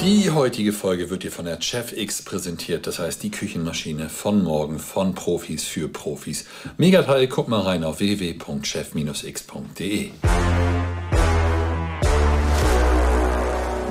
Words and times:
Die 0.00 0.30
heutige 0.30 0.72
Folge 0.72 1.10
wird 1.10 1.24
dir 1.24 1.32
von 1.32 1.44
der 1.44 1.60
Chef 1.60 1.92
X 1.92 2.22
präsentiert, 2.22 2.86
das 2.86 3.00
heißt 3.00 3.20
die 3.22 3.30
Küchenmaschine 3.30 4.08
von 4.08 4.44
morgen 4.44 4.78
von 4.78 5.14
Profis 5.14 5.64
für 5.64 5.88
Profis. 5.88 6.44
Megateil, 6.76 7.26
guck 7.26 7.48
mal 7.48 7.62
rein 7.62 7.82
auf 7.82 7.98
www.chef-x.de. 7.98 8.40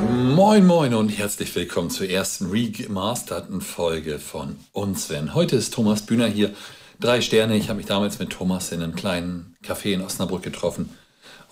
Moin 0.09 0.66
Moin 0.66 0.93
und 0.93 1.09
herzlich 1.09 1.54
willkommen 1.55 1.89
zur 1.89 2.10
ersten 2.10 2.46
remasterten 2.52 3.60
Folge 3.60 4.20
von 4.20 4.55
uns 4.71 5.08
Sven. 5.08 5.34
Heute 5.34 5.58
ist 5.58 5.74
Thomas 5.74 6.05
Bühner 6.05 6.28
hier. 6.28 6.54
Drei 7.02 7.20
Sterne. 7.21 7.58
Ich 7.58 7.68
habe 7.68 7.78
mich 7.78 7.86
damals 7.86 8.18
mit 8.18 8.30
Thomas 8.30 8.71
in 8.71 8.82
einem 8.82 8.96
kleinen 8.96 9.58
Café 9.64 9.94
in 9.94 10.02
Osnabrück 10.02 10.42
getroffen. 10.42 10.89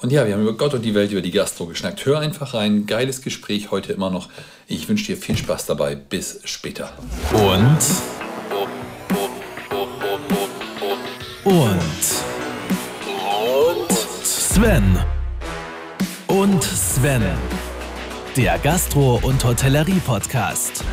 Und 0.01 0.11
ja, 0.11 0.25
wir 0.27 0.33
haben 0.33 0.41
über 0.41 0.53
Gott 0.53 0.73
und 0.73 0.81
die 0.81 0.93
Welt, 0.93 1.11
über 1.11 1.21
die 1.21 1.31
Gastro 1.31 1.65
geschnackt. 1.67 2.05
Hör 2.05 2.19
einfach 2.19 2.53
rein. 2.53 2.85
Geiles 2.85 3.21
Gespräch 3.21 3.71
heute 3.71 3.93
immer 3.93 4.09
noch. 4.09 4.29
Ich 4.67 4.89
wünsche 4.89 5.05
dir 5.05 5.17
viel 5.17 5.37
Spaß 5.37 5.65
dabei. 5.67 5.95
Bis 5.95 6.41
später. 6.43 6.91
Und. 7.33 7.77
Und. 11.45 11.79
Und. 13.15 13.91
Sven. 14.23 14.99
Und 16.27 16.63
Sven. 16.63 17.23
Der 18.35 18.59
Gastro- 18.59 19.19
und 19.23 19.43
Hotellerie-Podcast. 19.45 20.83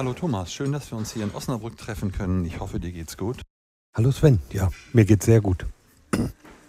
Hallo 0.00 0.14
Thomas, 0.14 0.50
schön, 0.50 0.72
dass 0.72 0.90
wir 0.90 0.96
uns 0.96 1.12
hier 1.12 1.24
in 1.24 1.30
Osnabrück 1.32 1.76
treffen 1.76 2.10
können. 2.10 2.46
Ich 2.46 2.58
hoffe, 2.58 2.80
dir 2.80 2.90
geht's 2.90 3.18
gut. 3.18 3.42
Hallo 3.92 4.10
Sven, 4.10 4.38
ja, 4.50 4.70
mir 4.94 5.04
geht's 5.04 5.26
sehr 5.26 5.42
gut. 5.42 5.66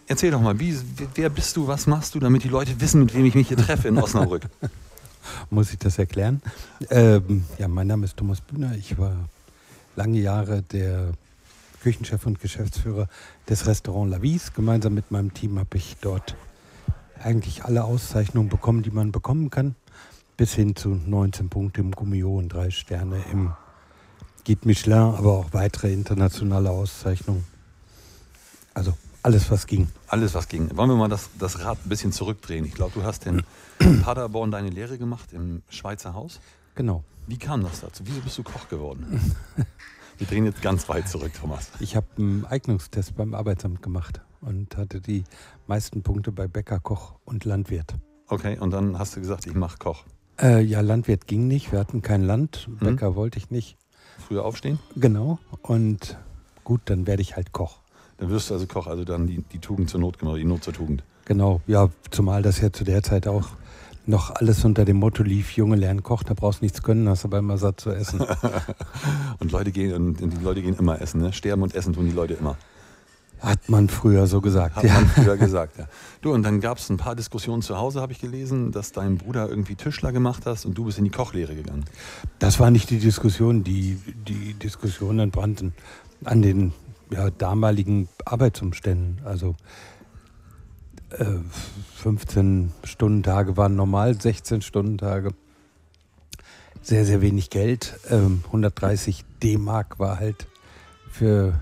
Erzähl 0.05 0.31
doch 0.31 0.41
mal, 0.41 0.59
wie, 0.59 0.77
wer 1.15 1.29
bist 1.29 1.55
du, 1.55 1.65
was 1.65 1.87
machst 1.87 2.13
du, 2.13 2.19
damit 2.19 2.43
die 2.43 2.49
Leute 2.49 2.81
wissen, 2.81 2.99
mit 2.99 3.13
wem 3.15 3.23
ich 3.23 3.33
mich 3.33 3.47
hier 3.47 3.55
treffe 3.55 3.87
in 3.87 3.97
Osnabrück? 3.97 4.49
Muss 5.49 5.71
ich 5.71 5.79
das 5.79 5.97
erklären? 5.97 6.41
Ähm, 6.89 7.45
ja, 7.57 7.69
mein 7.69 7.87
Name 7.87 8.03
ist 8.03 8.17
Thomas 8.17 8.41
Bühner. 8.41 8.75
Ich 8.75 8.97
war 8.97 9.15
lange 9.95 10.19
Jahre 10.19 10.61
der 10.63 11.13
Küchenchef 11.83 12.25
und 12.25 12.41
Geschäftsführer 12.41 13.07
des 13.47 13.65
Restaurant 13.65 14.11
Lavis. 14.11 14.51
Gemeinsam 14.51 14.93
mit 14.93 15.09
meinem 15.09 15.33
Team 15.33 15.57
habe 15.57 15.77
ich 15.77 15.95
dort 16.01 16.35
eigentlich 17.23 17.63
alle 17.63 17.85
Auszeichnungen 17.85 18.49
bekommen, 18.49 18.83
die 18.83 18.91
man 18.91 19.13
bekommen 19.13 19.49
kann 19.49 19.75
bis 20.41 20.55
hin 20.55 20.75
zu 20.75 20.89
19 20.89 21.49
Punkte 21.49 21.81
im 21.81 21.91
Gummio 21.91 22.35
und 22.35 22.49
drei 22.49 22.71
Sterne 22.71 23.23
im 23.31 23.53
Guide 24.43 24.61
Michelin, 24.63 24.97
aber 24.97 25.33
auch 25.33 25.53
weitere 25.53 25.93
internationale 25.93 26.71
Auszeichnungen. 26.71 27.45
Also 28.73 28.97
alles, 29.21 29.51
was 29.51 29.67
ging. 29.67 29.87
Alles, 30.07 30.33
was 30.33 30.47
ging. 30.47 30.75
Wollen 30.75 30.89
wir 30.89 30.95
mal 30.95 31.09
das, 31.09 31.29
das 31.37 31.63
Rad 31.63 31.77
ein 31.85 31.89
bisschen 31.89 32.11
zurückdrehen? 32.11 32.65
Ich 32.65 32.73
glaube, 32.73 32.93
du 32.95 33.03
hast 33.03 33.27
in 33.27 33.43
Paderborn 34.01 34.49
deine 34.49 34.71
Lehre 34.71 34.97
gemacht 34.97 35.31
im 35.31 35.61
Schweizer 35.69 36.15
Haus. 36.15 36.39
Genau. 36.73 37.03
Wie 37.27 37.37
kam 37.37 37.61
das 37.61 37.81
dazu? 37.81 38.01
Wieso 38.07 38.21
bist 38.21 38.39
du 38.39 38.41
Koch 38.41 38.67
geworden? 38.67 39.35
wir 40.17 40.25
drehen 40.25 40.45
jetzt 40.45 40.63
ganz 40.63 40.89
weit 40.89 41.07
zurück, 41.07 41.33
Thomas. 41.39 41.69
Ich 41.79 41.95
habe 41.95 42.07
einen 42.17 42.45
Eignungstest 42.47 43.15
beim 43.15 43.35
Arbeitsamt 43.35 43.83
gemacht 43.83 44.21
und 44.39 44.75
hatte 44.75 45.01
die 45.01 45.23
meisten 45.67 46.01
Punkte 46.01 46.31
bei 46.31 46.47
Bäcker, 46.47 46.79
Koch 46.79 47.13
und 47.25 47.45
Landwirt. 47.45 47.93
Okay, 48.25 48.57
und 48.57 48.71
dann 48.71 48.97
hast 48.97 49.15
du 49.15 49.19
gesagt, 49.19 49.45
ich 49.45 49.53
mache 49.53 49.77
Koch. 49.77 50.03
Äh, 50.39 50.61
ja, 50.61 50.81
Landwirt 50.81 51.27
ging 51.27 51.47
nicht. 51.47 51.71
Wir 51.71 51.79
hatten 51.79 52.01
kein 52.01 52.23
Land. 52.23 52.67
Mhm. 52.67 52.85
Bäcker 52.85 53.15
wollte 53.15 53.37
ich 53.37 53.51
nicht. 53.51 53.77
Früher 54.27 54.45
aufstehen? 54.45 54.79
Genau. 54.95 55.39
Und 55.61 56.17
gut, 56.63 56.81
dann 56.85 57.07
werde 57.07 57.21
ich 57.21 57.35
halt 57.35 57.51
Koch. 57.51 57.79
Dann 58.17 58.29
wirst 58.29 58.49
du 58.49 58.53
also 58.53 58.67
Koch, 58.67 58.87
also 58.87 59.03
dann 59.03 59.27
die, 59.27 59.43
die 59.51 59.59
Tugend 59.59 59.89
zur 59.89 59.99
Not 59.99 60.19
gemacht, 60.19 60.37
die 60.37 60.43
Not 60.43 60.63
zur 60.63 60.73
Tugend. 60.73 61.03
Genau, 61.25 61.61
ja, 61.65 61.89
zumal 62.11 62.41
das 62.41 62.61
ja 62.61 62.71
zu 62.71 62.83
der 62.83 63.03
Zeit 63.03 63.27
auch 63.27 63.49
noch 64.05 64.31
alles 64.31 64.65
unter 64.65 64.85
dem 64.85 64.97
Motto 64.97 65.23
lief, 65.23 65.51
Junge 65.55 65.75
lernen 65.75 66.03
Koch, 66.03 66.23
da 66.23 66.33
brauchst 66.33 66.61
du 66.61 66.65
nichts 66.65 66.81
können, 66.81 67.07
hast 67.07 67.25
aber 67.25 67.37
immer 67.39 67.57
satt 67.57 67.79
zu 67.79 67.91
essen. 67.91 68.21
und 69.39 69.51
Leute 69.51 69.71
gehen 69.71 69.93
und 69.93 70.19
die 70.19 70.43
Leute 70.43 70.61
gehen 70.61 70.75
immer 70.75 71.01
essen, 71.01 71.21
ne? 71.21 71.33
Sterben 71.33 71.61
und 71.61 71.75
essen 71.75 71.93
tun 71.93 72.05
die 72.05 72.11
Leute 72.11 72.33
immer. 72.33 72.57
Hat 73.41 73.69
man 73.69 73.89
früher 73.89 74.27
so 74.27 74.39
gesagt. 74.39 74.75
Hat 74.75 74.83
ja. 74.83 74.93
man 74.93 75.07
früher 75.07 75.35
gesagt, 75.37 75.79
ja. 75.79 75.87
Du, 76.21 76.31
und 76.31 76.43
dann 76.43 76.61
gab 76.61 76.77
es 76.77 76.89
ein 76.89 76.97
paar 76.97 77.15
Diskussionen 77.15 77.63
zu 77.63 77.77
Hause, 77.77 77.99
habe 77.99 78.11
ich 78.11 78.21
gelesen, 78.21 78.71
dass 78.71 78.91
dein 78.91 79.17
Bruder 79.17 79.49
irgendwie 79.49 79.75
Tischler 79.75 80.11
gemacht 80.11 80.45
hast 80.45 80.65
und 80.65 80.77
du 80.77 80.85
bist 80.85 80.99
in 80.99 81.05
die 81.05 81.09
Kochlehre 81.09 81.55
gegangen. 81.55 81.85
Das 82.37 82.59
war 82.59 82.69
nicht 82.69 82.91
die 82.91 82.99
Diskussion. 82.99 83.63
Die, 83.63 83.99
die 84.27 84.53
Diskussionen 84.53 85.19
entbrannten 85.19 85.73
an 86.23 86.43
den 86.43 86.71
ja, 87.09 87.31
damaligen 87.31 88.07
Arbeitsumständen. 88.25 89.25
Also 89.25 89.55
äh, 91.09 91.25
15 91.95 92.71
Stundentage 92.83 93.57
waren 93.57 93.75
normal, 93.75 94.21
16 94.21 94.61
Stundentage. 94.61 95.31
Sehr, 96.83 97.05
sehr 97.05 97.21
wenig 97.21 97.49
Geld. 97.49 97.99
Ähm, 98.09 98.41
130 98.45 99.25
D-Mark 99.41 99.99
war 99.99 100.19
halt 100.19 100.47
für 101.09 101.59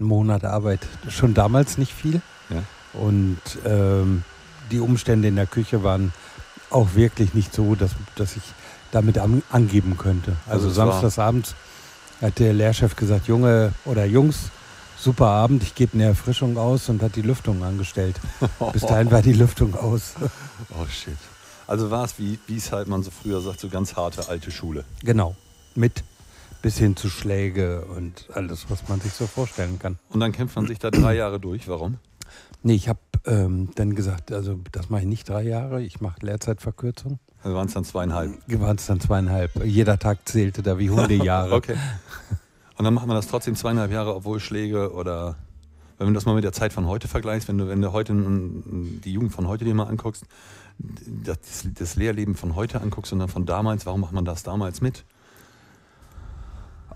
ein 0.00 0.04
Monat 0.04 0.44
Arbeit 0.44 0.80
schon 1.08 1.34
damals 1.34 1.78
nicht 1.78 1.92
viel. 1.92 2.20
Ja. 2.50 2.62
Und 3.00 3.38
ähm, 3.64 4.24
die 4.70 4.80
Umstände 4.80 5.28
in 5.28 5.36
der 5.36 5.46
Küche 5.46 5.82
waren 5.82 6.12
auch 6.70 6.94
wirklich 6.94 7.34
nicht 7.34 7.54
so, 7.54 7.74
dass, 7.74 7.92
dass 8.16 8.36
ich 8.36 8.42
damit 8.90 9.18
an, 9.18 9.42
angeben 9.50 9.96
könnte. 9.96 10.36
Also, 10.46 10.68
also 10.68 10.70
samstagsabends 10.70 11.54
hat 12.20 12.38
der 12.38 12.52
Lehrchef 12.52 12.96
gesagt, 12.96 13.26
Junge 13.26 13.72
oder 13.84 14.04
Jungs, 14.04 14.50
super 14.96 15.26
Abend, 15.26 15.62
ich 15.62 15.74
gebe 15.74 15.94
eine 15.94 16.04
Erfrischung 16.04 16.56
aus 16.56 16.88
und 16.88 17.02
hat 17.02 17.16
die 17.16 17.22
Lüftung 17.22 17.62
angestellt. 17.62 18.20
Bis 18.72 18.82
dahin 18.82 19.10
war 19.10 19.22
die 19.22 19.32
Lüftung 19.32 19.74
aus. 19.74 20.14
Oh 20.70 20.86
shit. 20.88 21.16
Also 21.66 21.90
war 21.90 22.04
es, 22.04 22.14
wie 22.18 22.38
es 22.56 22.70
halt 22.70 22.86
man 22.88 23.02
so 23.02 23.10
früher 23.10 23.40
sagt, 23.40 23.58
so 23.60 23.68
ganz 23.68 23.96
harte 23.96 24.28
alte 24.28 24.50
Schule. 24.50 24.84
Genau. 25.02 25.34
Mit 25.74 26.04
bis 26.64 26.78
hin 26.78 26.96
zu 26.96 27.10
Schläge 27.10 27.82
und 27.94 28.30
alles, 28.32 28.70
was 28.70 28.88
man 28.88 28.98
sich 28.98 29.12
so 29.12 29.26
vorstellen 29.26 29.78
kann. 29.78 29.98
Und 30.08 30.20
dann 30.20 30.32
kämpft 30.32 30.56
man 30.56 30.66
sich 30.66 30.78
da 30.78 30.90
drei 30.90 31.14
Jahre 31.14 31.38
durch. 31.38 31.68
Warum? 31.68 31.98
Nee, 32.62 32.72
ich 32.72 32.88
habe 32.88 33.00
ähm, 33.26 33.68
dann 33.74 33.94
gesagt, 33.94 34.32
also 34.32 34.58
das 34.72 34.88
mache 34.88 35.02
ich 35.02 35.06
nicht 35.06 35.28
drei 35.28 35.42
Jahre, 35.42 35.82
ich 35.82 36.00
mache 36.00 36.24
Lehrzeitverkürzung. 36.24 37.18
Also 37.42 37.54
waren 37.54 37.66
es 37.66 37.74
dann 37.74 37.84
zweieinhalb? 37.84 38.32
Waren 38.48 38.76
es 38.76 38.86
dann 38.86 38.98
zweieinhalb. 38.98 39.62
Jeder 39.62 39.98
Tag 39.98 40.26
zählte 40.26 40.62
da 40.62 40.78
wie 40.78 40.88
Hundejahre. 40.88 41.52
okay. 41.54 41.76
Und 42.78 42.86
dann 42.86 42.94
macht 42.94 43.08
man 43.08 43.16
das 43.16 43.26
trotzdem 43.26 43.56
zweieinhalb 43.56 43.92
Jahre, 43.92 44.14
obwohl 44.14 44.40
Schläge 44.40 44.94
oder 44.94 45.36
wenn 45.98 46.06
du 46.06 46.14
das 46.14 46.24
mal 46.24 46.34
mit 46.34 46.44
der 46.44 46.54
Zeit 46.54 46.72
von 46.72 46.86
heute 46.86 47.08
vergleichst, 47.08 47.46
wenn 47.46 47.58
du, 47.58 47.68
wenn 47.68 47.82
du 47.82 47.92
heute 47.92 48.14
die 48.14 49.12
Jugend 49.12 49.34
von 49.34 49.48
heute 49.48 49.66
dir 49.66 49.74
mal 49.74 49.84
anguckst, 49.84 50.24
das, 50.78 51.68
das 51.74 51.96
Lehrleben 51.96 52.34
von 52.34 52.54
heute 52.54 52.80
anguckst 52.80 53.12
und 53.12 53.18
dann 53.18 53.28
von 53.28 53.44
damals, 53.44 53.84
warum 53.84 54.00
macht 54.00 54.14
man 54.14 54.24
das 54.24 54.44
damals 54.44 54.80
mit? 54.80 55.04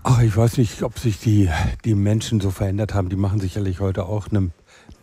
Ach, 0.03 0.21
ich 0.21 0.35
weiß 0.35 0.57
nicht, 0.57 0.81
ob 0.83 0.97
sich 0.97 1.19
die, 1.19 1.49
die 1.85 1.95
Menschen 1.95 2.39
so 2.39 2.51
verändert 2.51 2.93
haben. 2.93 3.09
Die 3.09 3.15
machen 3.15 3.39
sicherlich 3.39 3.79
heute 3.79 4.05
auch 4.05 4.27
eine, 4.29 4.51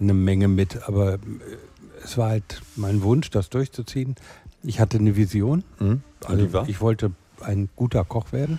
eine 0.00 0.14
Menge 0.14 0.48
mit. 0.48 0.88
Aber 0.88 1.14
äh, 1.14 1.18
es 2.02 2.16
war 2.16 2.30
halt 2.30 2.62
mein 2.76 3.02
Wunsch, 3.02 3.30
das 3.30 3.50
durchzuziehen. 3.50 4.16
Ich 4.62 4.80
hatte 4.80 4.98
eine 4.98 5.16
Vision. 5.16 5.64
Mhm. 5.78 6.02
Also 6.24 6.64
ich 6.66 6.80
wollte 6.80 7.12
ein 7.40 7.68
guter 7.76 8.04
Koch 8.04 8.32
werden. 8.32 8.58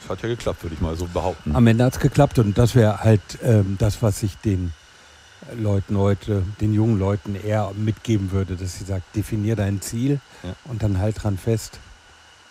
Das 0.00 0.10
hat 0.10 0.22
ja 0.22 0.28
geklappt, 0.28 0.62
würde 0.62 0.74
ich 0.74 0.80
mal 0.80 0.96
so 0.96 1.06
behaupten. 1.06 1.54
Am 1.54 1.66
Ende 1.66 1.84
hat 1.84 1.94
es 1.94 2.00
geklappt 2.00 2.38
und 2.38 2.58
das 2.58 2.74
wäre 2.74 3.00
halt 3.00 3.22
ähm, 3.42 3.76
das, 3.78 4.02
was 4.02 4.22
ich 4.22 4.36
den 4.36 4.72
Leuten 5.58 5.96
heute, 5.96 6.42
den 6.60 6.74
jungen 6.74 6.98
Leuten 6.98 7.34
eher 7.34 7.72
mitgeben 7.76 8.32
würde, 8.32 8.56
dass 8.56 8.78
sie 8.78 8.84
sagt, 8.84 9.14
definier 9.16 9.56
dein 9.56 9.80
Ziel 9.80 10.20
ja. 10.42 10.54
und 10.64 10.82
dann 10.82 10.98
halt 10.98 11.22
dran 11.22 11.38
fest. 11.38 11.78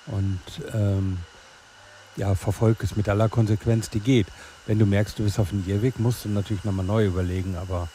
Und 0.08 0.40
ähm, 0.74 1.18
ja, 2.16 2.36
verfolg 2.36 2.84
es 2.84 2.96
mit 2.96 3.10
aller 3.10 3.30
Konsequenz, 3.30 3.90
die 3.90 4.00
geht. 4.00 4.28
Wenn 4.66 4.80
du 4.80 4.86
merkst, 4.86 5.20
du 5.20 5.24
bist 5.24 5.40
auf 5.40 5.50
dem 5.50 5.64
Irrweg, 5.68 6.00
musst 6.00 6.26
du 6.26 6.30
natürlich 6.30 6.64
nochmal 6.64 6.86
neu 6.86 7.06
überlegen, 7.06 7.56
aber 7.56 7.90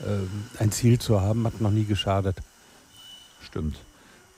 äh, 0.00 0.62
ein 0.62 0.72
Ziel 0.72 0.98
zu 0.98 1.20
haben, 1.20 1.46
hat 1.46 1.60
noch 1.60 1.70
nie 1.70 1.84
geschadet. 1.84 2.36
Stimmt. 3.40 3.78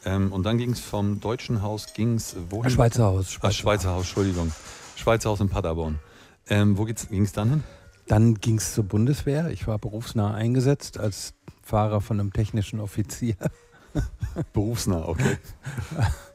Ähm, 0.04 0.32
und 0.32 0.44
dann 0.44 0.58
ging 0.58 0.72
es 0.72 0.80
vom 0.80 1.20
Deutschen 1.20 1.62
Haus, 1.62 1.94
ging 1.94 2.16
es 2.16 2.36
wohin? 2.50 2.70
Schweizer 2.70 3.04
Haus. 3.04 3.32
Schweizer, 3.32 3.48
Ach, 3.48 3.52
Schweizer 3.52 3.90
Haus, 3.90 4.02
Entschuldigung. 4.02 4.52
Schweizer 4.96 5.30
Haus 5.30 5.40
in 5.40 5.48
Paderborn. 5.48 5.98
Ähm, 6.48 6.76
wo 6.76 6.84
ging 6.84 7.24
es 7.24 7.32
dann 7.32 7.50
hin? 7.50 7.64
Dann 8.06 8.34
ging 8.34 8.58
es 8.58 8.74
zur 8.74 8.84
Bundeswehr. 8.84 9.48
Ich 9.50 9.66
war 9.66 9.78
berufsnah 9.78 10.34
eingesetzt 10.34 10.98
als 10.98 11.32
Fahrer 11.62 12.02
von 12.02 12.20
einem 12.20 12.32
technischen 12.32 12.80
Offizier. 12.80 13.34
berufsnah, 14.52 15.08
okay. 15.08 15.38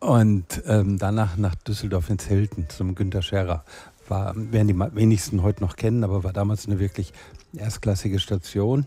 Und 0.00 0.62
ähm, 0.66 0.98
danach 0.98 1.36
nach 1.36 1.54
Düsseldorf 1.54 2.08
ins 2.08 2.24
Hilton 2.24 2.68
zum 2.68 2.94
Günter 2.94 3.22
Scherer. 3.22 3.64
War, 4.08 4.34
werden 4.34 4.66
die 4.66 4.78
wenigsten 4.78 5.42
heute 5.42 5.62
noch 5.62 5.76
kennen, 5.76 6.02
aber 6.02 6.24
war 6.24 6.32
damals 6.32 6.66
eine 6.66 6.80
wirklich 6.80 7.12
erstklassige 7.54 8.18
Station. 8.18 8.86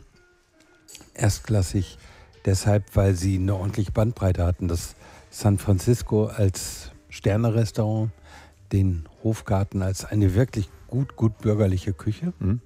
Erstklassig 1.14 1.98
deshalb, 2.46 2.96
weil 2.96 3.14
sie 3.14 3.36
eine 3.36 3.56
ordentliche 3.56 3.92
Bandbreite 3.92 4.44
hatten. 4.44 4.68
Das 4.68 4.96
San 5.30 5.60
Francisco 5.60 6.26
als 6.26 6.92
Sterne-Restaurant, 7.10 8.12
den 8.72 9.08
Hofgarten 9.24 9.84
als 9.84 10.04
eine 10.06 10.34
wirklich 10.34 10.70
gut, 10.88 11.16
gut 11.16 11.38
bürgerliche 11.38 11.94
Küche. 11.94 12.34
Mhm. 12.40 12.60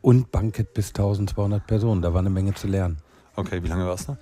und 0.00 0.30
Bankett 0.30 0.74
bis 0.74 0.88
1200 0.88 1.66
Personen. 1.66 2.02
Da 2.02 2.12
war 2.12 2.20
eine 2.20 2.30
Menge 2.30 2.54
zu 2.54 2.66
lernen. 2.66 2.98
Okay, 3.36 3.62
wie 3.62 3.68
lange 3.68 3.86
warst 3.86 4.08
du? 4.08 4.16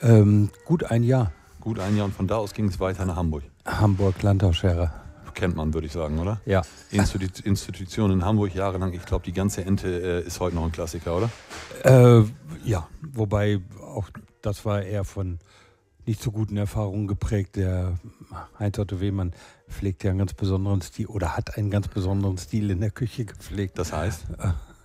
Ähm, 0.00 0.50
gut 0.64 0.84
ein 0.84 1.02
Jahr. 1.02 1.32
Gut 1.64 1.78
ein 1.78 1.96
Jahr 1.96 2.04
und 2.04 2.14
von 2.14 2.26
da 2.26 2.36
aus 2.36 2.52
ging 2.52 2.68
es 2.68 2.78
weiter 2.78 3.06
nach 3.06 3.16
Hamburg. 3.16 3.42
Hamburg, 3.64 4.22
Landau-Scherer. 4.22 4.92
Kennt 5.32 5.56
man, 5.56 5.72
würde 5.72 5.86
ich 5.86 5.94
sagen, 5.94 6.18
oder? 6.18 6.38
Ja. 6.44 6.60
Institu 6.90 7.42
Institution 7.42 8.10
in 8.10 8.22
Hamburg 8.22 8.54
jahrelang. 8.54 8.92
Ich 8.92 9.06
glaube, 9.06 9.24
die 9.24 9.32
ganze 9.32 9.64
Ente 9.64 9.88
äh, 9.88 10.26
ist 10.26 10.40
heute 10.40 10.56
noch 10.56 10.64
ein 10.64 10.72
Klassiker, 10.72 11.16
oder? 11.16 11.30
Äh, 11.82 12.24
ja, 12.64 12.86
wobei 13.00 13.62
auch 13.80 14.10
das 14.42 14.66
war 14.66 14.82
eher 14.82 15.04
von 15.04 15.38
nicht 16.04 16.22
so 16.22 16.30
guten 16.32 16.58
Erfahrungen 16.58 17.06
geprägt. 17.06 17.56
Der 17.56 17.98
Heinz 18.58 18.78
Otto 18.78 19.00
Wehmann 19.00 19.32
pflegt 19.66 20.04
ja 20.04 20.10
einen 20.10 20.18
ganz 20.18 20.34
besonderen 20.34 20.82
Stil 20.82 21.06
oder 21.06 21.34
hat 21.34 21.56
einen 21.56 21.70
ganz 21.70 21.88
besonderen 21.88 22.36
Stil 22.36 22.70
in 22.70 22.82
der 22.82 22.90
Küche 22.90 23.24
gepflegt. 23.24 23.78
Das 23.78 23.90
heißt? 23.90 24.26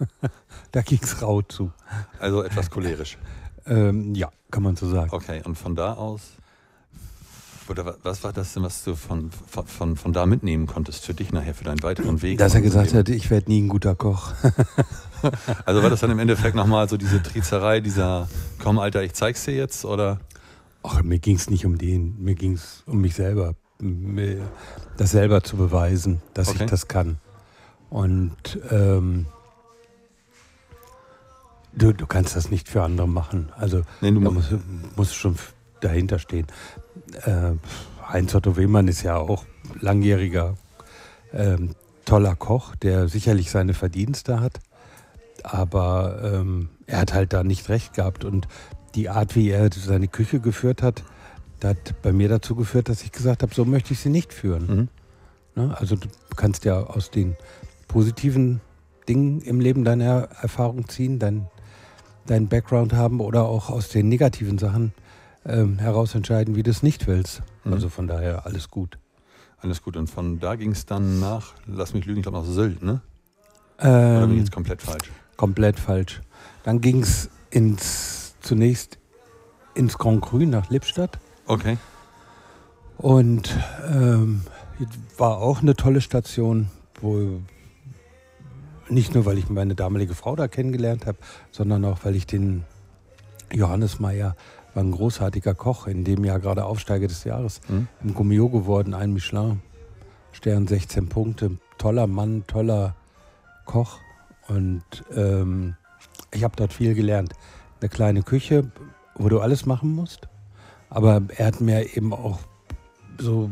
da 0.72 0.82
ging 0.82 1.00
es 1.04 1.22
rau 1.22 1.42
zu. 1.42 1.74
Also 2.20 2.42
etwas 2.42 2.72
cholerisch. 2.72 3.18
Ähm, 3.66 4.16
ja, 4.16 4.32
kann 4.50 4.64
man 4.64 4.78
so 4.78 4.90
sagen. 4.90 5.10
Okay, 5.12 5.42
und 5.44 5.58
von 5.58 5.76
da 5.76 5.94
aus, 5.94 6.39
oder 7.70 7.98
was 8.04 8.24
war 8.24 8.34
das 8.34 8.54
denn, 8.54 8.64
was 8.64 8.84
du 8.84 8.96
von, 8.96 9.32
von, 9.32 9.96
von 9.96 10.14
da 10.14 10.26
mitnehmen 10.26 10.68
konntest 10.68 11.06
für 11.06 11.14
dich 11.14 11.32
nachher, 11.32 11.54
für 11.54 11.64
deinen 11.64 11.84
weiteren 11.84 12.22
Weg? 12.22 12.38
Dass 12.38 12.56
er 12.56 12.62
gesagt 12.62 12.94
hat, 12.94 13.10
ich 13.10 13.30
werde 13.30 13.50
nie 13.50 13.62
ein 13.62 13.70
guter 13.70 13.96
Koch. 13.96 14.34
also 15.66 15.84
war 15.84 15.90
das 15.90 16.00
dann 16.00 16.12
im 16.12 16.20
Endeffekt 16.20 16.56
nochmal 16.56 16.88
so 16.90 16.98
diese 16.98 17.22
Trizerei, 17.22 17.80
dieser, 17.80 18.28
komm 18.62 18.80
Alter, 18.80 19.04
ich 19.04 19.14
zeig's 19.14 19.46
dir 19.46 19.56
jetzt, 19.56 19.86
oder? 19.86 20.20
Ach, 20.84 21.04
mir 21.04 21.20
ging 21.20 21.36
es 21.36 21.50
nicht 21.50 21.66
um 21.66 21.78
den, 21.78 22.16
mir 22.24 22.36
ging 22.36 22.54
es 22.54 22.84
um 22.86 23.02
mich 23.02 23.16
selber, 23.16 23.54
das 24.98 25.12
selber 25.12 25.44
zu 25.44 25.58
beweisen, 25.58 26.22
dass 26.34 26.50
okay. 26.50 26.64
ich 26.64 26.70
das 26.70 26.88
kann. 26.88 27.18
Und 27.90 28.60
ähm, 28.70 29.26
du, 31.74 31.94
du 31.94 32.06
kannst 32.06 32.36
das 32.36 32.50
nicht 32.52 32.70
für 32.70 32.84
andere 32.84 33.08
machen. 33.08 33.52
Also 33.58 33.82
nee, 34.02 34.12
du 34.12 34.20
musst, 34.20 34.54
musst 34.96 35.16
schon 35.16 35.36
dahinter 35.82 36.20
stehen. 36.20 36.48
Äh, 37.26 37.54
Heinz 38.08 38.34
Otto 38.34 38.58
Wehmann 38.58 38.88
ist 38.88 39.04
ja 39.04 39.18
auch 39.18 39.46
langjähriger 39.80 40.56
ähm, 41.34 41.76
toller 42.06 42.36
Koch, 42.36 42.76
der 42.76 43.08
sicherlich 43.08 43.52
seine 43.52 43.74
Verdienste 43.74 44.42
hat. 44.42 44.60
Aber 45.44 46.20
ähm, 46.24 46.70
er 46.88 47.00
hat 47.00 47.14
halt 47.14 47.34
da 47.34 47.44
nicht 47.44 47.70
recht 47.70 47.94
gehabt. 47.94 48.26
Und 48.26 48.48
die 48.96 49.10
Art, 49.10 49.36
wie 49.36 49.50
er 49.50 49.70
seine 49.72 50.08
Küche 50.08 50.40
geführt 50.40 50.82
hat, 50.82 51.04
hat 51.64 52.02
bei 52.02 52.12
mir 52.12 52.30
dazu 52.30 52.56
geführt, 52.56 52.90
dass 52.90 53.04
ich 53.04 53.12
gesagt 53.12 53.44
habe, 53.44 53.54
so 53.54 53.66
möchte 53.66 53.94
ich 53.94 54.00
sie 54.00 54.10
nicht 54.10 54.34
führen. 54.34 54.90
Mhm. 55.56 55.64
Ne? 55.64 55.78
Also 55.78 55.96
du 55.96 56.08
kannst 56.36 56.66
ja 56.66 56.82
aus 56.82 57.12
den 57.12 57.36
positiven 57.88 58.62
Dingen 59.08 59.42
im 59.42 59.60
Leben 59.60 59.84
deine 59.84 60.30
Erfahrung 60.42 60.88
ziehen, 60.88 61.20
dein, 61.20 61.48
deinen 62.28 62.48
Background 62.48 62.94
haben 62.94 63.20
oder 63.20 63.44
auch 63.44 63.70
aus 63.70 63.90
den 63.90 64.10
negativen 64.10 64.58
Sachen 64.58 64.94
ähm, 65.50 65.80
heraus 65.80 66.16
entscheiden, 66.16 66.56
wie 66.56 66.64
du 66.64 66.72
es 66.72 66.84
nicht 66.84 67.08
willst. 67.08 67.42
Mhm. 67.64 67.74
Also 67.74 67.90
von 67.90 68.08
daher 68.08 68.46
alles 68.46 68.70
gut. 68.70 68.98
Alles 69.62 69.82
gut. 69.82 69.98
Und 69.98 70.10
von 70.10 70.40
da 70.40 70.56
ging 70.56 70.72
es 70.72 70.86
dann 70.86 71.20
nach, 71.20 71.54
lass 71.68 71.94
mich 71.94 72.06
lügen, 72.06 72.20
ich 72.20 72.24
glaube 72.24 72.38
nach 72.38 72.46
Sylt, 72.46 72.82
ne? 72.82 73.02
Ähm, 73.80 74.18
Oder 74.18 74.28
bin 74.28 74.36
ich 74.36 74.40
jetzt 74.40 74.52
komplett 74.52 74.82
falsch? 74.82 75.12
Komplett 75.38 75.80
falsch. 75.80 76.22
Dann 76.64 76.82
ging 76.82 77.02
es 77.02 77.30
ins, 77.50 78.36
zunächst 78.42 79.00
ins 79.74 79.98
Grand 79.98 80.22
Cru 80.22 80.40
nach 80.40 80.70
Lippstadt. 80.70 81.20
Okay. 81.46 81.78
Und 82.98 83.56
ähm, 83.92 84.42
war 85.18 85.38
auch 85.38 85.62
eine 85.62 85.76
tolle 85.76 86.02
Station, 86.02 86.70
wo 87.02 87.40
nicht 88.90 89.14
nur, 89.14 89.26
weil 89.26 89.38
ich 89.38 89.50
meine 89.50 89.76
damalige 89.76 90.16
Frau 90.16 90.36
da 90.36 90.48
kennengelernt 90.48 91.06
habe, 91.06 91.18
sondern 91.52 91.86
auch, 91.86 92.00
weil 92.04 92.16
ich 92.16 92.26
den 92.26 92.64
Johannes 93.52 94.00
Meyer 94.00 94.36
war 94.74 94.84
ein 94.84 94.92
großartiger 94.92 95.54
Koch, 95.56 95.88
in 95.88 96.04
dem 96.04 96.24
Jahr 96.24 96.40
gerade 96.40 96.66
Aufsteiger 96.66 97.08
des 97.08 97.24
Jahres 97.24 97.62
mhm. 97.68 97.88
im 98.04 98.14
Gummio 98.14 98.50
geworden, 98.50 98.94
ein 98.94 99.14
Michelin. 99.14 99.62
Stern 100.32 100.68
16 100.68 101.10
Punkte, 101.10 101.58
toller 101.78 102.08
Mann, 102.08 102.44
toller 102.48 102.96
Koch. 103.66 103.98
Und 104.48 104.84
ähm, 105.16 105.76
ich 106.32 106.44
habe 106.44 106.56
dort 106.56 106.74
viel 106.74 106.94
gelernt. 106.94 107.34
Eine 107.82 107.90
kleine 107.90 108.24
Küche, 108.24 108.72
wo 109.16 109.30
du 109.30 109.40
alles 109.40 109.66
machen 109.66 109.94
musst. 109.94 110.28
Aber 110.90 111.22
er 111.36 111.48
hat 111.48 111.62
mir 111.62 111.96
eben 111.96 112.14
auch 112.14 112.40
so 113.18 113.50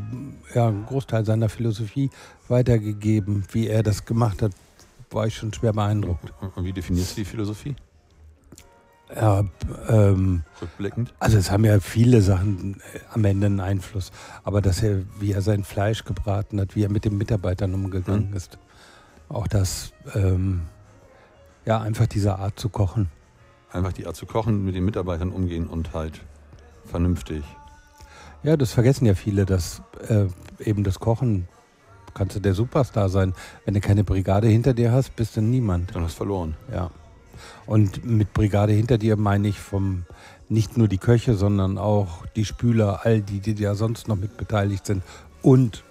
ja, 0.53 0.67
einen 0.67 0.85
Großteil 0.85 1.25
seiner 1.25 1.49
Philosophie 1.49 2.09
weitergegeben. 2.47 3.43
Wie 3.51 3.67
er 3.67 3.83
das 3.83 4.05
gemacht 4.05 4.41
hat, 4.41 4.51
war 5.11 5.27
ich 5.27 5.35
schon 5.35 5.53
schwer 5.53 5.73
beeindruckt. 5.73 6.33
Und 6.55 6.63
wie 6.63 6.73
definierst 6.73 7.11
du 7.11 7.21
die 7.21 7.25
Philosophie? 7.25 7.75
Ja, 9.15 9.45
ähm, 9.87 10.43
Rückblickend? 10.61 11.13
Also 11.19 11.37
es 11.37 11.49
haben 11.49 11.63
ja 11.63 11.79
viele 11.79 12.21
Sachen 12.21 12.81
äh, 12.93 12.99
am 13.13 13.23
Ende 13.23 13.47
einen 13.47 13.59
Einfluss. 13.59 14.11
Aber 14.43 14.61
dass 14.61 14.83
er, 14.83 15.03
wie 15.19 15.31
er 15.31 15.41
sein 15.41 15.63
Fleisch 15.63 16.03
gebraten 16.03 16.59
hat, 16.59 16.75
wie 16.75 16.83
er 16.83 16.91
mit 16.91 17.05
den 17.05 17.17
Mitarbeitern 17.17 17.73
umgegangen 17.73 18.31
mhm. 18.31 18.35
ist. 18.35 18.57
Auch 19.29 19.47
das, 19.47 19.93
ähm, 20.13 20.63
ja, 21.65 21.79
einfach 21.79 22.07
diese 22.07 22.37
Art 22.37 22.59
zu 22.59 22.69
kochen. 22.69 23.09
Einfach 23.71 23.93
die 23.93 24.05
Art 24.07 24.15
zu 24.15 24.25
kochen, 24.25 24.65
mit 24.65 24.75
den 24.75 24.85
Mitarbeitern 24.85 25.31
umgehen 25.31 25.67
und 25.67 25.93
halt 25.93 26.21
vernünftig. 26.85 27.43
Ja, 28.43 28.55
das 28.55 28.71
vergessen 28.71 29.05
ja 29.05 29.15
viele, 29.15 29.45
dass 29.45 29.81
äh, 30.07 30.27
eben 30.59 30.83
das 30.83 30.99
Kochen 30.99 31.47
kannst 32.13 32.35
du 32.35 32.39
der 32.39 32.53
Superstar 32.53 33.09
sein. 33.09 33.33
Wenn 33.65 33.73
du 33.73 33.81
keine 33.81 34.03
Brigade 34.03 34.47
hinter 34.47 34.73
dir 34.73 34.91
hast, 34.91 35.15
bist 35.15 35.37
du 35.37 35.41
niemand. 35.41 35.93
Dann 35.95 36.03
hast 36.03 36.13
du 36.13 36.17
verloren. 36.17 36.55
Ja. 36.71 36.89
Und 37.65 38.05
mit 38.05 38.33
Brigade 38.33 38.73
hinter 38.73 38.97
dir 38.97 39.17
meine 39.17 39.47
ich 39.47 39.59
vom 39.59 40.05
nicht 40.49 40.77
nur 40.77 40.87
die 40.87 40.97
Köche, 40.97 41.35
sondern 41.35 41.77
auch 41.77 42.25
die 42.35 42.45
Spüler, 42.45 43.01
all 43.03 43.21
die, 43.21 43.39
die 43.39 43.61
ja 43.61 43.75
sonst 43.75 44.07
noch 44.07 44.15
mit 44.15 44.37
beteiligt 44.37 44.85
sind 44.85 45.03
und 45.41 45.83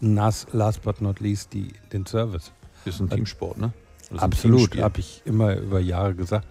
last 0.00 0.82
but 0.82 1.00
not 1.00 1.20
least 1.20 1.52
die, 1.52 1.72
den 1.92 2.04
Service. 2.06 2.52
Das 2.84 2.94
ist 2.94 3.00
ein 3.00 3.10
Teamsport, 3.10 3.58
ne? 3.58 3.72
Absolut, 4.16 4.76
habe 4.78 5.00
ich 5.00 5.22
immer 5.26 5.56
über 5.56 5.80
Jahre 5.80 6.14
gesagt. 6.14 6.46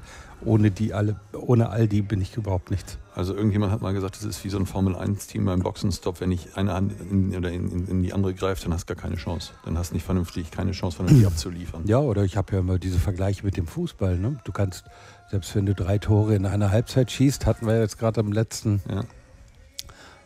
Ohne 0.46 0.70
die 0.70 0.94
alle, 0.94 1.20
ohne 1.34 1.70
all 1.70 1.88
die 1.88 2.04
bin 2.04 2.22
ich 2.22 2.38
überhaupt 2.38 2.70
nichts. 2.70 3.00
Also 3.18 3.34
irgendjemand 3.34 3.72
hat 3.72 3.82
mal 3.82 3.96
gesagt, 3.96 4.16
das 4.16 4.24
ist 4.24 4.44
wie 4.46 4.50
so 4.50 4.60
ein 4.60 4.68
Formel-1-Team 4.68 5.44
beim 5.44 5.62
Boxenstopp. 5.62 6.22
Wenn 6.22 6.32
ich 6.32 6.56
eine 6.56 6.74
Hand 6.74 6.94
in, 7.02 7.36
oder 7.36 7.52
in, 7.52 7.88
in, 7.88 8.04
die 8.04 8.14
andere 8.14 8.36
greife, 8.36 8.62
dann 8.62 8.76
hast 8.76 8.88
du 8.88 8.94
gar 8.94 9.02
keine 9.02 9.16
Chance. 9.16 9.54
Dann 9.66 9.76
hast 9.76 9.90
du 9.90 9.96
nicht 9.96 10.06
vernünftig, 10.06 10.52
keine 10.52 10.72
Chance, 10.72 10.98
vernünftig 10.98 11.26
abzuliefern. 11.34 11.82
Ja, 11.88 11.98
oder 11.98 12.24
ich 12.26 12.38
habe 12.38 12.54
ja 12.54 12.60
immer 12.60 12.78
diese 12.78 13.00
Vergleiche 13.00 13.44
mit 13.44 13.58
dem 13.58 13.66
Fußball. 13.66 14.20
Ne? 14.20 14.38
Du 14.44 14.52
kannst, 14.52 14.84
selbst 15.32 15.56
wenn 15.56 15.66
du 15.66 15.74
drei 15.74 15.98
Tore 15.98 16.36
in 16.36 16.46
einer 16.46 16.70
Halbzeit 16.70 17.10
schießt, 17.10 17.48
hatten 17.48 17.66
wir 17.66 17.80
jetzt 17.80 17.98
gerade 17.98 18.20
am 18.20 18.32
letzten 18.32 18.84
ja. 18.88 19.04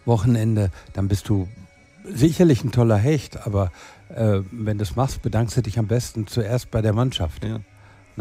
Wochenende, 0.04 0.70
dann 0.92 1.08
bist 1.08 1.30
du 1.30 1.48
sicherlich 2.04 2.66
ein 2.66 2.74
toller 2.74 2.98
Hecht, 2.98 3.48
aber 3.48 3.72
äh, 4.10 4.42
wenn 4.52 4.78
du 4.78 4.84
es 4.84 4.98
machst, 4.98 5.22
bedankst 5.22 5.56
du 5.56 5.62
dich 5.62 5.80
am 5.80 5.88
besten 5.88 6.28
zuerst 6.28 6.72
bei 6.72 6.82
der 6.82 6.92
Mannschaft. 6.92 7.46
Ja. 7.46 7.62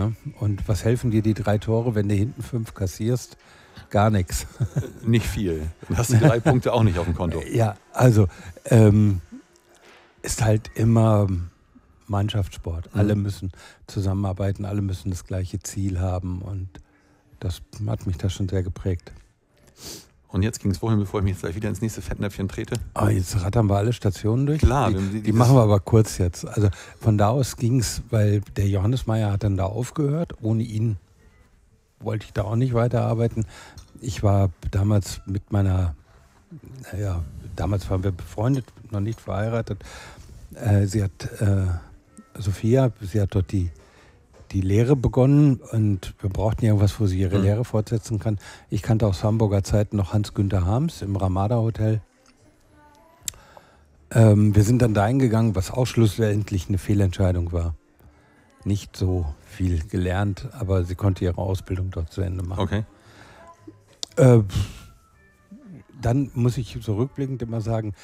Ne? 0.00 0.16
Und 0.38 0.66
was 0.66 0.85
helfen 0.85 1.11
dir 1.11 1.21
die 1.21 1.35
drei 1.35 1.59
Tore, 1.59 1.95
wenn 1.95 2.09
du 2.09 2.14
hinten 2.14 2.42
fünf 2.42 2.73
kassierst? 2.73 3.37
Gar 3.90 4.11
nichts. 4.11 4.47
Nicht 5.04 5.26
viel. 5.26 5.66
Dann 5.88 5.99
hast 5.99 6.12
du 6.12 6.19
drei 6.19 6.40
Punkte 6.40 6.73
auch 6.73 6.83
nicht 6.83 6.99
auf 6.99 7.04
dem 7.04 7.14
Konto. 7.14 7.42
Ja, 7.52 7.76
also 7.92 8.28
ähm, 8.64 9.21
ist 10.23 10.42
halt 10.42 10.71
immer 10.75 11.28
Mannschaftssport. 12.07 12.95
Mhm. 12.95 13.00
Alle 13.00 13.14
müssen 13.14 13.52
zusammenarbeiten, 13.87 14.64
alle 14.64 14.80
müssen 14.80 15.11
das 15.11 15.25
gleiche 15.25 15.61
Ziel 15.61 16.00
haben 16.00 16.40
und 16.40 16.69
das 17.38 17.61
hat 17.87 18.07
mich 18.07 18.16
da 18.16 18.30
schon 18.30 18.49
sehr 18.49 18.62
geprägt. 18.62 19.12
Und 20.32 20.42
jetzt 20.42 20.60
ging 20.60 20.70
es 20.70 20.80
wohin, 20.80 20.99
bevor 20.99 21.20
ich 21.20 21.25
mich 21.25 21.32
jetzt 21.32 21.40
gleich 21.40 21.56
wieder 21.56 21.68
ins 21.68 21.80
nächste 21.80 22.02
Fettnäpfchen 22.02 22.49
trete? 22.49 22.76
Oh, 22.94 23.08
jetzt 23.08 23.42
rattern 23.42 23.68
wir 23.68 23.76
alle 23.76 23.92
Stationen 23.92 24.46
durch. 24.46 24.60
Klar. 24.60 24.90
Die, 24.90 24.99
die, 24.99 25.22
die 25.22 25.32
machen 25.32 25.56
wir 25.56 25.62
aber 25.62 25.80
kurz 25.80 26.18
jetzt. 26.18 26.46
Also 26.46 26.68
von 27.00 27.18
da 27.18 27.30
aus 27.30 27.56
ging 27.56 27.80
es, 27.80 28.02
weil 28.10 28.40
der 28.56 28.68
Johannes 28.68 29.06
Meyer 29.06 29.32
hat 29.32 29.42
dann 29.42 29.56
da 29.56 29.64
aufgehört. 29.64 30.34
Ohne 30.40 30.62
ihn 30.62 30.99
wollte 31.99 32.26
ich 32.26 32.32
da 32.32 32.44
auch 32.44 32.56
nicht 32.56 32.75
weiterarbeiten. 32.75 33.44
Ich 34.00 34.22
war 34.22 34.50
damals 34.70 35.20
mit 35.26 35.50
meiner, 35.50 35.96
naja, 36.92 37.25
damals 37.56 37.90
waren 37.90 38.04
wir 38.04 38.12
befreundet, 38.12 38.66
noch 38.90 39.00
nicht 39.00 39.20
verheiratet. 39.20 39.82
Äh, 40.54 40.87
sie 40.87 41.02
hat, 41.02 41.40
äh, 41.40 41.66
Sophia, 42.38 42.92
sie 43.00 43.20
hat 43.20 43.34
dort 43.34 43.50
die 43.50 43.70
die 44.52 44.61
Lehre 44.61 44.97
begonnen 44.97 45.57
und 45.57 46.14
wir 46.21 46.30
brauchten 46.30 46.64
irgendwas, 46.64 46.99
wo 47.00 47.07
sie 47.07 47.19
ihre 47.19 47.38
mhm. 47.38 47.45
Lehre 47.45 47.64
fortsetzen 47.64 48.19
kann. 48.19 48.38
Ich 48.69 48.83
kannte 48.83 49.07
aus 49.07 49.23
Hamburger 49.23 49.62
Zeiten 49.62 49.97
noch 49.97 50.12
Hans-Günther 50.12 50.66
Harms 50.66 51.02
im 51.02 51.16
Ramada 51.16 51.57
Hotel. 51.57 52.00
Ähm, 54.12 54.54
wir 54.54 54.64
sind 54.64 54.83
dann 54.83 54.95
da 54.95 55.04
eingegangen, 55.04 55.54
was 55.54 55.71
auch 55.71 55.87
schlussendlich 55.87 56.69
eine 56.69 56.78
Fehlentscheidung 56.78 57.52
war. 57.52 57.75
Nicht 58.64 58.97
so 58.97 59.26
viel 59.47 59.87
gelernt, 59.87 60.49
aber 60.52 60.85
sie 60.85 60.97
konnte 60.97 61.25
ihre 61.25 61.38
Ausbildung 61.38 61.90
dort 61.90 62.12
zu 62.12 62.21
Ende 62.21 62.42
machen. 62.42 62.61
Okay. 62.61 62.85
Äh, 64.16 64.42
dann 66.00 66.30
muss 66.35 66.59
ich 66.59 66.80
zurückblickend 66.83 67.42
immer 67.42 67.61
sagen, 67.61 67.95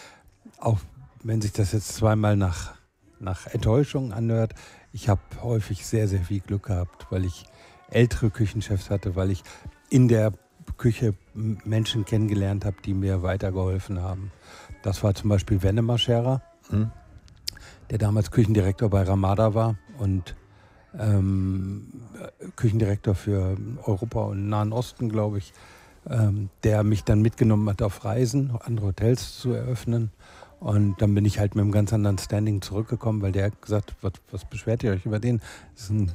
auch 0.59 0.79
wenn 1.25 1.41
sich 1.43 1.53
das 1.53 1.73
jetzt 1.73 1.95
zweimal 1.95 2.37
nach 2.37 2.77
nach 3.21 3.47
Enttäuschung 3.47 4.13
anhört. 4.13 4.55
Ich 4.93 5.09
habe 5.09 5.21
häufig 5.43 5.87
sehr, 5.87 6.09
sehr 6.09 6.21
viel 6.21 6.41
Glück 6.41 6.65
gehabt, 6.65 7.07
weil 7.11 7.25
ich 7.25 7.45
ältere 7.91 8.31
Küchenchefs 8.31 8.91
hatte, 8.91 9.17
weil 9.17 9.31
ich 9.31 9.43
in 9.91 10.09
der 10.09 10.33
Küche 10.79 11.15
Menschen 11.35 12.05
kennengelernt 12.05 12.65
habe, 12.65 12.77
die 12.85 12.95
mir 12.95 13.23
weitergeholfen 13.23 14.03
haben. 14.03 14.33
Das 14.83 15.03
war 15.03 15.15
zum 15.15 15.31
Beispiel 15.31 15.63
Wennemar 15.63 15.99
Scherer, 15.99 16.43
hm. 16.69 16.91
der 17.91 17.99
damals 17.99 18.31
Küchendirektor 18.31 18.91
bei 18.91 19.03
Ramada 19.03 19.55
war 19.55 19.77
und 19.99 20.35
ähm, 20.99 21.89
Küchendirektor 22.57 23.15
für 23.15 23.57
Europa 23.85 24.23
und 24.23 24.49
Nahen 24.49 24.73
Osten, 24.73 25.09
glaube 25.09 25.39
ich, 25.39 25.53
ähm, 26.09 26.51
der 26.63 26.83
mich 26.85 27.05
dann 27.05 27.21
mitgenommen 27.21 27.69
hat 27.69 27.83
auf 27.83 28.05
Reisen, 28.05 28.57
andere 28.61 28.89
Hotels 28.89 29.39
zu 29.39 29.53
eröffnen. 29.53 30.11
Und 30.61 31.01
dann 31.03 31.15
bin 31.15 31.25
ich 31.25 31.39
halt 31.39 31.55
mit 31.55 31.63
einem 31.63 31.73
ganz 31.73 31.93
anderen 31.93 32.19
Standing 32.19 32.63
zurückgekommen, 32.63 33.21
weil 33.23 33.33
der 33.33 33.47
hat 33.47 33.61
gesagt, 33.61 33.95
was, 34.01 34.13
was 34.31 34.45
beschwert 34.45 34.83
ihr 34.83 34.93
euch 34.93 35.05
über 35.05 35.19
den? 35.19 35.41
Das 35.75 35.85
ist 35.85 35.91
ein 35.91 36.11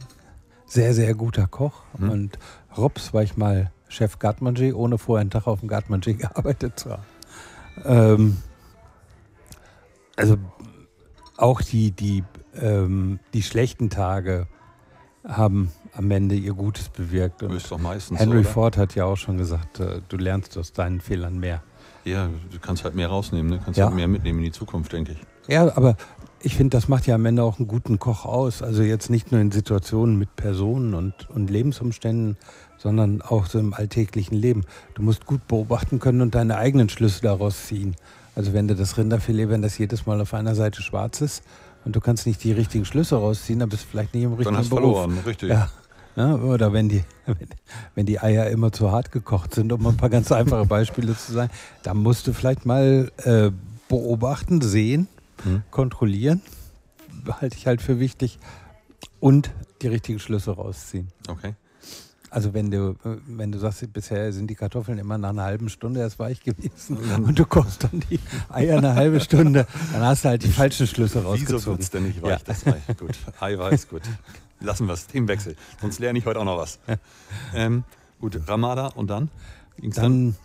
sehr, 0.65 0.93
sehr 0.93 1.13
guter 1.13 1.47
Koch. 1.47 1.83
Mhm. 1.97 2.09
Und 2.09 2.39
Robs 2.75 3.13
war 3.13 3.23
ich 3.23 3.37
mal 3.37 3.71
Chef 3.87 4.19
Gartmanger, 4.19 4.75
ohne 4.75 4.97
vorher 4.97 5.21
einen 5.21 5.29
Tag 5.29 5.47
auf 5.47 5.59
dem 5.59 5.69
Gartmanger 5.69 6.13
gearbeitet 6.13 6.79
zu 6.79 6.91
haben. 6.91 7.03
Ähm, 7.85 8.37
also 10.15 10.37
auch 11.37 11.61
die, 11.61 11.91
die, 11.91 12.23
ähm, 12.55 13.19
die 13.33 13.43
schlechten 13.43 13.89
Tage 13.89 14.47
haben 15.27 15.71
am 15.93 16.09
Ende 16.09 16.35
ihr 16.35 16.53
Gutes 16.53 16.89
bewirkt. 16.89 17.43
Und 17.43 17.55
ist 17.55 17.71
doch 17.71 17.79
meistens 17.79 18.19
Henry 18.19 18.43
so, 18.43 18.49
Ford 18.49 18.77
hat 18.77 18.95
ja 18.95 19.05
auch 19.05 19.17
schon 19.17 19.37
gesagt, 19.37 19.79
äh, 19.79 20.01
du 20.07 20.17
lernst 20.17 20.57
aus 20.57 20.73
deinen 20.73 21.01
Fehlern 21.01 21.39
mehr. 21.39 21.61
Ja, 22.03 22.27
du 22.51 22.59
kannst 22.59 22.83
halt 22.83 22.95
mehr 22.95 23.07
rausnehmen, 23.07 23.51
ne? 23.51 23.61
kannst 23.63 23.77
ja. 23.77 23.85
halt 23.85 23.95
mehr 23.95 24.07
mitnehmen 24.07 24.39
in 24.39 24.45
die 24.45 24.51
Zukunft, 24.51 24.93
denke 24.93 25.13
ich. 25.13 25.19
Ja, 25.47 25.75
aber 25.75 25.95
ich 26.43 26.55
finde, 26.55 26.75
das 26.77 26.87
macht 26.87 27.07
ja 27.07 27.15
am 27.15 27.25
Ende 27.25 27.43
auch 27.43 27.59
einen 27.59 27.67
guten 27.67 27.99
Koch 27.99 28.25
aus. 28.25 28.61
Also 28.61 28.83
jetzt 28.83 29.09
nicht 29.09 29.31
nur 29.31 29.41
in 29.41 29.51
Situationen 29.51 30.17
mit 30.17 30.35
Personen 30.35 30.93
und, 30.93 31.29
und 31.29 31.49
Lebensumständen, 31.49 32.37
sondern 32.77 33.21
auch 33.21 33.45
so 33.45 33.59
im 33.59 33.73
alltäglichen 33.73 34.35
Leben. 34.35 34.63
Du 34.95 35.03
musst 35.03 35.25
gut 35.25 35.47
beobachten 35.47 35.99
können 35.99 36.21
und 36.21 36.33
deine 36.33 36.57
eigenen 36.57 36.89
Schlüsse 36.89 37.21
daraus 37.21 37.67
ziehen. 37.67 37.95
Also 38.35 38.53
wenn 38.53 38.67
du 38.67 38.75
das 38.75 38.97
Rinderfilet, 38.97 39.49
wenn 39.49 39.61
das 39.61 39.77
jedes 39.77 40.05
Mal 40.05 40.19
auf 40.21 40.33
einer 40.33 40.55
Seite 40.55 40.81
schwarz 40.81 41.21
ist 41.21 41.43
und 41.85 41.95
du 41.95 41.99
kannst 41.99 42.25
nicht 42.25 42.43
die 42.43 42.53
richtigen 42.53 42.85
Schlüsse 42.85 43.17
rausziehen, 43.17 43.59
dann 43.59 43.69
bist 43.69 43.83
du 43.83 43.87
vielleicht 43.89 44.13
nicht 44.13 44.23
im 44.23 44.31
richtigen 44.31 44.55
Dann 44.55 44.57
hast 44.57 44.71
du 44.71 44.75
verloren, 44.75 45.19
richtig. 45.25 45.49
Ja. 45.49 45.69
Ja, 46.15 46.35
oder 46.35 46.73
wenn 46.73 46.89
die, 46.89 47.03
wenn 47.95 48.05
die 48.05 48.19
Eier 48.19 48.49
immer 48.49 48.71
zu 48.71 48.91
hart 48.91 49.11
gekocht 49.11 49.55
sind, 49.55 49.71
um 49.71 49.85
ein 49.87 49.97
paar 49.97 50.09
ganz 50.09 50.31
einfache 50.31 50.65
Beispiele 50.65 51.15
zu 51.15 51.31
sagen, 51.33 51.51
dann 51.83 51.97
musst 51.97 52.27
du 52.27 52.33
vielleicht 52.33 52.65
mal 52.65 53.11
äh, 53.23 53.51
beobachten, 53.87 54.61
sehen, 54.61 55.07
hm. 55.43 55.63
kontrollieren, 55.71 56.41
halte 57.39 57.57
ich 57.57 57.67
halt 57.67 57.81
für 57.81 57.99
wichtig, 57.99 58.39
und 59.19 59.51
die 59.81 59.87
richtigen 59.87 60.19
Schlüsse 60.19 60.51
rausziehen. 60.51 61.07
Okay. 61.29 61.55
Also 62.29 62.53
wenn 62.53 62.71
du, 62.71 62.95
wenn 63.27 63.51
du 63.51 63.59
sagst, 63.59 63.91
bisher 63.91 64.31
sind 64.31 64.47
die 64.47 64.55
Kartoffeln 64.55 64.97
immer 64.97 65.17
nach 65.17 65.31
einer 65.31 65.43
halben 65.43 65.67
Stunde 65.67 65.99
erst 65.99 66.17
weich 66.17 66.41
gewesen 66.41 66.97
und 67.25 67.37
du 67.37 67.45
kochst 67.45 67.83
dann 67.83 68.01
die 68.09 68.19
Eier 68.49 68.77
eine 68.77 68.95
halbe 68.95 69.19
Stunde, 69.19 69.67
dann 69.91 70.01
hast 70.01 70.23
du 70.23 70.29
halt 70.29 70.43
die 70.43 70.47
falschen 70.47 70.87
Schlüsse 70.87 71.23
rausgezogen. 71.23 71.57
Wieso 71.57 71.71
wird 71.71 71.81
es 71.81 71.89
denn 71.89 72.03
nicht 72.03 72.21
weich, 72.21 72.31
ja. 72.31 72.39
das 72.45 72.65
Ei? 72.65 72.81
Gut, 72.97 73.17
Eiweiß, 73.39 73.87
gut. 73.89 74.03
Lassen 74.61 74.87
wir 74.87 74.93
es, 74.93 75.07
Themenwechsel. 75.07 75.55
Sonst 75.81 75.99
lerne 75.99 76.19
ich 76.19 76.25
heute 76.25 76.39
auch 76.39 76.45
noch 76.45 76.57
was. 76.57 76.79
Ähm, 77.53 77.83
gut, 78.19 78.39
Ramada 78.47 78.87
und 78.87 79.09
dann? 79.09 79.29
Ging's 79.77 79.95
dann, 79.95 80.35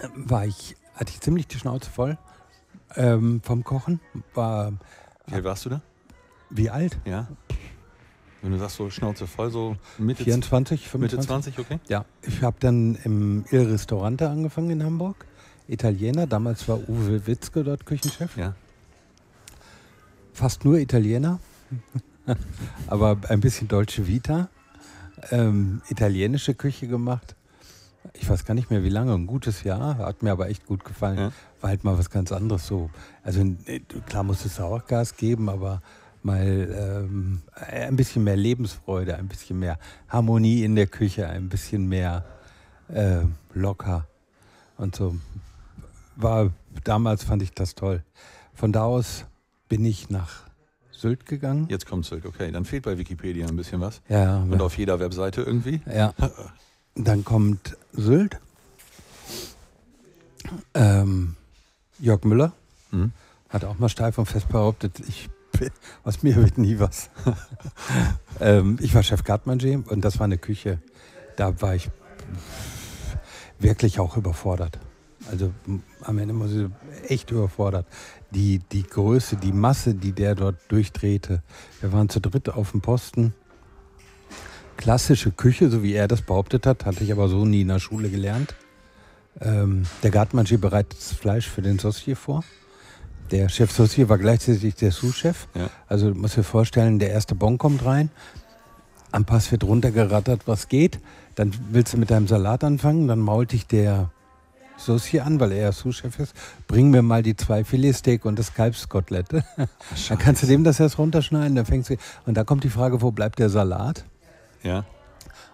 dann 0.00 0.28
war 0.28 0.44
ich, 0.46 0.76
hatte 0.94 1.10
ich 1.12 1.20
ziemlich 1.20 1.46
die 1.46 1.58
Schnauze 1.58 1.90
voll 1.90 2.18
ähm, 2.96 3.40
vom 3.42 3.64
Kochen. 3.64 4.00
War, 4.34 4.72
wie 5.26 5.34
alt 5.34 5.44
warst 5.44 5.64
du 5.64 5.70
da? 5.70 5.82
Wie 6.50 6.70
alt? 6.70 6.98
Ja. 7.04 7.28
Wenn 8.42 8.52
du 8.52 8.58
sagst, 8.58 8.76
so 8.76 8.90
Schnauze 8.90 9.26
voll, 9.26 9.50
so 9.50 9.76
Mitte 9.98 10.24
24, 10.24 10.88
25. 10.88 11.00
Mitte 11.00 11.26
20, 11.26 11.58
okay. 11.58 11.80
Ja, 11.88 12.04
ich 12.22 12.42
habe 12.42 12.56
dann 12.58 12.96
im 13.04 13.44
Il 13.50 13.70
Ristorante 13.70 14.28
angefangen 14.28 14.70
in 14.70 14.82
Hamburg. 14.82 15.26
Italiener, 15.68 16.26
damals 16.26 16.66
war 16.68 16.88
Uwe 16.88 17.26
Witzke 17.26 17.62
dort 17.62 17.86
Küchenchef. 17.86 18.36
Ja. 18.36 18.54
Fast 20.32 20.64
nur 20.64 20.78
Italiener, 20.78 21.38
aber 22.86 23.18
ein 23.28 23.40
bisschen 23.40 23.68
deutsche 23.68 24.06
Vita. 24.06 24.48
Ähm, 25.30 25.82
italienische 25.88 26.54
Küche 26.54 26.88
gemacht. 26.88 27.36
Ich 28.14 28.28
weiß 28.28 28.44
gar 28.44 28.54
nicht 28.54 28.70
mehr 28.70 28.82
wie 28.82 28.88
lange, 28.88 29.14
ein 29.14 29.26
gutes 29.26 29.62
Jahr, 29.62 29.98
hat 29.98 30.22
mir 30.22 30.32
aber 30.32 30.48
echt 30.48 30.66
gut 30.66 30.84
gefallen. 30.84 31.18
Ja. 31.18 31.32
War 31.60 31.70
halt 31.70 31.84
mal 31.84 31.96
was 31.98 32.10
ganz 32.10 32.32
anderes 32.32 32.66
so. 32.66 32.90
Also 33.22 33.44
klar 34.06 34.24
muss 34.24 34.44
es 34.44 34.56
Sauergas 34.56 35.16
geben, 35.16 35.48
aber 35.48 35.80
mal 36.22 37.02
ähm, 37.06 37.42
ein 37.54 37.96
bisschen 37.96 38.24
mehr 38.24 38.36
Lebensfreude, 38.36 39.16
ein 39.16 39.28
bisschen 39.28 39.58
mehr 39.58 39.78
Harmonie 40.08 40.64
in 40.64 40.74
der 40.74 40.86
Küche, 40.86 41.28
ein 41.28 41.48
bisschen 41.48 41.88
mehr 41.88 42.24
äh, 42.88 43.20
locker 43.54 44.06
und 44.76 44.96
so. 44.96 45.16
War 46.16 46.52
damals 46.84 47.24
fand 47.24 47.42
ich 47.42 47.52
das 47.52 47.74
toll. 47.74 48.02
Von 48.54 48.72
da 48.72 48.84
aus 48.84 49.24
bin 49.68 49.84
ich 49.84 50.10
nach 50.10 50.51
Sylt 51.02 51.26
gegangen. 51.26 51.66
Jetzt 51.68 51.86
kommt 51.86 52.06
Sylt, 52.06 52.24
okay. 52.24 52.52
Dann 52.52 52.64
fehlt 52.64 52.84
bei 52.84 52.96
Wikipedia 52.96 53.46
ein 53.48 53.56
bisschen 53.56 53.80
was. 53.80 54.00
Ja. 54.08 54.38
Und 54.38 54.62
auf 54.62 54.78
jeder 54.78 55.00
Webseite 55.00 55.42
irgendwie. 55.42 55.82
Ja. 55.92 56.14
Dann 56.94 57.24
kommt 57.24 57.76
Sylt. 57.92 58.38
Ähm, 60.74 61.34
Jörg 61.98 62.22
Müller 62.24 62.52
mhm. 62.92 63.12
hat 63.48 63.64
auch 63.64 63.78
mal 63.78 63.88
steif 63.88 64.16
und 64.18 64.26
fest 64.26 64.48
behauptet, 64.48 65.00
ich 65.08 65.28
aus 66.04 66.22
mir 66.22 66.36
wird 66.36 66.58
nie 66.58 66.78
was. 66.78 67.10
ähm, 68.40 68.78
ich 68.80 68.94
war 68.94 69.02
Chef 69.02 69.22
Gartmanger 69.22 69.82
und 69.88 70.04
das 70.04 70.18
war 70.18 70.24
eine 70.24 70.38
Küche, 70.38 70.78
da 71.36 71.60
war 71.60 71.74
ich 71.74 71.90
wirklich 73.58 74.00
auch 74.00 74.16
überfordert. 74.16 74.78
Also 75.32 75.50
am 76.02 76.18
Ende 76.18 76.34
muss 76.34 76.52
ich 76.52 76.66
echt 77.08 77.30
überfordert. 77.30 77.86
Die, 78.30 78.60
die 78.70 78.82
Größe, 78.82 79.36
die 79.36 79.52
Masse, 79.52 79.94
die 79.94 80.12
der 80.12 80.34
dort 80.34 80.56
durchdrehte. 80.68 81.42
Wir 81.80 81.92
waren 81.92 82.10
zu 82.10 82.20
dritt 82.20 82.50
auf 82.50 82.72
dem 82.72 82.82
Posten. 82.82 83.32
Klassische 84.76 85.30
Küche, 85.30 85.70
so 85.70 85.82
wie 85.82 85.94
er 85.94 86.06
das 86.06 86.20
behauptet 86.20 86.66
hat, 86.66 86.84
hatte 86.84 87.02
ich 87.02 87.12
aber 87.12 87.28
so 87.28 87.46
nie 87.46 87.62
in 87.62 87.68
der 87.68 87.78
Schule 87.78 88.10
gelernt. 88.10 88.54
Ähm, 89.40 89.84
der 90.02 90.10
Gartmanger 90.10 90.58
bereitet 90.58 90.98
das 90.98 91.12
Fleisch 91.12 91.48
für 91.48 91.62
den 91.62 91.78
Saucier 91.78 92.16
vor. 92.16 92.44
Der 93.30 93.48
Chef 93.48 93.72
Saucier 93.72 94.10
war 94.10 94.18
gleichzeitig 94.18 94.74
der 94.74 94.92
Sous-Chef. 94.92 95.48
Ja. 95.54 95.70
Also 95.88 96.10
du 96.10 96.14
musst 96.18 96.36
dir 96.36 96.42
vorstellen, 96.42 96.98
der 96.98 97.10
erste 97.10 97.34
Bon 97.34 97.56
kommt 97.56 97.82
rein, 97.86 98.10
am 99.10 99.24
Pass 99.24 99.50
wird 99.50 99.64
runtergerattert, 99.64 100.46
was 100.46 100.68
geht. 100.68 101.00
Dann 101.36 101.52
willst 101.70 101.94
du 101.94 101.96
mit 101.96 102.10
deinem 102.10 102.28
Salat 102.28 102.62
anfangen, 102.62 103.08
dann 103.08 103.20
mault 103.20 103.52
dich 103.52 103.66
der 103.66 104.10
Saucier 104.84 105.24
an, 105.24 105.40
weil 105.40 105.52
er 105.52 105.62
ja 105.62 105.72
Sous-Chef 105.72 106.18
ist. 106.18 106.34
Bring 106.66 106.90
mir 106.90 107.02
mal 107.02 107.22
die 107.22 107.36
zwei 107.36 107.64
Filetsteak 107.64 108.24
und 108.24 108.38
das 108.38 108.54
Kalbskotelett. 108.54 109.26
dann 110.08 110.18
kannst 110.18 110.42
du 110.42 110.46
dem 110.46 110.64
das 110.64 110.80
erst 110.80 110.98
runterschneiden, 110.98 111.56
dann 111.56 111.66
fängst 111.66 111.90
du. 111.90 111.96
Und 112.26 112.36
da 112.36 112.44
kommt 112.44 112.64
die 112.64 112.70
Frage, 112.70 113.02
wo 113.02 113.10
bleibt 113.10 113.38
der 113.38 113.48
Salat? 113.48 114.04
Ja. 114.62 114.84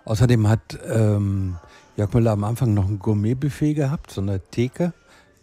Außerdem 0.05 0.49
hat 0.49 0.79
ähm, 0.91 1.57
Jörg 1.97 2.13
Müller 2.13 2.33
am 2.33 2.45
Anfang 2.45 2.75
noch 2.75 2.89
ein 2.89 2.99
Gourmet-Buffet 2.99 3.75
gehabt, 3.75 4.11
so 4.11 4.21
eine 4.21 4.41
Theke 4.41 4.93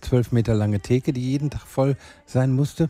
zwölf 0.06 0.32
Meter 0.32 0.54
lange 0.54 0.80
Theke, 0.80 1.14
die 1.14 1.32
jeden 1.32 1.50
Tag 1.50 1.62
voll 1.62 1.98
sein 2.26 2.52
musste. 2.52 2.90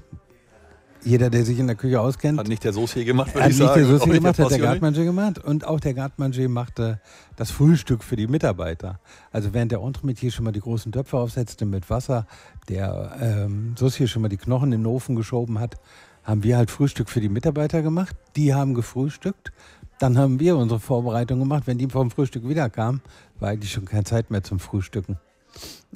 Jeder, 1.06 1.30
der 1.30 1.46
sich 1.46 1.60
in 1.60 1.68
der 1.68 1.76
Küche 1.76 2.02
auskennt. 2.02 2.40
Hat 2.40 2.48
nicht 2.48 2.64
der 2.64 2.74
Saucier 2.74 3.06
gemacht, 3.06 3.34
würde 3.34 3.50
ich 3.50 3.58
sagen. 3.58 3.70
Hat 3.70 3.78
nicht 3.78 3.90
der 3.90 3.98
Saucier 4.00 4.14
gemacht, 4.14 4.40
hat 4.40 4.52
der 4.52 4.60
Gartmanger 4.60 5.04
gemacht. 5.04 5.38
Und 5.38 5.68
auch 5.68 5.80
der 5.80 5.94
Gartmanger 5.94 6.50
machte 6.50 7.00
das 7.36 7.52
Frühstück 7.52 8.04
für 8.04 8.16
die 8.16 8.26
Mitarbeiter. 8.26 9.00
Also 9.32 9.54
während 9.54 9.72
der 9.72 9.82
Entremetier 9.82 10.32
schon 10.32 10.46
mal 10.46 10.52
die 10.52 10.62
großen 10.62 10.92
Töpfe 10.92 11.18
aufsetzte 11.18 11.66
mit 11.66 11.90
Wasser, 11.92 12.26
der 12.70 13.16
ähm, 13.22 13.76
Saucier 13.78 14.08
schon 14.08 14.24
mal 14.24 14.30
die 14.30 14.38
Knochen 14.38 14.72
in 14.72 14.82
den 14.82 14.88
Ofen 14.88 15.16
geschoben 15.16 15.60
hat, 15.60 15.76
haben 16.24 16.44
wir 16.44 16.58
halt 16.58 16.72
Frühstück 16.72 17.10
für 17.10 17.22
die 17.22 17.30
Mitarbeiter 17.30 17.84
gemacht. 17.84 18.16
Die 18.36 18.56
haben 18.56 18.74
gefrühstückt. 18.74 19.52
Dann 20.00 20.18
haben 20.18 20.40
wir 20.40 20.58
unsere 20.58 20.80
Vorbereitung 20.80 21.40
gemacht. 21.40 21.68
Wenn 21.68 21.78
die 21.78 21.88
vom 21.88 22.10
Frühstück 22.10 22.50
wiederkamen, 22.50 23.02
war 23.40 23.50
eigentlich 23.50 23.72
schon 23.72 23.86
keine 23.86 24.04
Zeit 24.06 24.32
mehr 24.32 24.44
zum 24.44 24.60
Frühstücken. 24.60 25.18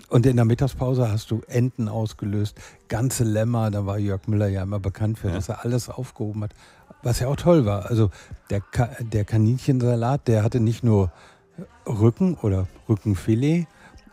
Und 0.07 0.25
in 0.25 0.37
der 0.37 0.45
Mittagspause 0.45 1.11
hast 1.11 1.31
du 1.31 1.41
Enten 1.47 1.87
ausgelöst, 1.87 2.57
ganze 2.87 3.23
Lämmer. 3.23 3.69
Da 3.69 3.85
war 3.85 3.99
Jörg 3.99 4.27
Müller 4.27 4.47
ja 4.47 4.63
immer 4.63 4.79
bekannt 4.79 5.19
für, 5.19 5.27
ja. 5.27 5.35
dass 5.35 5.49
er 5.49 5.63
alles 5.65 5.89
aufgehoben 5.89 6.43
hat. 6.43 6.51
Was 7.03 7.19
ja 7.19 7.27
auch 7.27 7.35
toll 7.35 7.65
war. 7.65 7.85
Also 7.85 8.09
der, 8.49 8.61
Ka 8.61 8.89
der 8.99 9.25
Kaninchensalat, 9.25 10.27
der 10.27 10.43
hatte 10.43 10.59
nicht 10.59 10.83
nur 10.83 11.11
Rücken 11.85 12.35
oder 12.35 12.67
Rückenfilet 12.87 13.67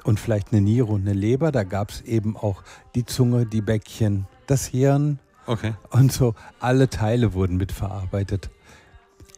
und 0.04 0.20
vielleicht 0.20 0.52
eine 0.52 0.60
Niere 0.60 0.86
und 0.86 1.02
eine 1.02 1.12
Leber. 1.12 1.52
Da 1.52 1.64
gab 1.64 1.90
es 1.90 2.02
eben 2.02 2.36
auch 2.36 2.62
die 2.94 3.04
Zunge, 3.04 3.46
die 3.46 3.60
Bäckchen, 3.60 4.26
das 4.46 4.66
Hirn. 4.66 5.18
Okay. 5.46 5.74
Und 5.90 6.12
so 6.12 6.34
alle 6.60 6.90
Teile 6.90 7.32
wurden 7.34 7.56
mitverarbeitet. 7.56 8.50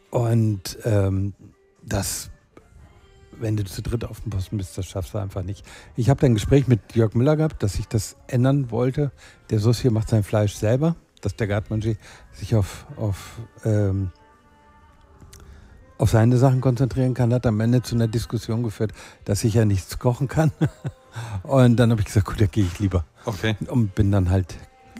Und 0.09 0.77
ähm, 0.83 1.33
das 1.83 2.31
wenn 3.39 3.57
du 3.57 3.63
zu 3.63 3.81
dritt 3.81 4.05
auf 4.05 4.21
dem 4.21 4.29
Posten 4.29 4.57
bist, 4.57 4.77
das 4.77 4.85
schaffst 4.85 5.13
du 5.13 5.17
einfach 5.17 5.43
nicht. 5.43 5.65
Ich 5.95 6.09
habe 6.09 6.19
dann 6.19 6.31
ein 6.31 6.35
Gespräch 6.35 6.67
mit 6.67 6.95
Jörg 6.95 7.13
Müller 7.13 7.35
gehabt, 7.35 7.63
dass 7.63 7.75
ich 7.75 7.87
das 7.87 8.15
ändern 8.27 8.71
wollte. 8.71 9.11
Der 9.49 9.59
Saucier 9.59 9.91
macht 9.91 10.09
sein 10.09 10.23
Fleisch 10.23 10.55
selber. 10.55 10.95
dass 11.21 11.35
der 11.35 11.47
Gartmanger 11.47 11.95
sich 12.31 12.55
auf, 12.55 12.85
auf, 12.95 13.39
ähm, 13.65 14.11
auf 15.97 16.11
seine 16.11 16.37
Sachen 16.37 16.61
konzentrieren 16.61 17.13
kann, 17.13 17.33
hat 17.33 17.45
am 17.45 17.59
Ende 17.59 17.81
zu 17.81 17.95
einer 17.95 18.07
Diskussion 18.07 18.63
geführt, 18.63 18.93
dass 19.25 19.43
ich 19.43 19.55
ja 19.55 19.65
nichts 19.65 19.99
kochen 19.99 20.29
kann. 20.29 20.51
Und 21.43 21.75
dann 21.75 21.91
habe 21.91 21.99
ich 21.99 22.07
gesagt, 22.07 22.25
gut, 22.25 22.39
da 22.39 22.45
gehe 22.45 22.63
ich 22.63 22.79
lieber. 22.79 23.03
Okay. 23.25 23.57
Und 23.67 23.95
bin 23.95 24.11
dann 24.11 24.29
halt 24.29 24.55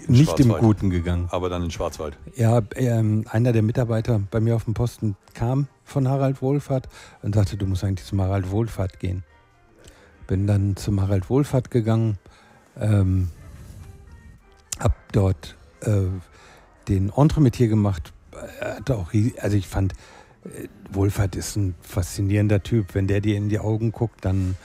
nicht 0.08 0.39
im 0.39 0.50
Guten 0.50 0.89
gegangen. 0.89 1.27
Aber 1.31 1.50
dann 1.50 1.63
in 1.63 1.72
Schwarzwald. 1.72 2.17
Ja, 2.36 2.62
ähm, 2.75 3.25
einer 3.29 3.53
der 3.53 3.62
Mitarbeiter 3.62 4.19
bei 4.31 4.39
mir 4.39 4.55
auf 4.55 4.65
dem 4.65 4.74
Posten 4.74 5.15
kam 5.34 5.67
von 5.89 6.08
Harald 6.08 6.41
Wohlfahrt 6.41 6.89
und 7.22 7.36
sagte, 7.36 7.58
du 7.58 7.65
musst 7.65 7.84
eigentlich 7.84 8.08
zum 8.08 8.22
Harald 8.22 8.51
Wohlfahrt 8.51 9.00
gehen. 9.00 9.24
Bin 10.27 10.48
dann 10.48 10.75
zum 10.75 11.01
Harald 11.01 11.29
Wohlfahrt 11.29 11.72
gegangen, 11.72 12.17
ähm, 12.79 13.29
hab 14.79 14.96
dort 15.12 15.58
äh, 15.81 16.03
den 16.88 17.12
Entremetier 17.15 17.67
gemacht. 17.67 18.13
Hatte 18.62 18.96
auch, 18.96 19.12
also 19.41 19.58
ich 19.58 19.67
fand, 19.67 19.93
äh, 20.46 20.67
Wohlfahrt 20.91 21.36
ist 21.36 21.55
ein 21.55 21.75
faszinierender 21.81 22.63
Typ. 22.63 22.96
Wenn 22.96 23.08
der 23.08 23.22
dir 23.22 23.36
in 23.36 23.50
die 23.50 23.60
Augen 23.60 23.91
guckt, 23.91 24.24
dann 24.25 24.55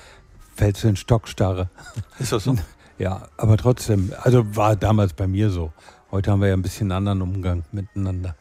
fällst 0.54 0.84
du 0.84 0.88
in 0.88 0.96
Stockstarre. 0.96 1.70
Ist 2.18 2.32
das 2.32 2.44
so? 2.44 2.56
Ja, 2.96 3.26
aber 3.36 3.56
trotzdem, 3.56 4.12
also 4.22 4.54
war 4.54 4.76
damals 4.76 5.14
bei 5.14 5.26
mir 5.26 5.50
so. 5.50 5.72
Heute 6.12 6.30
haben 6.30 6.40
wir 6.40 6.46
ja 6.46 6.54
ein 6.54 6.62
bisschen 6.62 6.92
anderen 6.92 7.22
Umgang 7.22 7.64
miteinander. 7.72 8.36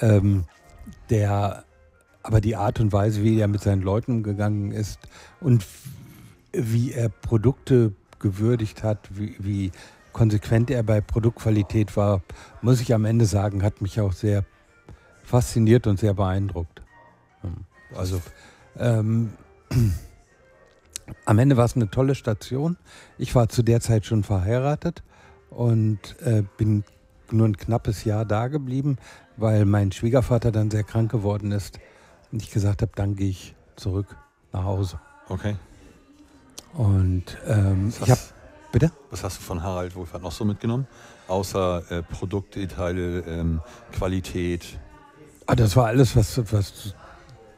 Ähm, 0.00 0.42
der, 1.08 1.62
aber 2.22 2.40
die 2.40 2.56
Art 2.56 2.80
und 2.80 2.92
Weise, 2.92 3.22
wie 3.22 3.38
er 3.38 3.48
mit 3.48 3.62
seinen 3.62 3.82
Leuten 3.82 4.12
umgegangen 4.12 4.72
ist 4.72 5.00
und 5.40 5.66
wie 6.52 6.92
er 6.92 7.08
Produkte 7.08 7.92
gewürdigt 8.18 8.82
hat, 8.82 8.98
wie, 9.10 9.36
wie 9.38 9.72
konsequent 10.12 10.70
er 10.70 10.82
bei 10.82 11.00
Produktqualität 11.00 11.96
war, 11.96 12.22
muss 12.60 12.80
ich 12.80 12.94
am 12.94 13.04
Ende 13.04 13.24
sagen, 13.24 13.62
hat 13.62 13.80
mich 13.80 14.00
auch 14.00 14.12
sehr 14.12 14.44
fasziniert 15.24 15.86
und 15.86 15.98
sehr 15.98 16.14
beeindruckt. 16.14 16.82
Also 17.94 18.20
ähm, 18.78 19.32
am 21.24 21.38
Ende 21.38 21.56
war 21.56 21.64
es 21.64 21.74
eine 21.74 21.90
tolle 21.90 22.14
Station. 22.14 22.76
Ich 23.18 23.34
war 23.34 23.48
zu 23.48 23.62
der 23.62 23.80
Zeit 23.80 24.04
schon 24.04 24.22
verheiratet 24.22 25.02
und 25.50 26.16
äh, 26.20 26.42
bin 26.56 26.84
nur 27.30 27.48
ein 27.48 27.56
knappes 27.56 28.04
Jahr 28.04 28.24
da 28.26 28.48
geblieben, 28.48 28.98
weil 29.36 29.64
mein 29.64 29.90
Schwiegervater 29.90 30.52
dann 30.52 30.70
sehr 30.70 30.84
krank 30.84 31.10
geworden 31.10 31.50
ist 31.50 31.80
und 32.32 32.42
ich 32.42 32.50
gesagt 32.50 32.82
habe, 32.82 32.92
dann 32.94 33.14
gehe 33.14 33.28
ich 33.28 33.54
zurück 33.76 34.16
nach 34.52 34.64
Hause. 34.64 34.98
Okay. 35.28 35.56
Und 36.74 37.24
ähm, 37.46 37.92
ich 38.02 38.10
habe, 38.10 38.20
bitte? 38.72 38.90
Was 39.10 39.22
hast 39.22 39.38
du 39.38 39.42
von 39.42 39.62
Harald 39.62 39.94
Wohlfahrt 39.94 40.22
noch 40.22 40.32
so 40.32 40.44
mitgenommen? 40.44 40.86
Außer 41.28 41.90
äh, 41.90 42.02
Produktdetaile, 42.02 43.20
ähm, 43.20 43.60
Qualität? 43.92 44.78
Ah, 45.46 45.54
das 45.54 45.76
war 45.76 45.86
alles, 45.86 46.16
was, 46.16 46.40
was, 46.52 46.94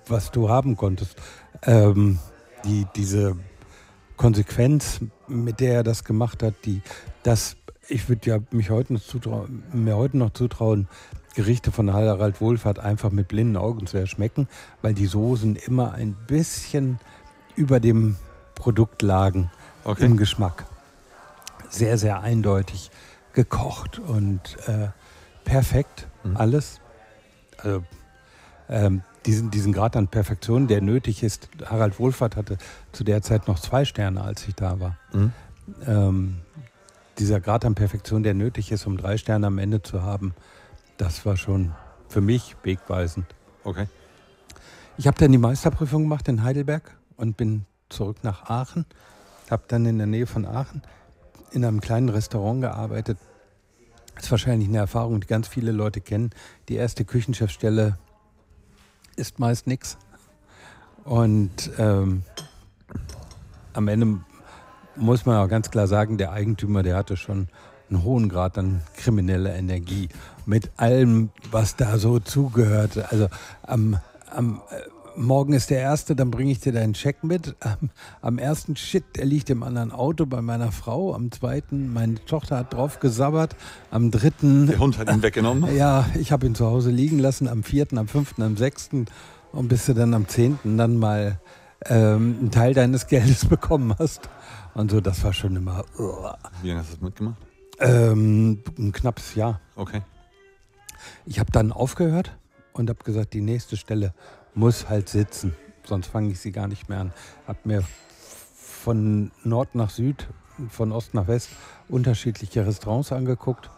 was 0.08 0.30
du 0.32 0.48
haben 0.48 0.76
konntest. 0.76 1.16
Ähm, 1.62 2.18
die, 2.64 2.86
diese 2.96 3.36
Konsequenz, 4.16 5.00
mit 5.28 5.60
der 5.60 5.74
er 5.74 5.82
das 5.84 6.04
gemacht 6.04 6.42
hat, 6.42 6.54
die, 6.64 6.82
das, 7.22 7.56
ich 7.88 8.08
würde 8.08 8.30
ja 8.30 8.38
mich 8.50 8.70
heute 8.70 8.94
noch 8.94 9.02
zutrauen, 9.02 9.62
mir 9.72 9.96
heute 9.96 10.18
noch 10.18 10.30
zutrauen, 10.30 10.88
Gerichte 11.34 11.72
von 11.72 11.92
Harald 11.92 12.40
Wohlfahrt 12.40 12.78
einfach 12.78 13.10
mit 13.10 13.28
blinden 13.28 13.56
Augen 13.56 13.86
zu 13.86 13.98
erschmecken, 13.98 14.48
weil 14.82 14.94
die 14.94 15.06
Soßen 15.06 15.56
immer 15.56 15.92
ein 15.92 16.14
bisschen 16.26 16.98
über 17.56 17.80
dem 17.80 18.16
Produkt 18.54 19.02
lagen 19.02 19.50
okay. 19.84 20.04
im 20.04 20.16
Geschmack. 20.16 20.66
Sehr, 21.68 21.98
sehr 21.98 22.20
eindeutig 22.20 22.90
gekocht 23.32 23.98
und 23.98 24.56
äh, 24.66 24.88
perfekt 25.44 26.06
mhm. 26.22 26.36
alles. 26.36 26.80
Also, 27.58 27.82
ähm, 28.68 29.02
diesen, 29.26 29.50
diesen 29.50 29.72
Grad 29.72 29.96
an 29.96 30.08
Perfektion, 30.08 30.68
der 30.68 30.80
nötig 30.80 31.22
ist. 31.22 31.48
Harald 31.64 31.98
Wohlfahrt 31.98 32.36
hatte 32.36 32.58
zu 32.92 33.04
der 33.04 33.22
Zeit 33.22 33.48
noch 33.48 33.58
zwei 33.58 33.84
Sterne, 33.84 34.22
als 34.22 34.46
ich 34.46 34.54
da 34.54 34.80
war. 34.80 34.98
Mhm. 35.12 35.32
Ähm, 35.86 36.36
dieser 37.18 37.40
Grad 37.40 37.64
an 37.64 37.74
Perfektion, 37.74 38.22
der 38.22 38.34
nötig 38.34 38.70
ist, 38.70 38.86
um 38.86 38.96
drei 38.96 39.16
Sterne 39.16 39.46
am 39.46 39.58
Ende 39.58 39.82
zu 39.82 40.02
haben, 40.02 40.34
das 40.96 41.26
war 41.26 41.36
schon 41.36 41.72
für 42.08 42.20
mich 42.20 42.56
wegweisend. 42.62 43.26
Okay. 43.64 43.86
Ich 44.96 45.06
habe 45.06 45.18
dann 45.18 45.32
die 45.32 45.38
Meisterprüfung 45.38 46.02
gemacht 46.02 46.28
in 46.28 46.42
Heidelberg 46.42 46.96
und 47.16 47.36
bin 47.36 47.66
zurück 47.88 48.18
nach 48.22 48.48
Aachen. 48.48 48.86
Habe 49.50 49.64
dann 49.68 49.86
in 49.86 49.98
der 49.98 50.06
Nähe 50.06 50.26
von 50.26 50.46
Aachen 50.46 50.82
in 51.50 51.64
einem 51.64 51.80
kleinen 51.80 52.08
Restaurant 52.08 52.60
gearbeitet. 52.60 53.18
Das 54.14 54.24
ist 54.24 54.30
wahrscheinlich 54.30 54.68
eine 54.68 54.78
Erfahrung, 54.78 55.20
die 55.20 55.26
ganz 55.26 55.48
viele 55.48 55.72
Leute 55.72 56.00
kennen. 56.00 56.30
Die 56.68 56.76
erste 56.76 57.04
Küchenchefstelle 57.04 57.98
ist 59.16 59.38
meist 59.38 59.66
nichts. 59.66 59.98
Und 61.04 61.70
ähm, 61.78 62.22
am 63.72 63.88
Ende 63.88 64.20
muss 64.96 65.26
man 65.26 65.36
auch 65.36 65.48
ganz 65.48 65.70
klar 65.70 65.86
sagen, 65.86 66.18
der 66.18 66.32
Eigentümer, 66.32 66.82
der 66.82 66.96
hatte 66.96 67.16
schon 67.16 67.48
einen 67.94 68.04
hohen 68.04 68.28
Grad 68.28 68.58
an 68.58 68.82
krimineller 68.96 69.54
Energie. 69.54 70.08
Mit 70.46 70.70
allem, 70.76 71.30
was 71.50 71.76
da 71.76 71.98
so 71.98 72.18
zugehörte. 72.18 73.10
Also 73.10 73.28
am, 73.62 73.98
am 74.30 74.60
äh, 74.70 74.80
morgen 75.16 75.52
ist 75.52 75.70
der 75.70 75.78
erste, 75.78 76.16
dann 76.16 76.30
bringe 76.30 76.50
ich 76.50 76.60
dir 76.60 76.72
deinen 76.72 76.94
Scheck 76.94 77.22
mit. 77.24 77.54
Am, 77.60 77.90
am, 78.20 78.38
ersten 78.38 78.76
Shit, 78.76 79.04
der 79.16 79.24
liegt 79.24 79.48
im 79.50 79.62
anderen 79.62 79.92
Auto 79.92 80.26
bei 80.26 80.42
meiner 80.42 80.72
Frau. 80.72 81.14
Am 81.14 81.30
zweiten, 81.30 81.92
meine 81.92 82.22
Tochter 82.26 82.58
hat 82.58 82.74
drauf 82.74 83.00
gesabbert. 83.00 83.56
Am 83.90 84.10
dritten. 84.10 84.66
Der 84.66 84.78
Hund 84.78 84.98
hat 84.98 85.10
ihn 85.10 85.22
weggenommen? 85.22 85.64
Ja, 85.74 86.06
ich 86.18 86.30
habe 86.30 86.46
ihn 86.46 86.54
zu 86.54 86.66
Hause 86.66 86.90
liegen 86.90 87.18
lassen. 87.18 87.48
Am 87.48 87.62
vierten, 87.62 87.98
am 87.98 88.08
fünften, 88.08 88.42
am 88.42 88.56
sechsten. 88.56 89.06
Und 89.52 89.68
bis 89.68 89.86
du 89.86 89.94
dann 89.94 90.14
am 90.14 90.28
zehnten 90.28 90.76
dann 90.76 90.96
mal 90.96 91.40
ähm, 91.86 92.36
einen 92.40 92.50
Teil 92.50 92.74
deines 92.74 93.06
Geldes 93.06 93.44
bekommen 93.48 93.94
hast. 93.98 94.28
Und 94.74 94.90
so, 94.90 95.00
das 95.00 95.22
war 95.24 95.32
schon 95.32 95.56
immer. 95.56 95.84
Uh. 95.98 96.28
Wie 96.62 96.68
lange 96.68 96.80
hast 96.80 96.90
du 96.90 96.94
das 96.96 97.02
mitgemacht? 97.02 97.43
Ähm, 97.80 98.62
ein 98.78 98.92
knappes 98.92 99.34
Jahr. 99.34 99.60
Okay. 99.76 100.02
Ich 101.26 101.38
habe 101.38 101.50
dann 101.52 101.72
aufgehört 101.72 102.36
und 102.72 102.88
habe 102.88 103.02
gesagt, 103.04 103.34
die 103.34 103.40
nächste 103.40 103.76
Stelle 103.76 104.14
muss 104.54 104.88
halt 104.88 105.08
sitzen, 105.08 105.54
sonst 105.84 106.06
fange 106.06 106.30
ich 106.30 106.40
sie 106.40 106.52
gar 106.52 106.68
nicht 106.68 106.88
mehr 106.88 107.00
an. 107.00 107.12
Hab 107.46 107.66
mir 107.66 107.82
von 108.56 109.30
Nord 109.42 109.74
nach 109.74 109.90
Süd, 109.90 110.28
von 110.68 110.92
Ost 110.92 111.14
nach 111.14 111.26
West 111.26 111.50
unterschiedliche 111.88 112.66
Restaurants 112.66 113.12
angeguckt 113.12 113.70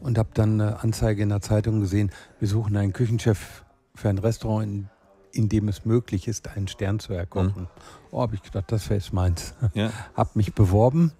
und 0.00 0.18
habe 0.18 0.28
dann 0.34 0.60
eine 0.60 0.80
Anzeige 0.80 1.22
in 1.22 1.30
der 1.30 1.40
Zeitung 1.40 1.80
gesehen, 1.80 2.10
wir 2.38 2.48
suchen 2.48 2.76
einen 2.76 2.92
Küchenchef 2.92 3.64
für 3.94 4.08
ein 4.08 4.18
Restaurant, 4.18 4.64
in, 4.64 4.88
in 5.32 5.48
dem 5.48 5.68
es 5.68 5.84
möglich 5.84 6.28
ist, 6.28 6.48
einen 6.48 6.68
Stern 6.68 7.00
zu 7.00 7.12
erkochen. 7.12 7.62
Mhm. 7.62 7.68
Oh, 8.10 8.20
habe 8.20 8.34
ich 8.34 8.42
gedacht, 8.42 8.70
das 8.70 8.88
wäre 8.88 9.00
jetzt 9.00 9.12
meins. 9.12 9.54
Ja. 9.74 9.90
habe 10.14 10.30
mich 10.34 10.54
beworben 10.54 11.12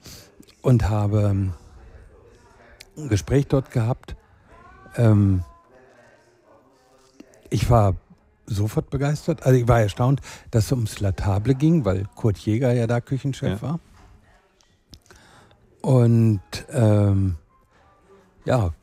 und 0.68 0.90
habe 0.90 1.22
ähm, 1.22 1.54
ein 2.98 3.08
Gespräch 3.08 3.46
dort 3.46 3.70
gehabt. 3.70 4.16
Ähm, 4.98 5.42
ich 7.48 7.70
war 7.70 7.96
sofort 8.44 8.90
begeistert. 8.90 9.46
Also 9.46 9.58
ich 9.58 9.66
war 9.66 9.80
erstaunt, 9.80 10.20
dass 10.50 10.66
es 10.66 10.72
ums 10.72 11.00
Latable 11.00 11.54
ging, 11.54 11.86
weil 11.86 12.04
Kurt 12.16 12.36
Jäger 12.36 12.74
ja 12.74 12.86
da 12.86 13.00
Küchenchef 13.00 13.62
ja. 13.62 13.62
war. 13.62 13.80
Und 15.80 16.42
ähm, 16.70 17.36
ja, 18.44 18.74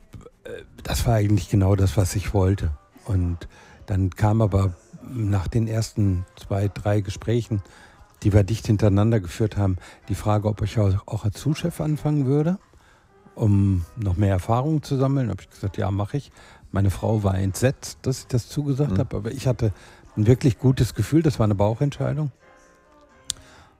das 0.82 1.06
war 1.06 1.14
eigentlich 1.14 1.48
genau 1.50 1.76
das, 1.76 1.96
was 1.96 2.16
ich 2.16 2.34
wollte. 2.34 2.72
Und 3.04 3.46
dann 3.86 4.10
kam 4.10 4.42
aber 4.42 4.74
nach 5.08 5.46
den 5.46 5.68
ersten 5.68 6.26
zwei, 6.34 6.66
drei 6.66 7.00
Gesprächen, 7.00 7.62
die 8.26 8.32
wir 8.32 8.42
dicht 8.42 8.66
hintereinander 8.66 9.20
geführt 9.20 9.56
haben, 9.56 9.76
die 10.08 10.16
Frage, 10.16 10.48
ob 10.48 10.60
ich 10.60 10.76
auch 10.80 11.24
als 11.24 11.38
Zuschef 11.38 11.80
anfangen 11.80 12.26
würde, 12.26 12.58
um 13.36 13.84
noch 13.94 14.16
mehr 14.16 14.32
Erfahrung 14.32 14.82
zu 14.82 14.96
sammeln. 14.96 15.28
Da 15.28 15.30
habe 15.30 15.42
ich 15.42 15.48
gesagt, 15.48 15.76
ja, 15.76 15.92
mache 15.92 16.16
ich. 16.16 16.32
Meine 16.72 16.90
Frau 16.90 17.22
war 17.22 17.38
entsetzt, 17.38 17.98
dass 18.02 18.22
ich 18.22 18.26
das 18.26 18.48
zugesagt 18.48 18.94
mhm. 18.94 18.98
habe, 18.98 19.16
aber 19.18 19.30
ich 19.30 19.46
hatte 19.46 19.72
ein 20.16 20.26
wirklich 20.26 20.58
gutes 20.58 20.94
Gefühl, 20.94 21.22
das 21.22 21.38
war 21.38 21.44
eine 21.44 21.54
Bauchentscheidung. 21.54 22.32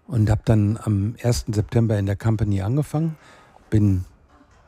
Und 0.06 0.30
habe 0.30 0.42
dann 0.44 0.78
am 0.80 1.16
1. 1.20 1.46
September 1.48 1.98
in 1.98 2.06
der 2.06 2.14
Company 2.14 2.62
angefangen, 2.62 3.16
bin 3.68 4.04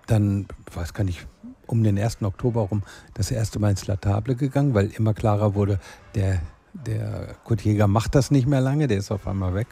dann, 0.09 0.49
weiß 0.75 0.93
gar 0.93 1.05
nicht, 1.05 1.25
um 1.69 1.85
den 1.85 1.97
1. 2.01 2.23
Oktober 2.23 2.63
rum 2.63 2.83
das 3.15 3.31
erste 3.31 3.61
Mal 3.61 3.71
ins 3.71 3.87
Latable 3.87 4.35
gegangen, 4.35 4.75
weil 4.75 4.89
immer 4.89 5.15
klarer 5.15 5.55
wurde, 5.55 5.79
der, 6.17 6.41
der 6.73 7.35
Kurt 7.45 7.63
Jäger 7.63 7.87
macht 7.87 8.15
das 8.15 8.31
nicht 8.31 8.47
mehr 8.47 8.61
lange, 8.61 8.87
der 8.87 8.99
ist 8.99 9.11
auf 9.11 9.27
einmal 9.27 9.55
weg. 9.55 9.69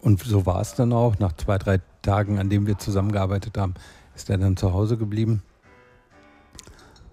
Und 0.00 0.22
so 0.22 0.46
war 0.46 0.60
es 0.60 0.74
dann 0.74 0.92
auch. 0.92 1.18
Nach 1.18 1.32
zwei, 1.32 1.58
drei 1.58 1.80
Tagen, 2.02 2.38
an 2.38 2.48
denen 2.48 2.66
wir 2.66 2.78
zusammengearbeitet 2.78 3.58
haben, 3.58 3.74
ist 4.14 4.30
er 4.30 4.38
dann 4.38 4.56
zu 4.56 4.72
Hause 4.72 4.96
geblieben. 4.96 5.42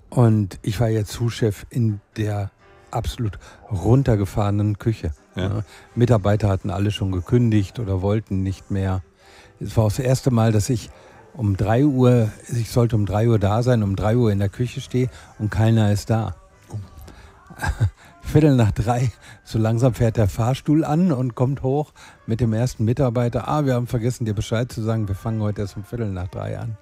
Und 0.10 0.60
ich 0.62 0.80
war 0.80 0.90
jetzt 0.90 1.12
Zuschef 1.12 1.66
in 1.70 2.00
der 2.16 2.52
absolut 2.92 3.40
runtergefahrenen 3.72 4.78
Küche. 4.78 5.12
Ja. 5.36 5.64
Mitarbeiter 5.96 6.48
hatten 6.48 6.70
alle 6.70 6.92
schon 6.92 7.12
gekündigt 7.12 7.80
oder 7.80 8.02
wollten 8.02 8.42
nicht 8.42 8.72
mehr. 8.72 9.04
Es 9.60 9.76
war 9.76 9.86
das 9.86 10.00
erste 10.00 10.32
Mal, 10.32 10.52
dass 10.52 10.70
ich 10.70 10.90
um 11.34 11.58
3 11.58 11.86
Uhr, 11.86 12.32
ich 12.48 12.72
sollte 12.72 12.96
um 12.96 13.06
3 13.06 13.30
Uhr 13.30 13.40
da 13.40 13.62
sein, 13.62 13.84
um 13.84 13.96
3 13.96 14.18
Uhr 14.18 14.32
in 14.32 14.40
der 14.40 14.50
Küche 14.50 14.82
stehe 14.82 15.10
und 15.38 15.52
keiner 15.52 15.92
ist 15.92 16.10
da. 16.10 16.36
Viertel 18.28 18.56
nach 18.58 18.72
drei, 18.72 19.12
so 19.46 19.58
langsam 19.58 19.94
fährt 19.94 20.18
der 20.18 20.28
Fahrstuhl 20.28 20.84
an 20.84 21.14
und 21.14 21.34
kommt 21.34 21.64
hoch 21.64 21.94
mit 22.26 22.42
dem 22.42 22.52
ersten 22.52 22.84
Mitarbeiter. 22.84 23.48
Ah, 23.48 23.66
wir 23.66 23.74
haben 23.74 23.88
vergessen, 23.88 24.26
dir 24.26 24.34
Bescheid 24.34 24.70
zu 24.70 24.82
sagen, 24.84 25.08
wir 25.08 25.16
fangen 25.16 25.42
heute 25.42 25.62
erst 25.62 25.78
um 25.78 25.86
Viertel 25.86 26.10
nach 26.12 26.28
drei 26.28 26.60
an. 26.60 26.78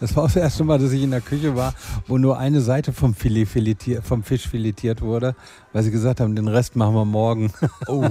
Das 0.00 0.14
war 0.14 0.24
auch 0.24 0.28
das 0.28 0.36
erste 0.36 0.64
Mal, 0.64 0.78
dass 0.78 0.92
ich 0.92 1.02
in 1.02 1.10
der 1.10 1.22
Küche 1.22 1.56
war, 1.56 1.74
wo 2.06 2.18
nur 2.18 2.38
eine 2.38 2.60
Seite 2.60 2.92
vom, 2.92 3.14
Filet 3.14 3.46
filetiert, 3.46 4.04
vom 4.04 4.22
Fisch 4.22 4.46
filetiert 4.46 5.00
wurde, 5.00 5.34
weil 5.72 5.82
sie 5.82 5.90
gesagt 5.90 6.20
haben, 6.20 6.36
den 6.36 6.48
Rest 6.48 6.76
machen 6.76 6.94
wir 6.94 7.06
morgen. 7.06 7.52
Oh. 7.88 8.04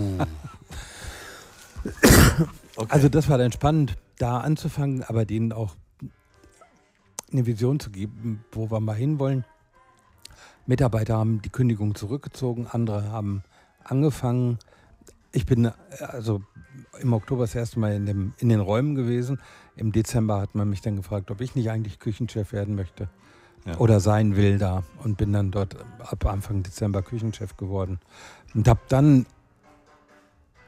okay. 2.76 2.90
Also 2.90 3.10
das 3.10 3.30
war 3.30 3.38
dann 3.38 3.52
spannend, 3.52 3.96
da 4.18 4.40
anzufangen, 4.40 5.04
aber 5.04 5.26
denen 5.26 5.54
auch 5.54 5.76
eine 7.32 7.46
Vision 7.46 7.80
zu 7.80 7.92
geben, 7.92 8.44
wo 8.52 8.72
wir 8.72 8.80
mal 8.80 8.96
hinwollen. 8.96 9.46
Mitarbeiter 10.66 11.18
haben 11.18 11.42
die 11.42 11.50
Kündigung 11.50 11.96
zurückgezogen, 11.96 12.68
andere 12.68 13.12
haben 13.12 13.44
angefangen. 13.84 14.60
Ich 15.32 15.46
bin 15.46 15.72
also 16.00 16.44
im 17.00 17.14
Oktober 17.14 17.44
das 17.44 17.56
erste 17.56 17.80
Mal 17.80 17.94
in, 17.94 18.06
dem, 18.06 18.34
in 18.38 18.50
den 18.50 18.60
Räumen 18.60 18.96
gewesen. 18.96 19.40
Im 19.76 19.92
Dezember 19.92 20.42
hat 20.42 20.56
man 20.56 20.70
mich 20.70 20.82
dann 20.82 20.96
gefragt, 20.96 21.32
ob 21.32 21.42
ich 21.42 21.56
nicht 21.56 21.70
eigentlich 21.70 22.00
Küchenchef 22.00 22.52
werden 22.52 22.76
möchte 22.76 23.10
ja. 23.66 23.78
oder 23.78 24.00
sein 24.00 24.36
will 24.36 24.58
da 24.58 24.84
und 25.04 25.18
bin 25.18 25.34
dann 25.34 25.52
dort 25.52 25.78
ab 26.00 26.26
Anfang 26.26 26.64
Dezember 26.64 27.02
Küchenchef 27.02 27.58
geworden 27.58 28.00
und 28.54 28.68
habe 28.68 28.82
dann 28.90 29.26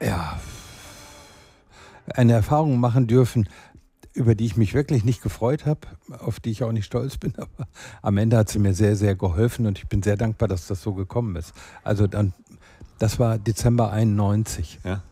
ja 0.01 0.39
eine 2.13 2.33
Erfahrung 2.33 2.79
machen 2.79 3.07
dürfen, 3.07 3.47
über 4.13 4.35
die 4.35 4.45
ich 4.45 4.57
mich 4.57 4.73
wirklich 4.73 5.03
nicht 5.03 5.21
gefreut 5.21 5.65
habe, 5.65 5.81
auf 6.19 6.39
die 6.39 6.51
ich 6.51 6.63
auch 6.63 6.71
nicht 6.71 6.85
stolz 6.85 7.17
bin, 7.17 7.33
aber 7.37 7.67
am 8.01 8.17
Ende 8.17 8.37
hat 8.37 8.49
sie 8.49 8.59
mir 8.59 8.73
sehr, 8.73 8.95
sehr 8.95 9.15
geholfen 9.15 9.65
und 9.65 9.77
ich 9.77 9.87
bin 9.87 10.03
sehr 10.03 10.17
dankbar, 10.17 10.47
dass 10.47 10.67
das 10.67 10.81
so 10.81 10.93
gekommen 10.93 11.35
ist. 11.35 11.53
Also 11.83 12.07
dann, 12.07 12.33
das 12.99 13.19
war 13.19 13.37
Dezember 13.37 13.91
91. 13.91 14.79
Ja. 14.83 15.03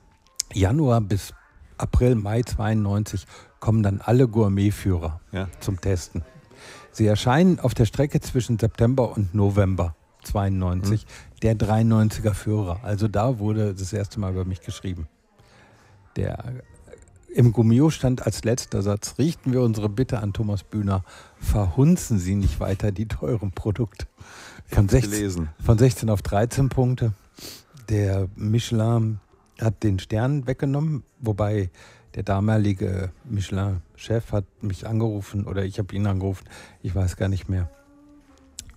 Januar 0.53 1.01
bis 1.01 1.33
April, 1.77 2.15
Mai 2.15 2.43
92 2.43 3.25
kommen 3.59 3.83
dann 3.83 4.01
alle 4.01 4.27
Gourmetführer 4.27 5.21
ja. 5.31 5.47
zum 5.59 5.79
Testen. 5.81 6.23
Sie 6.91 7.07
erscheinen 7.07 7.59
auf 7.59 7.73
der 7.73 7.85
Strecke 7.85 8.19
zwischen 8.19 8.59
September 8.59 9.15
und 9.15 9.33
November 9.33 9.95
92, 10.23 11.05
mhm. 11.05 11.39
der 11.41 11.55
93er 11.55 12.33
Führer. 12.33 12.81
Also 12.83 13.07
da 13.07 13.39
wurde 13.39 13.73
das 13.73 13.93
erste 13.93 14.19
Mal 14.19 14.33
über 14.33 14.45
mich 14.45 14.61
geschrieben. 14.61 15.07
Der 16.15 16.43
im 17.33 17.53
Gummio 17.53 17.89
stand 17.89 18.25
als 18.25 18.43
letzter 18.43 18.81
Satz, 18.81 19.15
richten 19.17 19.53
wir 19.53 19.61
unsere 19.61 19.89
Bitte 19.89 20.19
an 20.19 20.33
Thomas 20.33 20.63
Bühner, 20.63 21.03
verhunzen 21.39 22.19
Sie 22.19 22.35
nicht 22.35 22.59
weiter 22.59 22.91
die 22.91 23.07
teuren 23.07 23.51
Produkte. 23.51 24.07
Von 24.67 24.87
16, 24.87 25.49
von 25.63 25.77
16 25.77 26.09
auf 26.09 26.21
13 26.21 26.69
Punkte. 26.69 27.13
Der 27.89 28.27
Michelin 28.35 29.19
hat 29.59 29.83
den 29.83 29.99
Stern 29.99 30.47
weggenommen, 30.47 31.03
wobei 31.19 31.69
der 32.15 32.23
damalige 32.23 33.11
Michelin-Chef 33.25 34.31
hat 34.31 34.45
mich 34.61 34.87
angerufen 34.87 35.45
oder 35.45 35.63
ich 35.63 35.79
habe 35.79 35.95
ihn 35.95 36.07
angerufen, 36.07 36.45
ich 36.81 36.93
weiß 36.93 37.15
gar 37.15 37.29
nicht 37.29 37.49
mehr. 37.49 37.69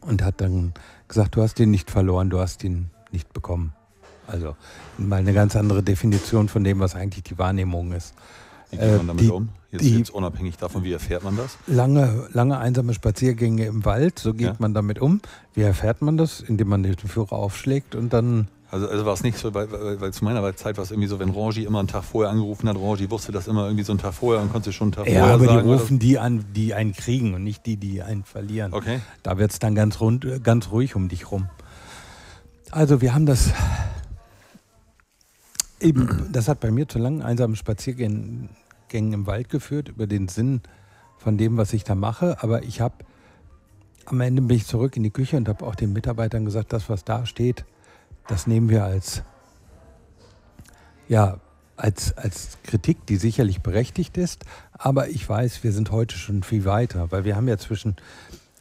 Und 0.01 0.23
hat 0.23 0.40
dann 0.40 0.75
gesagt, 1.09 1.37
du 1.37 1.43
hast 1.43 1.59
ihn 1.59 1.71
nicht 1.71 1.90
verloren, 1.90 2.31
du 2.31 2.38
hast 2.38 2.62
ihn 2.62 2.90
nicht 3.11 3.33
bekommen. 3.33 3.73
Also 4.27 4.57
mal 4.99 5.17
eine 5.17 5.33
ganz 5.33 5.57
andere 5.57 5.83
Definition 5.83 6.49
von 6.49 6.64
dem, 6.64 6.81
was 6.81 6.95
eigentlich 6.95 7.25
die 7.25 7.38
Wahrnehmung 7.38 7.93
ist. 7.93 8.14
Wie 8.81 8.87
geht 8.87 8.97
man 8.97 9.07
damit 9.07 9.25
die, 9.25 9.31
um? 9.31 9.49
Jetzt, 9.71 9.83
die, 9.83 9.99
jetzt 9.99 10.11
unabhängig 10.11 10.57
davon, 10.57 10.85
wie 10.85 10.93
erfährt 10.93 11.25
man 11.25 11.37
das? 11.37 11.59
Lange, 11.67 12.29
lange 12.33 12.59
einsame 12.59 12.95
Spaziergänge 12.95 13.67
im 13.67 13.85
Wald, 13.85 14.19
so 14.19 14.33
geht 14.33 14.47
ja. 14.47 14.57
man 14.59 14.75
damit 14.75 15.01
um. 15.01 15.21
Wie 15.55 15.63
erfährt 15.63 16.03
man 16.03 16.17
das? 16.17 16.41
Indem 16.41 16.69
man 16.69 16.83
den 16.83 16.97
Führer 16.97 17.33
aufschlägt 17.33 17.95
und 17.95 18.13
dann 18.13 18.49
also, 18.75 18.89
also 18.89 19.07
war 19.07 19.15
es 19.15 19.23
nicht 19.23 19.39
so, 19.39 19.55
weil, 19.55 19.71
weil, 19.71 20.01
weil, 20.01 20.13
zu 20.13 20.25
meiner 20.25 20.57
Zeit 20.57 20.79
war 20.79 20.83
es 20.83 20.91
irgendwie 20.91 21.07
so, 21.07 21.21
wenn 21.21 21.31
Rangi 21.31 21.63
immer 21.63 21.79
einen 21.79 21.87
Tag 21.87 22.03
vorher 22.03 22.33
angerufen 22.33 22.69
hat, 22.69 22.77
Rangi 22.77 23.09
wusste 23.09 23.31
das 23.31 23.47
immer 23.47 23.67
irgendwie 23.67 23.85
so 23.85 23.93
einen 23.93 24.01
Tag 24.01 24.15
vorher 24.15 24.43
und 24.43 24.51
konnte 24.51 24.73
schon 24.73 24.87
einen 24.87 24.93
Tag 24.93 25.07
ja, 25.07 25.21
vorher 25.21 25.35
aber 25.35 25.45
sagen. 25.45 25.63
die 25.63 25.73
rufen 25.73 25.99
die 26.01 26.19
an, 26.19 26.45
die 26.57 26.75
einen 26.75 26.93
kriegen 26.93 27.35
und 27.35 27.45
nicht 27.45 27.67
die, 27.67 27.77
die 27.77 28.03
einen 28.03 28.25
verlieren. 28.25 28.73
Okay. 28.73 29.01
Da 29.23 29.39
wird 29.39 29.53
es 29.53 29.61
dann 29.61 29.77
ganz, 29.77 30.01
rund, 30.01 30.27
ganz 30.43 30.73
ruhig 30.73 30.97
um 30.97 31.09
dich 31.09 31.31
rum. 31.31 31.49
Also 32.73 33.01
wir 33.01 33.15
haben 33.15 33.27
das 33.27 33.51
eben, 35.79 36.29
das 36.33 36.49
hat 36.49 36.59
bei 36.59 36.73
mir 36.73 36.89
zu 36.89 36.99
langen 36.99 37.23
einsamen 37.23 37.55
Spaziergängen 37.55 38.49
im 38.92 39.27
Wald 39.27 39.49
geführt, 39.49 39.88
über 39.88 40.07
den 40.07 40.29
Sinn 40.29 40.61
von 41.18 41.37
dem, 41.38 41.57
was 41.57 41.73
ich 41.73 41.85
da 41.85 41.94
mache. 41.94 42.42
Aber 42.42 42.62
ich 42.62 42.81
habe, 42.81 43.05
am 44.05 44.20
Ende 44.20 44.42
bin 44.42 44.57
ich 44.57 44.66
zurück 44.66 44.97
in 44.97 45.03
die 45.03 45.11
Küche 45.11 45.37
und 45.37 45.49
habe 45.49 45.66
auch 45.66 45.75
den 45.75 45.92
Mitarbeitern 45.92 46.44
gesagt, 46.44 46.73
das, 46.73 46.88
was 46.88 47.05
da 47.05 47.27
steht, 47.27 47.64
das 48.29 48.47
nehmen 48.47 48.68
wir 48.68 48.85
als, 48.85 49.23
ja, 51.09 51.40
als, 51.77 52.16
als 52.16 52.59
Kritik, 52.62 53.07
die 53.07 53.16
sicherlich 53.16 53.62
berechtigt 53.62 54.16
ist. 54.16 54.44
Aber 54.73 55.09
ich 55.09 55.29
weiß, 55.29 55.64
wir 55.64 55.73
sind 55.73 55.90
heute 55.90 56.16
schon 56.16 56.42
viel 56.42 56.64
weiter, 56.64 57.11
weil 57.11 57.25
wir 57.25 57.37
haben 57.37 57.49
ja 57.49 57.59
zwischen, 57.59 57.97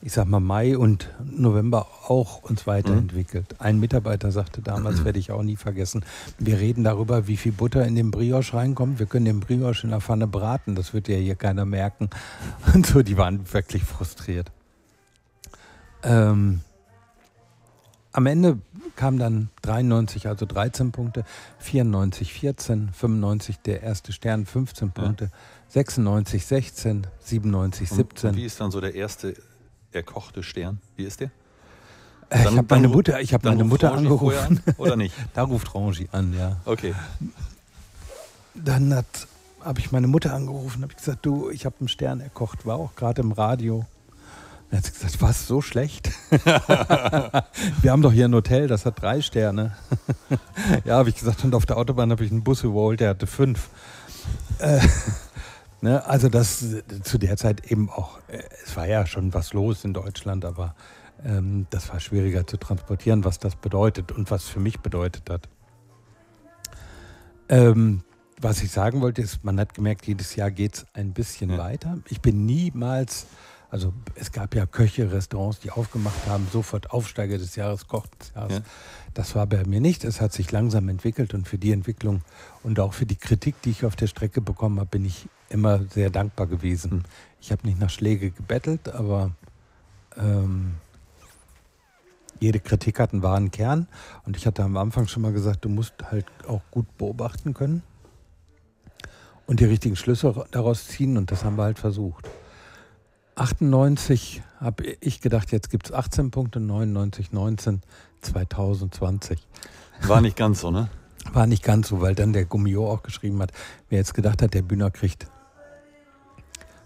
ich 0.05 0.11
sag 0.11 0.27
mal, 0.27 0.41
Mai 0.41 0.77
und 0.77 1.09
November 1.23 1.87
auch 2.09 2.43
uns 2.43 2.67
weiterentwickelt. 2.67 3.53
Mhm. 3.53 3.57
Ein 3.59 3.79
Mitarbeiter 3.79 4.31
sagte 4.31 4.61
damals, 4.61 5.05
werde 5.05 5.17
ich 5.17 5.31
auch 5.31 5.43
nie 5.43 5.55
vergessen, 5.55 6.03
wir 6.37 6.59
reden 6.59 6.83
darüber, 6.83 7.27
wie 7.27 7.37
viel 7.37 7.53
Butter 7.53 7.85
in 7.85 7.95
den 7.95 8.11
Brioche 8.11 8.53
reinkommt. 8.53 8.99
Wir 8.99 9.05
können 9.05 9.23
den 9.23 9.39
Brioche 9.39 9.85
in 9.85 9.91
der 9.91 10.01
Pfanne 10.01 10.27
braten, 10.27 10.75
das 10.75 10.93
wird 10.93 11.07
ja 11.07 11.15
hier 11.15 11.35
keiner 11.35 11.63
merken. 11.63 12.09
Und 12.73 12.85
so, 12.85 13.01
die 13.01 13.15
waren 13.15 13.53
wirklich 13.53 13.83
frustriert. 13.83 14.51
Ähm, 16.03 16.59
am 18.11 18.25
Ende 18.25 18.59
kam 18.97 19.17
dann 19.17 19.49
93, 19.61 20.27
also 20.27 20.45
13 20.45 20.91
Punkte, 20.91 21.23
94, 21.59 22.33
14, 22.33 22.89
95 22.91 23.59
der 23.59 23.83
erste 23.83 24.11
Stern, 24.11 24.45
15 24.45 24.91
Punkte, 24.91 25.25
ja. 25.25 25.31
96, 25.69 26.45
16, 26.45 27.07
97, 27.21 27.89
17. 27.89 28.29
Und 28.31 28.35
wie 28.35 28.43
ist 28.43 28.59
dann 28.59 28.69
so 28.69 28.81
der 28.81 28.95
erste 28.95 29.33
erkochte 29.93 30.43
Stern? 30.43 30.79
Wie 30.95 31.03
ist 31.03 31.19
der? 31.19 31.31
Äh, 32.29 32.41
ich 32.41 32.57
habe 32.57 32.65
meine 32.69 32.87
Mutter, 32.87 33.21
ich 33.21 33.33
hab 33.33 33.43
meine 33.43 33.63
Mutter 33.63 33.93
angerufen. 33.93 34.61
An, 34.65 34.73
oder 34.77 34.95
nicht? 34.95 35.13
da 35.33 35.43
ruft 35.43 35.73
Rangi 35.75 36.07
an, 36.11 36.33
ja. 36.37 36.57
Okay. 36.65 36.93
Dann 38.55 39.03
habe 39.61 39.79
ich 39.79 39.91
meine 39.91 40.07
Mutter 40.07 40.33
angerufen, 40.33 40.83
habe 40.83 40.93
gesagt, 40.93 41.25
du, 41.25 41.49
ich 41.49 41.65
habe 41.65 41.75
einen 41.79 41.87
Stern 41.87 42.19
erkocht, 42.21 42.65
war 42.65 42.77
auch 42.77 42.95
gerade 42.95 43.21
im 43.21 43.31
Radio. 43.31 43.85
Dann 44.69 44.79
hat 44.79 44.85
sie 44.85 44.93
gesagt, 44.93 45.21
was, 45.21 45.47
so 45.47 45.61
schlecht? 45.61 46.11
Wir 47.81 47.91
haben 47.91 48.01
doch 48.01 48.11
hier 48.11 48.25
ein 48.25 48.33
Hotel, 48.33 48.67
das 48.67 48.85
hat 48.85 49.01
drei 49.01 49.21
Sterne. 49.21 49.75
ja, 50.85 50.97
habe 50.97 51.09
ich 51.09 51.15
gesagt, 51.15 51.43
und 51.43 51.53
auf 51.55 51.65
der 51.65 51.77
Autobahn 51.77 52.11
habe 52.11 52.25
ich 52.25 52.31
einen 52.31 52.43
Bus 52.43 52.63
überholt, 52.63 52.99
der 52.99 53.09
hatte 53.09 53.27
fünf. 53.27 53.69
Ne, 55.83 56.01
also 56.05 56.29
das 56.29 56.63
zu 57.03 57.17
der 57.17 57.35
Zeit 57.35 57.69
eben 57.69 57.89
auch, 57.89 58.17
äh, 58.29 58.41
es 58.63 58.77
war 58.77 58.87
ja 58.87 59.05
schon 59.05 59.33
was 59.33 59.51
los 59.51 59.83
in 59.83 59.93
Deutschland, 59.93 60.45
aber 60.45 60.75
ähm, 61.25 61.67
das 61.71 61.89
war 61.89 61.99
schwieriger 61.99 62.47
zu 62.47 62.55
transportieren, 62.55 63.25
was 63.25 63.37
das 63.37 63.57
bedeutet 63.57 64.13
und 64.13 64.31
was 64.31 64.45
für 64.45 64.61
mich 64.61 64.79
bedeutet 64.79 65.29
hat. 65.29 65.49
Ähm, 67.49 68.01
was 68.39 68.63
ich 68.63 68.71
sagen 68.71 69.01
wollte, 69.01 69.21
ist, 69.21 69.43
man 69.43 69.59
hat 69.59 69.73
gemerkt, 69.73 70.07
jedes 70.07 70.37
Jahr 70.37 70.51
geht 70.51 70.75
es 70.75 70.85
ein 70.93 71.11
bisschen 71.11 71.49
ja. 71.49 71.57
weiter. 71.57 71.97
Ich 72.07 72.21
bin 72.21 72.45
niemals 72.45 73.27
also 73.73 73.91
es 74.13 74.31
gab 74.31 74.53
ja 74.53 74.67
Köche, 74.67 75.11
Restaurants, 75.11 75.59
die 75.59 75.71
aufgemacht 75.71 76.27
haben, 76.27 76.47
sofort 76.53 76.91
Aufsteiger 76.91 77.39
des 77.39 77.55
Jahres, 77.55 77.87
Koch 77.87 78.05
des 78.05 78.31
Jahres. 78.35 78.57
Ja. 78.57 78.63
Das 79.15 79.33
war 79.33 79.47
bei 79.47 79.65
mir 79.65 79.81
nicht. 79.81 80.03
Es 80.03 80.21
hat 80.21 80.31
sich 80.31 80.51
langsam 80.51 80.89
entwickelt 80.89 81.33
und 81.33 81.47
für 81.47 81.57
die 81.57 81.71
Entwicklung 81.71 82.21
und 82.61 82.79
auch 82.79 82.93
für 82.93 83.07
die 83.07 83.15
Kritik, 83.15 83.59
die 83.63 83.71
ich 83.71 83.83
auf 83.83 83.95
der 83.95 84.05
Strecke 84.05 84.41
bekommen 84.41 84.79
habe, 84.79 84.91
bin 84.91 85.05
ich 85.05 85.27
immer 85.53 85.79
sehr 85.89 86.09
dankbar 86.09 86.47
gewesen. 86.47 86.97
Mhm. 86.97 87.03
Ich 87.39 87.51
habe 87.51 87.65
nicht 87.67 87.79
nach 87.79 87.89
Schläge 87.89 88.31
gebettelt, 88.31 88.89
aber 88.89 89.31
ähm, 90.17 90.75
jede 92.39 92.59
Kritik 92.59 92.99
hat 92.99 93.13
einen 93.13 93.23
wahren 93.23 93.51
Kern. 93.51 93.87
Und 94.25 94.35
ich 94.35 94.45
hatte 94.45 94.63
am 94.63 94.77
Anfang 94.77 95.07
schon 95.07 95.21
mal 95.21 95.33
gesagt, 95.33 95.63
du 95.65 95.69
musst 95.69 95.93
halt 96.11 96.25
auch 96.47 96.61
gut 96.71 96.97
beobachten 96.97 97.53
können 97.53 97.83
und 99.45 99.59
die 99.59 99.65
richtigen 99.65 99.95
Schlüsse 99.95 100.45
daraus 100.51 100.87
ziehen. 100.87 101.17
Und 101.17 101.31
das 101.31 101.43
haben 101.43 101.57
wir 101.57 101.63
halt 101.63 101.79
versucht. 101.79 102.29
98 103.35 104.43
habe 104.59 104.83
ich 104.99 105.21
gedacht, 105.21 105.51
jetzt 105.51 105.69
gibt 105.69 105.87
es 105.87 105.93
18 105.93 106.31
Punkte, 106.31 106.59
99, 106.59 107.31
19, 107.31 107.81
2020. 108.21 109.47
War 110.03 110.21
nicht 110.21 110.37
ganz 110.37 110.61
so, 110.61 110.71
ne? 110.71 110.89
War 111.31 111.47
nicht 111.47 111.63
ganz 111.63 111.87
so, 111.87 112.01
weil 112.01 112.15
dann 112.15 112.33
der 112.33 112.45
Gummio 112.45 112.91
auch 112.91 113.01
geschrieben 113.01 113.41
hat, 113.41 113.51
wer 113.89 113.99
jetzt 113.99 114.13
gedacht 114.13 114.41
hat, 114.41 114.53
der 114.53 114.61
Bühner 114.61 114.91
kriegt, 114.91 115.27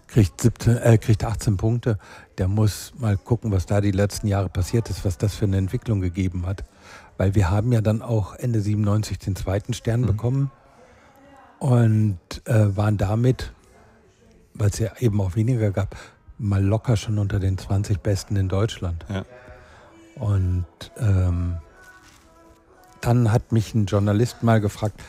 kriegt, 0.08 0.40
17, 0.40 0.76
äh, 0.78 0.98
kriegt 0.98 1.24
18 1.24 1.56
Punkte, 1.56 1.98
der 2.38 2.48
muss 2.48 2.92
mal 2.98 3.16
gucken, 3.16 3.52
was 3.52 3.66
da 3.66 3.80
die 3.80 3.92
letzten 3.92 4.26
Jahre 4.26 4.48
passiert 4.48 4.90
ist, 4.90 5.04
was 5.04 5.18
das 5.18 5.34
für 5.34 5.44
eine 5.44 5.58
Entwicklung 5.58 6.00
gegeben 6.00 6.46
hat. 6.46 6.64
Weil 7.16 7.34
wir 7.34 7.50
haben 7.50 7.72
ja 7.72 7.80
dann 7.80 8.02
auch 8.02 8.34
Ende 8.34 8.60
97 8.60 9.18
den 9.18 9.36
zweiten 9.36 9.74
Stern 9.74 10.02
mhm. 10.02 10.06
bekommen 10.06 10.50
und 11.58 12.18
äh, 12.46 12.76
waren 12.76 12.96
damit 12.96 13.52
weil 14.58 14.70
es 14.70 14.78
ja 14.78 14.90
eben 14.98 15.20
auch 15.20 15.36
weniger 15.36 15.70
gab, 15.70 15.96
mal 16.38 16.62
locker 16.62 16.96
schon 16.96 17.18
unter 17.18 17.38
den 17.38 17.56
20 17.56 18.00
Besten 18.00 18.36
in 18.36 18.48
Deutschland. 18.48 19.04
Ja. 19.08 19.24
Und 20.16 20.66
ähm, 20.98 21.58
dann 23.00 23.32
hat 23.32 23.52
mich 23.52 23.74
ein 23.74 23.86
Journalist 23.86 24.42
mal 24.42 24.60
gefragt, 24.60 25.00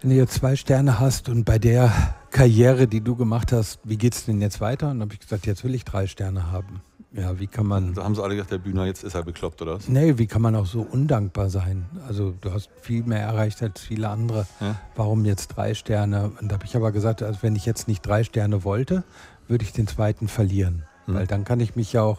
wenn 0.00 0.10
du 0.10 0.16
jetzt 0.16 0.34
zwei 0.34 0.56
Sterne 0.56 1.00
hast 1.00 1.28
und 1.28 1.44
bei 1.44 1.58
der 1.58 1.92
Karriere, 2.30 2.86
die 2.86 3.00
du 3.00 3.16
gemacht 3.16 3.52
hast, 3.52 3.80
wie 3.84 3.96
geht 3.96 4.14
es 4.14 4.26
denn 4.26 4.40
jetzt 4.40 4.60
weiter? 4.60 4.90
Und 4.90 4.98
dann 4.98 5.08
habe 5.08 5.14
ich 5.14 5.20
gesagt, 5.20 5.46
jetzt 5.46 5.64
will 5.64 5.74
ich 5.74 5.84
drei 5.84 6.06
Sterne 6.06 6.50
haben. 6.52 6.80
Ja, 7.12 7.38
wie 7.38 7.46
kann 7.46 7.66
man. 7.66 7.94
Da 7.94 8.04
haben 8.04 8.14
sie 8.14 8.22
alle 8.22 8.34
gedacht, 8.34 8.50
der 8.50 8.58
Bühner, 8.58 8.84
jetzt 8.84 9.02
ist 9.02 9.14
er 9.14 9.22
bekloppt, 9.22 9.62
oder 9.62 9.76
was? 9.76 9.88
Nee, 9.88 10.18
wie 10.18 10.26
kann 10.26 10.42
man 10.42 10.54
auch 10.54 10.66
so 10.66 10.82
undankbar 10.82 11.48
sein? 11.48 11.86
Also, 12.06 12.34
du 12.40 12.52
hast 12.52 12.68
viel 12.82 13.04
mehr 13.04 13.22
erreicht 13.22 13.62
als 13.62 13.80
viele 13.80 14.10
andere. 14.10 14.46
Ja. 14.60 14.76
Warum 14.96 15.24
jetzt 15.24 15.48
drei 15.48 15.72
Sterne? 15.72 16.32
Und 16.40 16.48
da 16.48 16.56
habe 16.56 16.66
ich 16.66 16.76
aber 16.76 16.92
gesagt, 16.92 17.22
also 17.22 17.42
wenn 17.42 17.56
ich 17.56 17.64
jetzt 17.64 17.88
nicht 17.88 18.04
drei 18.04 18.22
Sterne 18.22 18.64
wollte, 18.64 19.02
würde 19.48 19.64
ich 19.64 19.72
den 19.72 19.86
zweiten 19.86 20.28
verlieren. 20.28 20.82
Hm. 21.06 21.14
Weil 21.14 21.26
dann 21.26 21.44
kann 21.44 21.60
ich 21.60 21.74
mich 21.74 21.94
ja 21.94 22.02
auch 22.02 22.18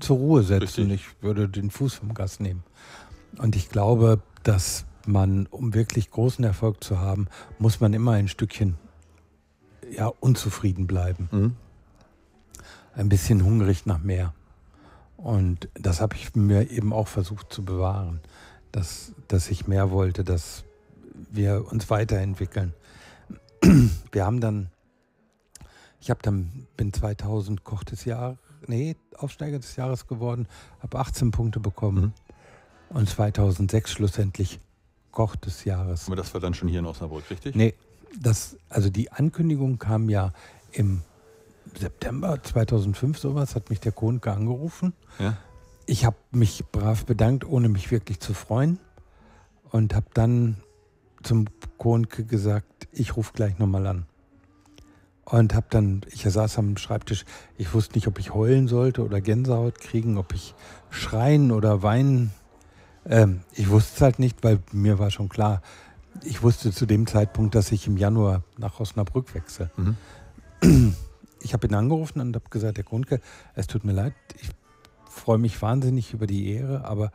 zur 0.00 0.18
Ruhe 0.18 0.42
setzen. 0.42 0.90
Richtig. 0.90 1.06
Ich 1.16 1.22
würde 1.22 1.48
den 1.48 1.70
Fuß 1.70 1.94
vom 1.94 2.12
Gas 2.12 2.40
nehmen. 2.40 2.62
Und 3.38 3.56
ich 3.56 3.70
glaube, 3.70 4.20
dass 4.42 4.84
man, 5.06 5.46
um 5.46 5.74
wirklich 5.74 6.10
großen 6.10 6.44
Erfolg 6.44 6.82
zu 6.82 7.00
haben, 7.00 7.28
muss 7.58 7.80
man 7.80 7.92
immer 7.92 8.12
ein 8.12 8.28
Stückchen 8.28 8.76
ja, 9.90 10.06
unzufrieden 10.06 10.86
bleiben. 10.86 11.28
Mhm. 11.32 11.56
Ein 12.94 13.08
bisschen 13.08 13.44
hungrig 13.44 13.86
nach 13.86 13.98
mehr. 13.98 14.34
Und 15.16 15.68
das 15.74 16.00
habe 16.00 16.16
ich 16.16 16.34
mir 16.34 16.70
eben 16.70 16.92
auch 16.92 17.08
versucht 17.08 17.52
zu 17.52 17.64
bewahren, 17.64 18.20
dass, 18.72 19.12
dass 19.28 19.50
ich 19.50 19.66
mehr 19.66 19.90
wollte, 19.90 20.24
dass 20.24 20.64
wir 21.30 21.70
uns 21.70 21.90
weiterentwickeln. 21.90 22.72
Wir 24.12 24.24
haben 24.24 24.40
dann, 24.40 24.70
ich 26.00 26.08
habe 26.08 26.20
dann, 26.22 26.66
bin 26.76 26.92
2000 26.92 27.62
Koch 27.62 27.84
des 27.84 28.06
Jahres, 28.06 28.38
nee, 28.66 28.96
Aufsteiger 29.18 29.58
des 29.58 29.76
Jahres 29.76 30.06
geworden, 30.06 30.48
habe 30.80 30.98
18 30.98 31.30
Punkte 31.30 31.60
bekommen 31.60 32.14
und 32.88 33.08
2006 33.08 33.92
schlussendlich 33.92 34.60
Koch 35.10 35.36
des 35.36 35.64
Jahres. 35.64 36.06
Aber 36.06 36.16
das 36.16 36.32
war 36.34 36.40
dann 36.40 36.54
schon 36.54 36.68
hier 36.68 36.80
in 36.80 36.86
Osnabrück, 36.86 37.28
richtig? 37.30 37.54
Nee, 37.54 37.74
das, 38.20 38.56
also 38.68 38.90
die 38.90 39.12
Ankündigung 39.12 39.78
kam 39.78 40.08
ja 40.08 40.32
im 40.72 41.02
September 41.78 42.42
2005, 42.42 43.18
sowas, 43.18 43.54
hat 43.54 43.70
mich 43.70 43.80
der 43.80 43.92
Kohnke 43.92 44.32
angerufen. 44.32 44.92
Ja. 45.18 45.36
Ich 45.86 46.04
habe 46.04 46.16
mich 46.30 46.64
brav 46.72 47.04
bedankt, 47.04 47.44
ohne 47.44 47.68
mich 47.68 47.90
wirklich 47.90 48.20
zu 48.20 48.34
freuen. 48.34 48.78
Und 49.70 49.94
habe 49.94 50.06
dann 50.14 50.56
zum 51.22 51.46
Kohnke 51.78 52.24
gesagt, 52.24 52.88
ich 52.92 53.16
rufe 53.16 53.32
gleich 53.32 53.58
nochmal 53.58 53.86
an. 53.86 54.06
Und 55.24 55.54
habe 55.54 55.66
dann, 55.70 56.00
ich 56.10 56.22
saß 56.22 56.58
am 56.58 56.76
Schreibtisch, 56.76 57.24
ich 57.56 57.72
wusste 57.72 57.94
nicht, 57.94 58.08
ob 58.08 58.18
ich 58.18 58.34
heulen 58.34 58.66
sollte 58.66 59.04
oder 59.04 59.20
Gänsehaut 59.20 59.78
kriegen, 59.78 60.18
ob 60.18 60.34
ich 60.34 60.54
schreien 60.90 61.52
oder 61.52 61.82
weinen. 61.82 62.32
Ähm, 63.06 63.40
ich 63.52 63.70
wusste 63.70 63.92
es 63.96 64.00
halt 64.02 64.18
nicht, 64.18 64.42
weil 64.42 64.60
mir 64.72 64.98
war 64.98 65.10
schon 65.10 65.28
klar, 65.28 65.62
ich 66.22 66.42
wusste 66.42 66.72
zu 66.72 66.86
dem 66.86 67.06
Zeitpunkt, 67.06 67.54
dass 67.54 67.72
ich 67.72 67.86
im 67.86 67.96
Januar 67.96 68.42
nach 68.58 68.80
Osnabrück 68.80 69.34
wechsle. 69.34 69.70
Mhm. 69.76 70.94
Ich 71.42 71.54
habe 71.54 71.66
ihn 71.66 71.74
angerufen 71.74 72.20
und 72.20 72.36
habe 72.36 72.50
gesagt, 72.50 72.76
Herr 72.76 72.84
Grundke, 72.84 73.18
es 73.54 73.66
tut 73.66 73.82
mir 73.82 73.92
leid, 73.92 74.12
ich 74.42 74.50
freue 75.08 75.38
mich 75.38 75.62
wahnsinnig 75.62 76.12
über 76.12 76.26
die 76.26 76.52
Ehre, 76.52 76.84
aber 76.84 77.12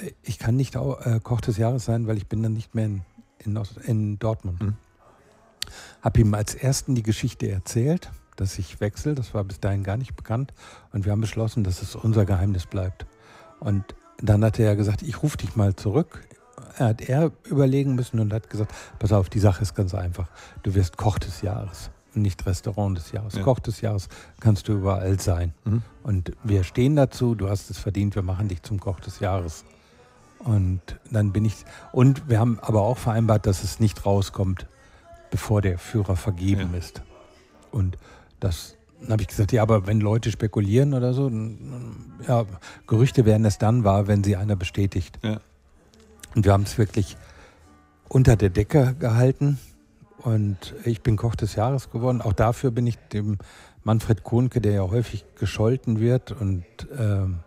äh, 0.00 0.10
ich 0.24 0.40
kann 0.40 0.56
nicht 0.56 0.74
äh, 0.74 1.20
Koch 1.22 1.40
des 1.40 1.58
Jahres 1.58 1.84
sein, 1.84 2.08
weil 2.08 2.16
ich 2.16 2.26
bin 2.26 2.42
dann 2.42 2.54
nicht 2.54 2.74
mehr 2.74 2.86
in, 2.86 3.02
in, 3.38 3.62
in 3.84 4.18
Dortmund. 4.18 4.60
Mhm. 4.60 4.76
Habe 6.02 6.20
ihm 6.22 6.34
als 6.34 6.56
ersten 6.56 6.96
die 6.96 7.04
Geschichte 7.04 7.48
erzählt, 7.48 8.10
dass 8.34 8.58
ich 8.58 8.80
wechsle. 8.80 9.14
Das 9.14 9.32
war 9.32 9.44
bis 9.44 9.60
dahin 9.60 9.84
gar 9.84 9.96
nicht 9.96 10.16
bekannt. 10.16 10.52
Und 10.92 11.04
wir 11.04 11.12
haben 11.12 11.20
beschlossen, 11.20 11.62
dass 11.62 11.82
es 11.82 11.94
unser 11.94 12.24
Geheimnis 12.24 12.66
bleibt. 12.66 13.06
Und 13.60 13.94
dann 14.22 14.44
hat 14.44 14.58
er 14.58 14.76
gesagt, 14.76 15.02
ich 15.02 15.22
rufe 15.22 15.36
dich 15.36 15.56
mal 15.56 15.74
zurück. 15.74 16.24
Er 16.78 16.86
hat 16.88 17.02
er 17.02 17.32
überlegen 17.44 17.94
müssen 17.94 18.18
und 18.20 18.32
hat 18.32 18.48
gesagt, 18.48 18.72
pass 18.98 19.12
auf, 19.12 19.28
die 19.28 19.38
Sache 19.40 19.62
ist 19.62 19.74
ganz 19.74 19.94
einfach. 19.94 20.28
Du 20.62 20.74
wirst 20.74 20.96
Koch 20.96 21.18
des 21.18 21.42
Jahres 21.42 21.90
und 22.14 22.22
nicht 22.22 22.44
Restaurant 22.46 22.96
des 22.96 23.12
Jahres. 23.12 23.34
Ja. 23.34 23.42
Koch 23.42 23.58
des 23.58 23.80
Jahres 23.80 24.08
kannst 24.40 24.68
du 24.68 24.72
überall 24.72 25.20
sein. 25.20 25.52
Mhm. 25.64 25.82
Und 26.02 26.32
wir 26.44 26.64
stehen 26.64 26.96
dazu, 26.96 27.34
du 27.34 27.48
hast 27.50 27.70
es 27.70 27.78
verdient, 27.78 28.14
wir 28.14 28.22
machen 28.22 28.48
dich 28.48 28.62
zum 28.62 28.80
Koch 28.80 29.00
des 29.00 29.20
Jahres. 29.20 29.64
Und 30.38 30.80
dann 31.10 31.32
bin 31.32 31.44
ich, 31.44 31.54
und 31.92 32.28
wir 32.28 32.40
haben 32.40 32.58
aber 32.62 32.82
auch 32.82 32.98
vereinbart, 32.98 33.46
dass 33.46 33.62
es 33.62 33.78
nicht 33.80 34.04
rauskommt, 34.06 34.66
bevor 35.30 35.62
der 35.62 35.78
Führer 35.78 36.16
vergeben 36.16 36.70
Ja. 36.72 36.78
ist. 36.78 37.02
Und 37.70 37.96
das 38.40 38.76
dann 39.02 39.12
habe 39.12 39.22
ich 39.22 39.28
gesagt, 39.28 39.52
ja, 39.52 39.62
aber 39.62 39.86
wenn 39.86 40.00
Leute 40.00 40.30
spekulieren 40.30 40.94
oder 40.94 41.12
so, 41.12 41.30
ja, 42.26 42.44
Gerüchte 42.86 43.24
werden 43.24 43.44
es 43.44 43.58
dann 43.58 43.84
wahr, 43.84 44.06
wenn 44.06 44.22
sie 44.24 44.36
einer 44.36 44.56
bestätigt. 44.56 45.18
Ja. 45.22 45.40
Und 46.34 46.44
wir 46.44 46.52
haben 46.52 46.62
es 46.62 46.78
wirklich 46.78 47.16
unter 48.08 48.36
der 48.36 48.50
Decke 48.50 48.94
gehalten. 48.98 49.58
Und 50.18 50.74
ich 50.84 51.02
bin 51.02 51.16
Koch 51.16 51.34
des 51.34 51.56
Jahres 51.56 51.90
geworden. 51.90 52.22
Auch 52.22 52.32
dafür 52.32 52.70
bin 52.70 52.86
ich 52.86 52.96
dem 53.12 53.38
Manfred 53.82 54.22
Kohnke, 54.22 54.60
der 54.60 54.72
ja 54.72 54.82
häufig 54.82 55.24
gescholten 55.36 55.98
wird, 55.98 56.30
und, 56.30 56.64
ähm, 56.96 57.40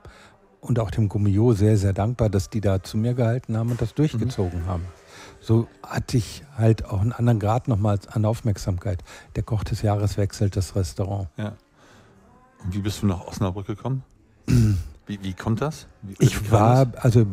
und 0.60 0.80
auch 0.80 0.92
dem 0.92 1.08
Gummio 1.08 1.54
sehr, 1.54 1.78
sehr 1.78 1.94
dankbar, 1.94 2.30
dass 2.30 2.50
die 2.50 2.60
da 2.60 2.84
zu 2.84 2.98
mir 2.98 3.14
gehalten 3.14 3.56
haben 3.56 3.72
und 3.72 3.82
das 3.82 3.94
durchgezogen 3.94 4.66
haben. 4.66 4.84
So 5.46 5.68
hatte 5.84 6.18
ich 6.18 6.44
halt 6.58 6.86
auch 6.86 7.02
einen 7.02 7.12
anderen 7.12 7.40
Grad 7.40 7.68
nochmal 7.68 8.00
an 8.10 8.26
Aufmerksamkeit. 8.26 9.04
Der 9.36 9.44
Koch 9.44 9.64
des 9.64 9.84
Jahres 9.84 10.18
wechselt 10.18 10.56
das 10.56 10.76
Restaurant. 10.76 11.30
ja. 11.38 11.54
Und 12.64 12.74
wie 12.74 12.80
bist 12.80 13.04
du 13.04 13.06
nach 13.06 13.22
Osnabrück 13.28 13.68
gekommen? 13.68 14.02
wie, 14.48 15.22
wie 15.22 15.34
kommt 15.34 15.62
das? 15.62 15.86
Wie, 16.02 16.16
Ich 16.18 16.50
war, 16.52 16.88
das? 16.88 17.04
also 17.04 17.20
äh, 17.22 17.26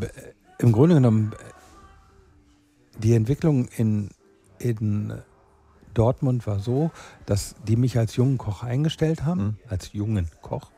im 0.59 0.73
Grunde 0.73 0.97
genommen, 0.97 1.33
äh, 1.33 2.99
die 2.99 3.15
Entwicklung 3.15 3.67
in, 3.69 4.11
in 4.59 5.15
Dortmund 5.95 6.47
war 6.47 6.59
so, 6.59 6.91
dass 7.25 7.55
die 7.67 7.77
mich 7.77 7.97
als 7.99 8.17
jungen 8.17 8.37
Koch 8.37 8.63
eingestellt 8.63 9.25
haben, 9.25 9.43
Mhm. 9.43 9.57
als 9.71 9.93
jungen 9.95 10.29
Koch. 10.43 10.71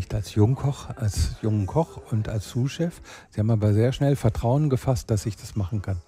Nicht 0.00 0.14
als 0.14 0.34
Jungkoch, 0.34 0.88
als 0.96 1.36
jungen 1.42 1.66
Koch 1.66 2.00
und 2.10 2.30
als 2.30 2.48
Sous-Chef. 2.48 3.02
Sie 3.28 3.38
haben 3.38 3.50
aber 3.50 3.74
sehr 3.74 3.92
schnell 3.92 4.16
Vertrauen 4.16 4.70
gefasst, 4.70 5.10
dass 5.10 5.26
ich 5.26 5.36
das 5.36 5.56
machen 5.56 5.82
kann. 5.82 5.98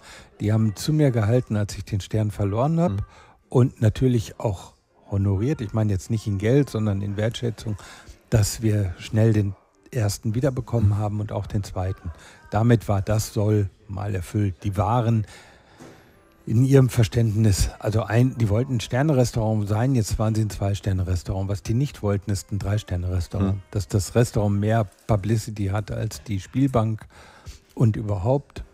Die 0.41 0.51
haben 0.51 0.75
zu 0.77 0.95
mir 0.95 1.11
gehalten, 1.11 1.57
als 1.57 1.77
ich 1.77 1.85
den 1.85 2.01
Stern 2.01 2.31
verloren 2.31 2.81
habe 2.81 2.95
Mhm. 2.95 3.01
und 3.51 3.83
natürlich 3.83 4.41
auch 4.41 4.73
honoriert. 5.11 5.61
Ich 5.61 5.75
meine 5.75 5.93
jetzt 5.93 6.09
nicht 6.11 6.27
in 6.27 6.39
Geld, 6.39 6.71
sondern 6.71 7.03
in 7.03 7.19
Wertschätzung, 7.19 7.77
dass 8.31 8.63
wir 8.63 8.95
schnell 8.97 9.35
den 9.35 9.55
ersten 9.91 10.35
wiederbekommen 10.35 10.97
haben 10.97 11.21
und 11.21 11.31
auch 11.31 11.47
den 11.47 11.63
zweiten. 11.63 12.13
Damit 12.51 12.89
war 12.89 13.03
das 13.03 13.35
Soll 13.35 13.69
mal 13.89 14.15
erfüllt. 14.15 14.55
Die 14.65 14.79
waren 14.79 15.27
in 16.47 16.65
ihrem 16.65 16.89
Verständnis, 16.89 17.71
also 17.79 18.03
ein, 18.03 18.37
die 18.37 18.49
wollten 18.49 18.77
ein 18.77 18.81
Sterne-Restaurant 18.81 19.69
sein, 19.69 19.95
jetzt 19.95 20.19
waren 20.19 20.35
sie 20.35 20.43
ein 20.43 20.51
Zwei-Sterne-Restaurant. 20.51 21.49
Was 21.49 21.63
die 21.63 21.75
nicht 21.75 22.03
wollten, 22.03 22.31
ist 22.31 22.51
ein 22.51 22.59
Drei-Sterne-Restaurant. 22.59 23.53
Hm. 23.53 23.63
Dass 23.71 23.89
das 23.89 24.15
Restaurant 24.15 24.59
mehr 24.59 24.87
Publicity 25.07 25.67
hat 25.67 25.91
als 25.91 26.23
die 26.25 26.41
Spielbank 26.41 27.07
und 27.75 27.97
überhaupt. 27.97 28.65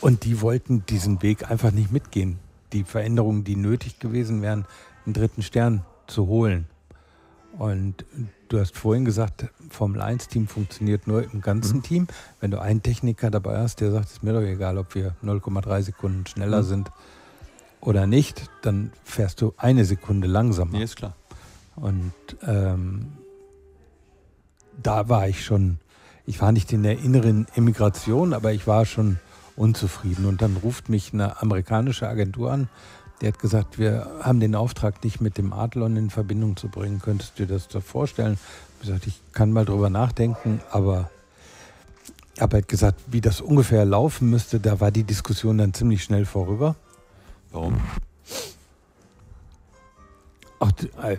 Und 0.00 0.24
die 0.24 0.40
wollten 0.40 0.84
diesen 0.86 1.22
Weg 1.22 1.50
einfach 1.50 1.70
nicht 1.70 1.92
mitgehen. 1.92 2.38
Die 2.72 2.84
Veränderungen, 2.84 3.44
die 3.44 3.56
nötig 3.56 3.98
gewesen 4.00 4.42
wären, 4.42 4.66
einen 5.04 5.14
dritten 5.14 5.42
Stern 5.42 5.84
zu 6.06 6.26
holen. 6.26 6.66
Und 7.58 8.04
du 8.48 8.60
hast 8.60 8.76
vorhin 8.76 9.04
gesagt, 9.04 9.46
Formel 9.70 10.00
1-Team 10.00 10.46
funktioniert 10.48 11.06
nur 11.06 11.24
im 11.32 11.40
ganzen 11.40 11.78
Mhm. 11.78 11.82
Team. 11.82 12.06
Wenn 12.40 12.50
du 12.50 12.60
einen 12.60 12.82
Techniker 12.82 13.30
dabei 13.30 13.58
hast, 13.58 13.80
der 13.80 13.90
sagt, 13.90 14.06
es 14.06 14.12
ist 14.14 14.22
mir 14.22 14.32
doch 14.32 14.40
egal, 14.42 14.78
ob 14.78 14.94
wir 14.94 15.14
0,3 15.22 15.82
Sekunden 15.82 16.26
schneller 16.26 16.62
Mhm. 16.62 16.66
sind 16.66 16.90
oder 17.80 18.06
nicht, 18.06 18.50
dann 18.62 18.92
fährst 19.04 19.40
du 19.40 19.54
eine 19.56 19.84
Sekunde 19.84 20.26
langsamer. 20.28 20.72
Nee, 20.72 20.84
ist 20.84 20.96
klar. 20.96 21.14
Und 21.76 22.12
ähm, 22.46 23.12
da 24.82 25.08
war 25.08 25.28
ich 25.28 25.44
schon, 25.44 25.78
ich 26.26 26.40
war 26.40 26.52
nicht 26.52 26.72
in 26.72 26.82
der 26.82 26.98
inneren 26.98 27.46
Emigration, 27.54 28.32
aber 28.32 28.52
ich 28.52 28.66
war 28.66 28.84
schon 28.86 29.18
unzufrieden. 29.56 30.26
Und 30.26 30.42
dann 30.42 30.56
ruft 30.56 30.88
mich 30.88 31.12
eine 31.12 31.40
amerikanische 31.40 32.08
Agentur 32.08 32.52
an, 32.52 32.68
die 33.20 33.28
hat 33.28 33.38
gesagt, 33.38 33.78
wir 33.78 34.06
haben 34.22 34.40
den 34.40 34.54
Auftrag, 34.54 35.00
dich 35.00 35.20
mit 35.20 35.38
dem 35.38 35.52
Adlon 35.52 35.96
in 35.96 36.10
Verbindung 36.10 36.56
zu 36.56 36.68
bringen. 36.68 37.00
Könntest 37.00 37.38
du 37.38 37.46
dir 37.46 37.54
das 37.54 37.68
da 37.68 37.80
vorstellen? 37.80 38.34
Ich 38.34 38.88
habe 38.90 38.98
gesagt, 38.98 39.06
ich 39.06 39.32
kann 39.32 39.52
mal 39.52 39.64
drüber 39.64 39.88
nachdenken, 39.88 40.60
aber 40.70 41.10
ich 42.34 42.42
habe 42.42 42.56
halt 42.56 42.68
gesagt, 42.68 43.00
wie 43.06 43.22
das 43.22 43.40
ungefähr 43.40 43.86
laufen 43.86 44.28
müsste, 44.28 44.60
da 44.60 44.80
war 44.80 44.90
die 44.90 45.04
Diskussion 45.04 45.56
dann 45.56 45.72
ziemlich 45.72 46.04
schnell 46.04 46.26
vorüber. 46.26 46.76
Warum? 47.50 47.80
Ach, 50.58 50.72
äh, 51.02 51.16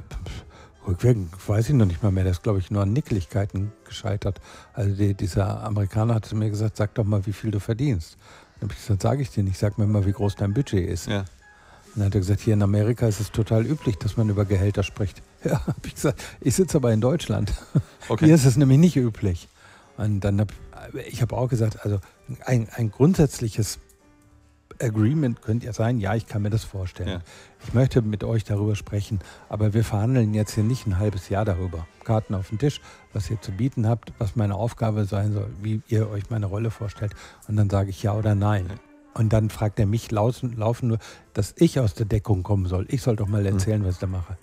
rückwirkend 0.88 1.32
weiß 1.48 1.70
ich 1.70 1.76
noch 1.76 1.88
nicht 1.88 2.04
mal 2.04 2.12
mehr. 2.12 2.24
Das 2.24 2.38
ist, 2.38 2.44
glaube 2.44 2.60
ich, 2.60 2.70
nur 2.70 2.84
an 2.84 2.94
Nickeligkeiten 2.94 3.72
gescheitert. 3.86 4.40
Also 4.74 4.96
die, 4.96 5.16
dieser 5.16 5.64
Amerikaner 5.64 6.14
hat 6.14 6.26
zu 6.26 6.36
mir 6.36 6.52
gesagt, 6.52 6.78
sag 6.78 6.94
doch 6.94 7.04
mal, 7.04 7.26
wie 7.26 7.34
viel 7.34 7.50
du 7.50 7.60
verdienst. 7.60 8.18
Dann 8.56 8.70
habe 8.70 8.74
ich 8.74 8.86
gesagt, 8.86 9.02
sage 9.02 9.22
ich 9.24 9.32
dir 9.32 9.44
nicht, 9.44 9.58
sag 9.58 9.80
mir 9.80 9.88
mal, 9.88 10.06
wie 10.06 10.12
groß 10.12 10.36
dein 10.36 10.54
Budget 10.54 10.88
ist. 10.88 11.08
Ja. 11.08 11.26
Dann 11.98 12.08
hat 12.08 12.16
er 12.16 12.22
gesagt, 12.22 12.42
hier 12.42 12.54
in 12.54 12.62
Amerika 12.62 13.08
ist 13.08 13.20
es 13.20 13.32
total 13.32 13.66
üblich, 13.66 13.98
dass 13.98 14.18
man 14.18 14.30
über 14.30 14.46
Gehälter 14.46 14.84
spricht. 14.84 15.22
Ja, 15.44 15.66
habe 15.66 15.86
ich 15.86 15.94
gesagt, 15.94 16.22
ich 16.42 16.56
sitze 16.56 16.78
aber 16.78 16.92
in 16.92 17.02
Deutschland. 17.02 17.54
Okay. 18.10 18.26
Hier 18.26 18.36
ist 18.36 18.46
es 18.46 18.56
nämlich 18.56 18.78
nicht 18.78 18.96
üblich. 18.96 19.50
Und 19.98 20.22
dann 20.22 20.40
habe 20.40 20.54
ich 21.10 21.22
habe 21.22 21.36
auch 21.36 21.50
gesagt, 21.50 21.84
also 21.84 22.00
ein, 22.46 22.70
ein 22.74 22.90
grundsätzliches 22.90 23.80
Agreement 24.82 25.42
könnte 25.42 25.66
ja 25.66 25.74
sein, 25.74 26.00
ja, 26.00 26.16
ich 26.16 26.28
kann 26.28 26.42
mir 26.42 26.50
das 26.50 26.64
vorstellen. 26.64 27.10
Ja. 27.10 27.22
Ich 27.66 27.74
möchte 27.74 28.02
mit 28.02 28.24
euch 28.24 28.44
darüber 28.44 28.76
sprechen, 28.76 29.20
aber 29.50 29.74
wir 29.74 29.84
verhandeln 29.84 30.34
jetzt 30.34 30.54
hier 30.54 30.64
nicht 30.64 30.88
ein 30.88 31.00
halbes 31.00 31.30
Jahr 31.30 31.46
darüber. 31.46 31.88
Karten 32.04 32.36
auf 32.36 32.50
den 32.50 32.60
Tisch, 32.60 32.80
was 33.14 33.30
ihr 33.30 33.42
zu 33.42 33.52
bieten 33.52 33.88
habt, 33.88 34.14
was 34.20 34.36
meine 34.36 34.56
Aufgabe 34.56 35.06
sein 35.06 35.34
soll, 35.34 35.50
wie 35.62 35.82
ihr 35.88 36.10
euch 36.10 36.30
meine 36.30 36.46
Rolle 36.46 36.72
vorstellt. 36.72 37.14
Und 37.48 37.58
dann 37.58 37.70
sage 37.70 37.90
ich 37.90 38.04
ja 38.04 38.14
oder 38.14 38.36
nein. 38.36 38.80
Und 39.18 39.34
dann 39.34 39.50
fragt 39.50 39.80
er 39.80 39.88
mich 39.88 40.12
laufen, 40.12 40.56
laufen 40.56 40.90
nur, 40.90 41.00
dass 41.34 41.54
ich 41.58 41.80
aus 41.80 41.96
der 41.96 42.06
Deckung 42.06 42.44
kommen 42.44 42.68
soll. 42.68 42.86
Ich 42.90 43.02
soll 43.02 43.16
doch 43.16 43.28
mal 43.28 43.46
hm. 43.46 43.54
erzählen, 43.54 43.82
mhm. 43.82 43.86
was 43.86 43.96
ich 43.96 44.00
da 44.00 44.08
mache. 44.08 44.38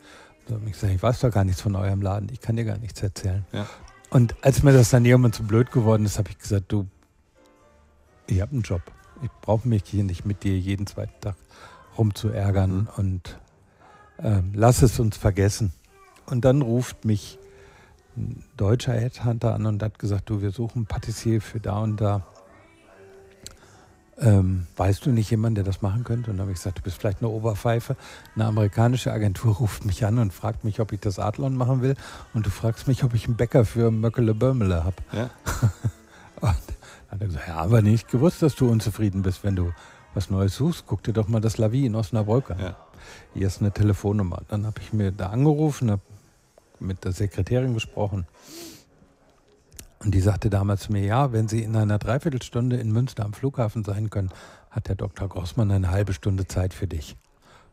Ich 0.67 0.77
sage, 0.77 0.93
ich 0.93 1.03
weiß 1.03 1.21
doch 1.21 1.31
gar 1.31 1.45
nichts 1.45 1.63
von 1.63 1.75
eurem 1.75 2.03
Laden, 2.03 2.29
ich 2.31 2.41
kann 2.41 2.57
dir 2.57 2.65
gar 2.65 2.77
nichts 2.77 3.03
erzählen. 3.03 3.47
Ja. 3.53 3.67
Und 4.11 4.37
als 4.43 4.63
mir 4.63 4.73
das 4.73 4.91
dann 4.91 5.05
irgendwann 5.05 5.33
zu 5.33 5.43
blöd 5.45 5.73
geworden 5.73 6.05
ist, 6.05 6.19
habe 6.19 6.31
ich 6.31 6.39
gesagt, 6.39 6.67
du, 6.69 6.87
ich 8.27 8.41
habe 8.41 8.53
einen 8.53 8.63
Job. 8.63 8.83
Ich 9.23 9.31
brauche 9.41 9.67
mich 9.67 9.85
hier 9.87 10.05
nicht 10.05 10.27
mit 10.27 10.45
dir 10.45 10.59
jeden 10.59 10.87
zweiten 10.87 11.19
Tag 11.21 11.37
rumzuärgern 11.97 12.71
mhm. 12.71 12.89
und 12.97 13.39
ähm, 14.19 14.53
lass 14.55 14.83
es 14.83 15.01
uns 15.01 15.17
vergessen. 15.17 15.73
Und 16.27 16.45
dann 16.45 16.63
ruft 16.63 17.05
mich 17.05 17.39
ein 18.17 18.45
deutscher 18.57 18.93
Headhunter 18.93 19.55
an 19.55 19.67
und 19.67 19.83
hat 19.83 19.99
gesagt, 19.99 20.31
du, 20.31 20.41
wir 20.41 20.51
suchen 20.51 20.87
Patissier 20.87 21.41
für 21.41 21.61
da 21.61 21.79
und 21.79 22.01
da. 22.01 22.27
Ähm, 24.21 24.67
weißt 24.77 25.07
du 25.07 25.11
nicht 25.11 25.31
jemanden, 25.31 25.57
der 25.57 25.65
das 25.65 25.83
machen 25.83 26.05
könnte? 26.05 26.31
Und 26.31 26.37
dann 26.37 26.43
habe 26.45 26.53
ich 26.53 26.59
gesagt, 26.59 26.79
du 26.79 26.83
bist 26.83 26.99
vielleicht 26.99 27.19
eine 27.19 27.29
Oberpfeife. 27.29 27.97
Eine 28.35 28.47
amerikanische 28.47 29.13
Agentur 29.13 29.57
ruft 29.57 29.85
mich 29.85 30.05
an 30.05 30.19
und 30.19 30.33
fragt 30.33 30.65
mich, 30.65 30.81
ob 30.81 30.93
ich 30.93 31.01
das 31.01 31.19
Adlon 31.19 31.57
machen 31.57 31.83
will. 31.83 31.97
Und 32.33 32.47
du 32.47 32.51
fragst 32.51 32.87
mich, 32.87 33.03
ob 33.03 33.15
ich 33.15 33.27
einen 33.27 33.37
Bäcker 33.37 33.65
für 33.65 33.91
Möckele 33.91 34.35
Bömmele 34.35 34.85
habe. 34.85 34.97
Ja. 35.13 35.31
und 36.41 36.43
dann 36.43 36.55
hat 37.11 37.21
er 37.21 37.27
gesagt, 37.27 37.49
ja, 37.49 37.57
aber 37.57 37.83
nicht 37.83 38.09
gewusst, 38.09 38.43
dass 38.43 38.55
du 38.55 38.71
unzufrieden 38.71 39.23
bist, 39.23 39.43
wenn 39.43 39.57
du 39.57 39.73
was 40.15 40.31
Neues 40.31 40.55
suchst. 40.55 40.85
Guck 40.87 41.03
dir 41.03 41.13
doch 41.13 41.27
mal 41.27 41.41
das 41.41 41.59
Lavi 41.59 41.85
in 41.85 41.97
Osnabrück 41.97 42.51
an. 42.53 42.61
Ja. 42.61 42.77
Hier 43.35 43.49
ist 43.49 43.61
eine 43.61 43.73
Telefonnummer. 43.73 44.43
Dann 44.49 44.65
habe 44.65 44.81
ich 44.81 44.93
mir 44.93 45.11
da 45.11 45.31
angerufen, 45.31 45.91
habe 45.91 46.03
mit 46.79 47.05
der 47.05 47.13
Sekretärin 47.13 47.75
gesprochen. 47.75 48.27
Und 50.01 50.15
die 50.15 50.21
sagte 50.21 50.51
damals 50.51 50.83
zu 50.83 50.93
mir, 50.93 51.03
ja, 51.03 51.33
wenn 51.33 51.49
Sie 51.49 51.63
in 51.63 51.77
einer 51.77 51.99
Dreiviertelstunde 51.99 52.77
in 52.77 52.93
Münster 52.93 53.25
am 53.25 53.33
Flughafen 53.33 53.85
sein 53.85 54.11
können, 54.11 54.31
hat 54.71 54.89
der 54.89 54.97
Dr. 54.97 55.29
Grossmann 55.29 55.71
eine 55.71 55.91
halbe 55.91 56.13
Stunde 56.13 56.47
Zeit 56.47 56.75
für 56.75 56.87
dich. 56.87 57.17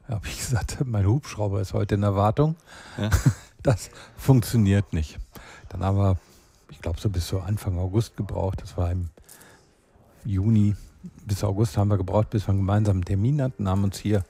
Da 0.07 0.15
habe 0.15 0.27
ich 0.27 0.37
gesagt, 0.37 0.77
mein 0.85 1.05
Hubschrauber 1.05 1.61
ist 1.61 1.73
heute 1.73 1.95
in 1.95 2.03
Erwartung. 2.03 2.55
Ja. 2.97 3.09
Das 3.63 3.91
funktioniert 4.17 4.91
nicht. 4.91 5.19
Dann 5.69 5.83
haben 5.83 5.95
wir, 5.95 6.17
ich 6.71 6.81
glaube, 6.81 6.99
so 6.99 7.11
bis 7.11 7.27
so 7.27 7.41
Anfang 7.41 7.77
August 7.77 8.17
gebraucht. 8.17 8.59
Das 8.59 8.75
war 8.75 8.91
im 8.91 9.11
Juni 10.25 10.75
bis 11.25 11.43
August 11.43 11.77
haben 11.77 11.89
wir 11.89 11.97
gebraucht, 11.97 12.29
bis 12.29 12.47
wir 12.47 12.49
einen 12.49 12.59
gemeinsamen 12.59 13.03
Termin 13.03 13.41
hatten, 13.41 13.67
haben 13.67 13.83
uns 13.83 13.97
hier 13.97 14.23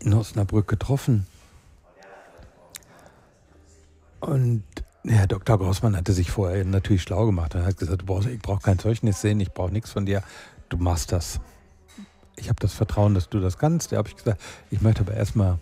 in 0.00 0.14
Osnabrück 0.14 0.66
getroffen. 0.68 1.26
Und 4.20 4.64
Herr 5.04 5.26
Dr. 5.26 5.58
Grossmann 5.58 5.96
hatte 5.96 6.12
sich 6.12 6.30
vorher 6.30 6.64
natürlich 6.64 7.02
schlau 7.02 7.26
gemacht. 7.26 7.54
Er 7.54 7.64
hat 7.64 7.78
gesagt, 7.78 8.04
brauchst, 8.04 8.28
ich 8.28 8.40
brauche 8.40 8.60
kein 8.60 8.78
Zeugnis 8.78 9.20
sehen, 9.20 9.40
ich 9.40 9.52
brauche 9.52 9.72
nichts 9.72 9.90
von 9.90 10.04
dir, 10.04 10.22
du 10.68 10.76
machst 10.76 11.12
das. 11.12 11.40
Ich 12.36 12.48
habe 12.48 12.60
das 12.60 12.74
Vertrauen, 12.74 13.14
dass 13.14 13.28
du 13.28 13.40
das 13.40 13.58
kannst. 13.58 13.92
Da 13.92 13.96
habe 13.96 14.08
ich 14.08 14.16
gesagt, 14.16 14.40
ich 14.70 14.80
möchte 14.80 15.00
aber 15.00 15.14
erstmal 15.14 15.58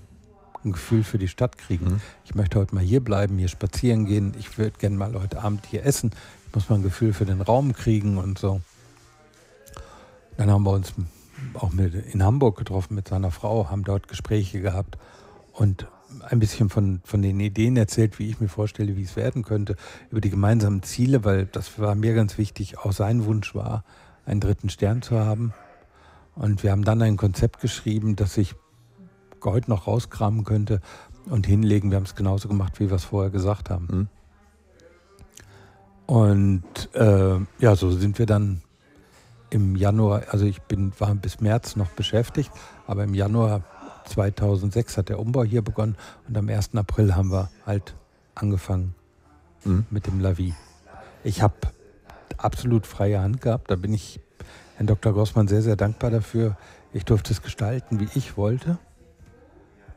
ein 0.64 0.72
Gefühl 0.72 1.04
für 1.04 1.18
die 1.18 1.28
Stadt 1.28 1.56
kriegen. 1.56 1.86
Mhm. 1.86 2.00
Ich 2.24 2.34
möchte 2.34 2.58
heute 2.58 2.74
mal 2.74 2.82
hier 2.82 3.02
bleiben, 3.02 3.38
hier 3.38 3.48
spazieren 3.48 4.06
gehen. 4.06 4.34
Ich 4.38 4.58
würde 4.58 4.78
gerne 4.78 4.96
mal 4.96 5.14
heute 5.14 5.40
Abend 5.40 5.66
hier 5.66 5.84
essen. 5.84 6.10
Ich 6.46 6.54
muss 6.54 6.68
mal 6.68 6.76
ein 6.76 6.82
Gefühl 6.82 7.12
für 7.12 7.26
den 7.26 7.40
Raum 7.40 7.72
kriegen 7.72 8.18
und 8.18 8.38
so. 8.38 8.60
Dann 10.36 10.50
haben 10.50 10.64
wir 10.64 10.72
uns 10.72 10.94
auch 11.54 11.72
mit, 11.72 11.94
in 11.94 12.22
Hamburg 12.22 12.56
getroffen 12.56 12.94
mit 12.94 13.08
seiner 13.08 13.30
Frau, 13.30 13.70
haben 13.70 13.84
dort 13.84 14.08
Gespräche 14.08 14.60
gehabt 14.60 14.98
und 15.52 15.86
ein 16.28 16.38
bisschen 16.38 16.70
von, 16.70 17.00
von 17.04 17.22
den 17.22 17.38
Ideen 17.40 17.76
erzählt, 17.76 18.18
wie 18.18 18.28
ich 18.28 18.40
mir 18.40 18.48
vorstelle, 18.48 18.96
wie 18.96 19.02
es 19.02 19.16
werden 19.16 19.42
könnte, 19.42 19.76
über 20.10 20.20
die 20.20 20.30
gemeinsamen 20.30 20.82
Ziele, 20.82 21.24
weil 21.24 21.46
das 21.46 21.78
war 21.78 21.94
mir 21.94 22.14
ganz 22.14 22.38
wichtig. 22.38 22.78
Auch 22.78 22.92
sein 22.92 23.24
Wunsch 23.24 23.54
war, 23.54 23.84
einen 24.26 24.40
dritten 24.40 24.70
Stern 24.70 25.02
zu 25.02 25.18
haben. 25.18 25.52
Und 26.34 26.62
wir 26.62 26.70
haben 26.70 26.84
dann 26.84 27.02
ein 27.02 27.16
Konzept 27.16 27.60
geschrieben, 27.60 28.16
das 28.16 28.36
ich 28.36 28.54
heute 29.44 29.70
noch 29.70 29.86
rauskramen 29.86 30.44
könnte 30.44 30.80
und 31.26 31.46
hinlegen. 31.46 31.90
Wir 31.90 31.96
haben 31.96 32.04
es 32.04 32.14
genauso 32.14 32.48
gemacht, 32.48 32.80
wie 32.80 32.90
wir 32.90 32.96
es 32.96 33.04
vorher 33.04 33.30
gesagt 33.30 33.70
haben. 33.70 33.88
Mhm. 33.90 34.08
Und 36.06 36.94
äh, 36.94 37.36
ja, 37.58 37.76
so 37.76 37.90
sind 37.90 38.18
wir 38.18 38.26
dann 38.26 38.62
im 39.50 39.76
Januar, 39.76 40.22
also 40.30 40.46
ich 40.46 40.62
bin, 40.62 40.92
war 40.98 41.14
bis 41.14 41.40
März 41.40 41.76
noch 41.76 41.90
beschäftigt, 41.90 42.50
aber 42.86 43.04
im 43.04 43.14
Januar 43.14 43.62
2006 44.08 44.96
hat 44.96 45.08
der 45.08 45.18
Umbau 45.18 45.44
hier 45.44 45.62
begonnen 45.62 45.96
und 46.26 46.36
am 46.36 46.48
1. 46.48 46.74
April 46.74 47.14
haben 47.14 47.30
wir 47.30 47.50
halt 47.66 47.94
angefangen 48.34 48.94
mhm. 49.64 49.86
mit 49.90 50.06
dem 50.06 50.20
Lavi. 50.20 50.54
Ich 51.24 51.42
habe 51.42 51.54
absolut 52.36 52.86
freie 52.86 53.20
Hand 53.20 53.40
gehabt, 53.40 53.70
da 53.70 53.76
bin 53.76 53.92
ich 53.92 54.20
Herrn 54.76 54.86
Dr. 54.86 55.12
Grossmann 55.12 55.48
sehr, 55.48 55.62
sehr 55.62 55.74
dankbar 55.74 56.10
dafür. 56.10 56.56
Ich 56.92 57.04
durfte 57.04 57.32
es 57.32 57.42
gestalten, 57.42 57.98
wie 57.98 58.08
ich 58.14 58.36
wollte. 58.36 58.78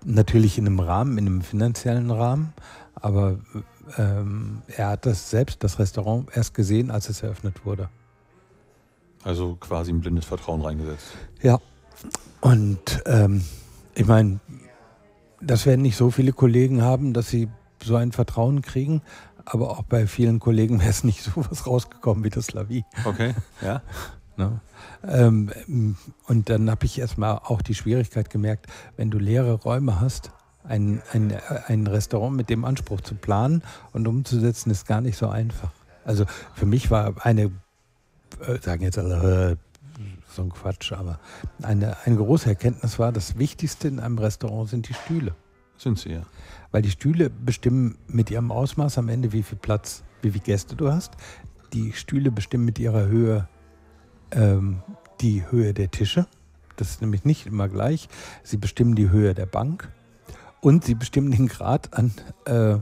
Natürlich 0.04 0.58
in 0.58 0.65
einem 0.65 0.80
Rahmen, 0.80 1.19
in 1.19 1.28
einem 1.28 1.41
finanziellen 1.41 2.10
Rahmen, 2.10 2.54
aber 2.95 3.38
ähm, 3.97 4.63
er 4.67 4.89
hat 4.89 5.06
das 5.06 5.30
selbst, 5.30 5.63
das 5.63 5.78
Restaurant, 5.78 6.30
erst 6.36 6.56
gesehen, 6.56 6.89
als 6.89 7.10
es 7.10 7.21
eröffnet 7.21 7.63
wurde. 7.65 7.89
Also 9.24 9.56
quasi 9.60 9.91
ein 9.91 10.02
blindes 10.02 10.26
Vertrauen 10.26 10.62
reingesetzt. 10.62 11.12
Ja. 11.43 11.60
Und 12.41 13.04
ähm, 13.06 13.43
ich 13.95 14.06
meine, 14.06 14.39
das 15.41 15.65
werden 15.65 15.82
nicht 15.82 15.97
so 15.97 16.12
viele 16.12 16.34
Kollegen 16.34 16.82
haben, 16.82 17.13
dass 17.13 17.30
sie 17.30 17.49
so 17.84 17.95
ein 17.95 18.12
Vertrauen 18.12 18.62
kriegen. 18.62 19.01
Aber 19.45 19.71
auch 19.71 19.84
bei 19.84 20.06
vielen 20.06 20.39
Kollegen 20.39 20.80
wäre 20.80 20.89
es 20.89 21.04
nicht 21.04 21.23
so 21.23 21.32
was 21.36 21.67
rausgekommen 21.67 22.23
wie 22.23 22.30
das 22.30 22.54
Lavi. 22.54 22.86
Okay, 23.06 23.34
ja. 23.62 23.82
ne? 24.38 24.60
ähm, 25.08 25.95
und 26.27 26.49
dann 26.49 26.69
habe 26.69 26.86
ich 26.86 26.99
erstmal 26.99 27.38
auch 27.38 27.62
die 27.62 27.75
Schwierigkeit 27.75 28.30
gemerkt, 28.30 28.67
wenn 28.97 29.10
du 29.10 29.17
leere 29.17 29.54
Räume 29.54 29.99
hast, 29.99 30.32
ein, 30.63 31.01
ein, 31.12 31.36
ein 31.67 31.88
Restaurant 31.88 32.36
mit 32.36 32.49
dem 32.49 32.65
Anspruch 32.65 33.01
zu 33.01 33.15
planen 33.15 33.63
und 33.93 34.08
umzusetzen, 34.08 34.69
ist 34.69 34.86
gar 34.86 35.01
nicht 35.01 35.17
so 35.17 35.27
einfach. 35.27 35.71
Also 36.06 36.25
für 36.54 36.67
mich 36.67 36.91
war 36.91 37.15
eine, 37.25 37.51
äh, 38.45 38.60
sagen 38.62 38.84
jetzt 38.84 38.99
alle, 38.99 39.51
äh, 39.51 39.56
so 40.32 40.41
ein 40.41 40.50
Quatsch, 40.50 40.91
aber 40.91 41.20
eine, 41.62 41.98
eine 42.06 42.15
große 42.15 42.50
Erkenntnis 42.50 43.00
war, 43.00 43.12
das 43.12 43.38
Wichtigste 43.38 43.88
in 43.88 44.00
einem 44.00 44.17
Restaurant 44.17 44.70
sind 44.70 44.89
die 44.89 44.94
Stühle. 44.94 45.36
Sind 45.78 45.98
sie, 45.98 46.12
ja. 46.12 46.22
Weil 46.72 46.82
die 46.82 46.91
Stühle 46.91 47.30
bestimmen 47.30 47.98
mit 48.08 48.30
ihrem 48.30 48.52
Ausmaß 48.52 48.98
am 48.98 49.10
Ende, 49.10 49.32
wie 49.32 49.44
viel 49.44 49.58
Platz, 49.58 50.04
wie 50.22 50.32
viele 50.32 50.44
Gäste 50.44 50.76
du 50.76 50.91
hast. 50.91 51.13
Die 51.74 51.94
Stühle 51.94 52.32
bestimmen 52.32 52.65
mit 52.65 52.80
ihrer 52.80 53.06
Höhe 53.08 53.48
ähm, 54.32 54.82
die 55.22 55.44
Höhe 55.50 55.74
der 55.74 55.91
Tische. 55.91 56.28
Das 56.76 56.89
ist 56.89 57.02
nämlich 57.02 57.26
nicht 57.26 57.46
immer 57.46 57.67
gleich. 57.67 58.10
Sie 58.44 58.58
bestimmen 58.58 58.96
die 58.96 59.10
Höhe 59.10 59.34
der 59.34 59.46
Bank 59.46 59.91
und 60.62 60.84
sie 60.84 60.96
bestimmen 60.96 61.32
den 61.32 61.48
Grad 61.48 61.94
an, 61.94 62.12
äh, 62.46 62.78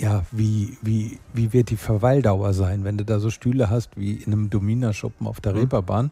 ja, 0.00 0.24
wie, 0.32 0.76
wie, 0.82 1.20
wie 1.32 1.52
wird 1.52 1.70
die 1.70 1.76
Verweildauer 1.76 2.52
sein, 2.52 2.84
wenn 2.84 2.98
du 2.98 3.04
da 3.04 3.20
so 3.20 3.30
Stühle 3.30 3.70
hast 3.70 3.96
wie 3.96 4.14
in 4.14 4.32
einem 4.32 4.50
Domina-Schuppen 4.50 5.26
auf 5.26 5.40
der 5.40 5.52
mhm. 5.52 5.58
Reeperbahn 5.58 6.10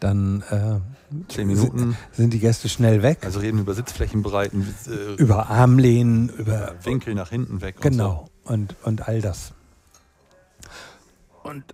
dann 0.00 0.42
äh, 0.50 0.80
Zehn 1.28 1.46
Minuten. 1.46 1.96
sind 2.12 2.32
die 2.32 2.38
Gäste 2.38 2.68
schnell 2.68 3.02
weg. 3.02 3.20
Also 3.24 3.40
reden 3.40 3.58
über 3.58 3.74
Sitzflächenbreiten, 3.74 4.66
äh, 4.86 5.14
über 5.20 5.48
Armlehnen, 5.48 6.28
über 6.30 6.74
Winkel 6.84 7.14
nach 7.14 7.30
hinten 7.30 7.60
weg. 7.60 7.80
Genau, 7.80 8.28
und, 8.44 8.72
so. 8.72 8.86
und, 8.86 9.00
und 9.00 9.08
all 9.08 9.20
das. 9.20 9.52
Und 11.42 11.64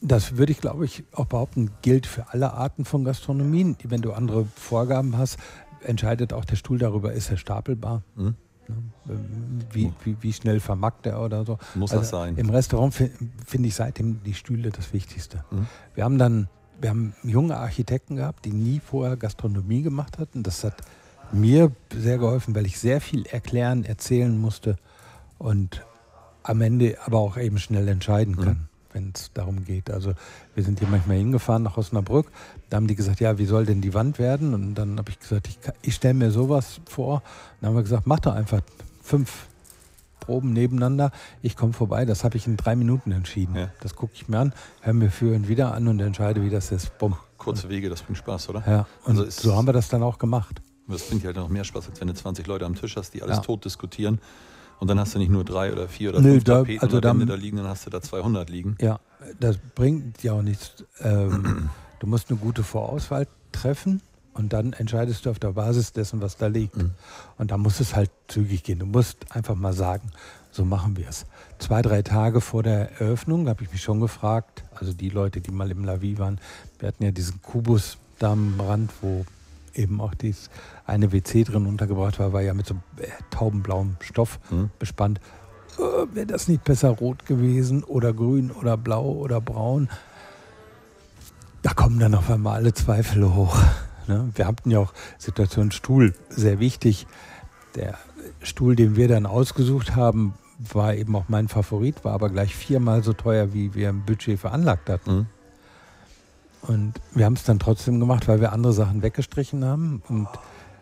das 0.00 0.36
würde 0.36 0.52
ich, 0.52 0.60
glaube 0.60 0.84
ich, 0.84 1.04
auch 1.12 1.26
behaupten, 1.26 1.70
gilt 1.82 2.06
für 2.06 2.32
alle 2.32 2.54
Arten 2.54 2.84
von 2.84 3.04
Gastronomien. 3.04 3.76
Wenn 3.84 4.00
du 4.00 4.12
andere 4.12 4.46
Vorgaben 4.56 5.18
hast, 5.18 5.38
entscheidet 5.82 6.32
auch 6.32 6.44
der 6.44 6.56
Stuhl 6.56 6.78
darüber, 6.78 7.12
ist 7.12 7.30
er 7.30 7.36
stapelbar. 7.36 8.02
Mhm. 8.14 8.34
Wie, 9.72 9.92
wie, 10.04 10.16
wie, 10.20 10.32
schnell 10.32 10.60
vermackt 10.60 11.04
er 11.06 11.20
oder 11.20 11.44
so. 11.44 11.58
Muss 11.74 11.90
also 11.90 12.02
das 12.02 12.10
sein. 12.10 12.36
Im 12.36 12.50
Restaurant 12.50 12.94
finde 12.94 13.68
ich 13.68 13.74
seitdem 13.74 14.22
die 14.22 14.34
Stühle 14.34 14.70
das 14.70 14.92
Wichtigste. 14.92 15.44
Mhm. 15.50 15.66
Wir 15.94 16.04
haben 16.04 16.18
dann 16.18 16.48
wir 16.80 16.90
haben 16.90 17.14
junge 17.22 17.56
Architekten 17.56 18.16
gehabt, 18.16 18.44
die 18.44 18.52
nie 18.52 18.80
vorher 18.80 19.16
Gastronomie 19.16 19.82
gemacht 19.82 20.18
hatten. 20.18 20.42
Das 20.42 20.64
hat 20.64 20.76
mir 21.32 21.72
sehr 21.94 22.18
geholfen, 22.18 22.54
weil 22.54 22.66
ich 22.66 22.78
sehr 22.78 23.00
viel 23.00 23.26
erklären, 23.26 23.84
erzählen 23.84 24.36
musste 24.38 24.76
und 25.38 25.84
am 26.42 26.60
Ende 26.60 26.96
aber 27.04 27.18
auch 27.18 27.36
eben 27.36 27.58
schnell 27.58 27.86
entscheiden 27.88 28.36
kann. 28.36 28.48
Mhm. 28.48 28.68
wenn 28.92 29.12
es 29.14 29.30
darum 29.34 29.64
geht. 29.64 29.90
Also 29.90 30.14
wir 30.54 30.64
sind 30.64 30.80
hier 30.80 30.88
manchmal 30.88 31.18
hingefahren 31.18 31.62
nach 31.62 31.76
Osnabrück, 31.76 32.26
da 32.70 32.76
haben 32.76 32.88
die 32.88 32.96
gesagt, 32.96 33.20
ja, 33.20 33.38
wie 33.38 33.46
soll 33.46 33.66
denn 33.66 33.80
die 33.80 33.94
Wand 33.94 34.18
werden? 34.18 34.54
Und 34.54 34.74
dann 34.74 34.98
habe 34.98 35.10
ich 35.10 35.20
gesagt, 35.20 35.48
ich, 35.48 35.58
ich 35.82 35.94
stelle 35.94 36.14
mir 36.14 36.30
sowas 36.30 36.80
vor. 36.86 37.22
Dann 37.60 37.68
haben 37.68 37.76
wir 37.76 37.82
gesagt, 37.82 38.06
mach 38.06 38.20
doch 38.20 38.34
einfach 38.34 38.62
fünf 39.02 39.46
Proben 40.20 40.52
nebeneinander. 40.52 41.10
Ich 41.42 41.56
komme 41.56 41.72
vorbei. 41.72 42.04
Das 42.04 42.24
habe 42.24 42.36
ich 42.36 42.46
in 42.46 42.56
drei 42.56 42.76
Minuten 42.76 43.12
entschieden. 43.12 43.56
Ja. 43.56 43.70
Das 43.80 43.96
gucke 43.96 44.12
ich 44.14 44.28
mir 44.28 44.38
an, 44.38 44.52
höre 44.82 44.94
mir 44.94 45.10
für 45.10 45.34
und 45.34 45.48
wieder 45.48 45.74
an 45.74 45.88
und 45.88 46.00
entscheide, 46.00 46.42
wie 46.42 46.50
das 46.50 46.70
ist. 46.70 46.96
Bumm. 46.98 47.16
Kurze 47.38 47.68
Wege, 47.70 47.88
das 47.88 48.02
bringt 48.02 48.18
Spaß, 48.18 48.50
oder? 48.50 48.62
Ja, 48.66 48.86
und 49.04 49.18
also 49.18 49.30
so 49.30 49.56
haben 49.56 49.66
wir 49.66 49.72
das 49.72 49.88
dann 49.88 50.02
auch 50.02 50.18
gemacht. 50.18 50.60
Das 50.86 51.08
bringt 51.08 51.24
halt 51.24 51.36
noch 51.36 51.48
mehr 51.48 51.64
Spaß, 51.64 51.88
als 51.88 52.00
wenn 52.00 52.08
du 52.08 52.14
20 52.14 52.46
Leute 52.46 52.66
am 52.66 52.74
Tisch 52.74 52.96
hast, 52.96 53.14
die 53.14 53.22
alles 53.22 53.38
ja. 53.38 53.42
tot 53.42 53.64
diskutieren. 53.64 54.20
Und 54.78 54.88
dann 54.88 54.98
hast 54.98 55.14
du 55.14 55.18
nicht 55.18 55.30
nur 55.30 55.44
drei 55.44 55.72
oder 55.72 55.88
vier 55.88 56.10
oder 56.10 56.20
Nö, 56.20 56.32
fünf 56.32 56.44
da, 56.44 56.58
Tapeten 56.58 56.82
also 56.82 57.00
da, 57.00 57.12
da 57.12 57.34
liegen, 57.34 57.58
dann 57.58 57.66
hast 57.66 57.86
du 57.86 57.90
da 57.90 58.00
200 58.00 58.48
liegen. 58.50 58.76
Ja, 58.80 58.98
das 59.38 59.58
bringt 59.74 60.22
ja 60.22 60.32
auch 60.32 60.42
nichts. 60.42 60.84
Ähm, 61.00 61.70
du 61.98 62.06
musst 62.06 62.30
eine 62.30 62.38
gute 62.38 62.62
Vorauswahl 62.62 63.26
treffen 63.52 64.02
und 64.40 64.54
dann 64.54 64.72
entscheidest 64.72 65.26
du 65.26 65.30
auf 65.30 65.38
der 65.38 65.52
Basis 65.52 65.92
dessen, 65.92 66.22
was 66.22 66.38
da 66.38 66.46
liegt. 66.46 66.78
Mhm. 66.78 66.92
Und 67.36 67.50
da 67.50 67.58
muss 67.58 67.78
es 67.78 67.94
halt 67.94 68.10
zügig 68.26 68.64
gehen. 68.64 68.78
Du 68.78 68.86
musst 68.86 69.18
einfach 69.36 69.54
mal 69.54 69.74
sagen, 69.74 70.12
so 70.50 70.64
machen 70.64 70.96
wir 70.96 71.08
es. 71.08 71.26
Zwei, 71.58 71.82
drei 71.82 72.00
Tage 72.00 72.40
vor 72.40 72.62
der 72.62 72.98
Eröffnung 72.98 73.48
habe 73.50 73.62
ich 73.62 73.70
mich 73.70 73.82
schon 73.82 74.00
gefragt, 74.00 74.64
also 74.74 74.94
die 74.94 75.10
Leute, 75.10 75.42
die 75.42 75.50
mal 75.50 75.70
im 75.70 75.84
Lavi 75.84 76.18
waren, 76.18 76.40
wir 76.78 76.88
hatten 76.88 77.04
ja 77.04 77.10
diesen 77.10 77.42
Kubus 77.42 77.98
da 78.18 78.32
am 78.32 78.58
Rand, 78.58 78.90
wo 79.02 79.26
eben 79.74 80.00
auch 80.00 80.14
dieses 80.14 80.48
eine 80.86 81.12
WC 81.12 81.44
drin 81.44 81.66
untergebracht 81.66 82.18
war, 82.18 82.32
war 82.32 82.40
ja 82.40 82.54
mit 82.54 82.66
so 82.66 82.74
äh, 82.96 83.08
taubenblauem 83.30 83.96
Stoff 84.00 84.40
mhm. 84.50 84.70
bespannt. 84.78 85.20
Äh, 85.78 86.14
Wäre 86.14 86.26
das 86.26 86.48
nicht 86.48 86.64
besser 86.64 86.88
rot 86.88 87.26
gewesen 87.26 87.84
oder 87.84 88.14
grün 88.14 88.50
oder 88.50 88.78
blau 88.78 89.04
oder 89.12 89.42
braun? 89.42 89.90
Da 91.60 91.74
kommen 91.74 91.98
dann 91.98 92.14
auf 92.14 92.30
einmal 92.30 92.56
alle 92.56 92.72
Zweifel 92.72 93.34
hoch. 93.34 93.54
Ne? 94.10 94.28
Wir 94.34 94.46
hatten 94.46 94.70
ja 94.70 94.80
auch 94.80 94.92
Situation 95.18 95.70
Stuhl, 95.70 96.14
sehr 96.28 96.58
wichtig. 96.58 97.06
Der 97.76 97.96
Stuhl, 98.42 98.74
den 98.74 98.96
wir 98.96 99.06
dann 99.06 99.24
ausgesucht 99.24 99.94
haben, 99.94 100.34
war 100.58 100.94
eben 100.94 101.14
auch 101.14 101.28
mein 101.28 101.46
Favorit, 101.46 102.04
war 102.04 102.12
aber 102.12 102.28
gleich 102.28 102.54
viermal 102.54 103.04
so 103.04 103.12
teuer, 103.12 103.54
wie 103.54 103.74
wir 103.74 103.88
im 103.88 104.04
Budget 104.04 104.38
veranlagt 104.38 104.90
hatten. 104.90 105.10
Mhm. 105.10 105.26
Und 106.62 106.94
wir 107.12 107.24
haben 107.24 107.34
es 107.34 107.44
dann 107.44 107.60
trotzdem 107.60 108.00
gemacht, 108.00 108.26
weil 108.26 108.40
wir 108.40 108.52
andere 108.52 108.72
Sachen 108.72 109.02
weggestrichen 109.02 109.64
haben. 109.64 110.02
Und 110.08 110.28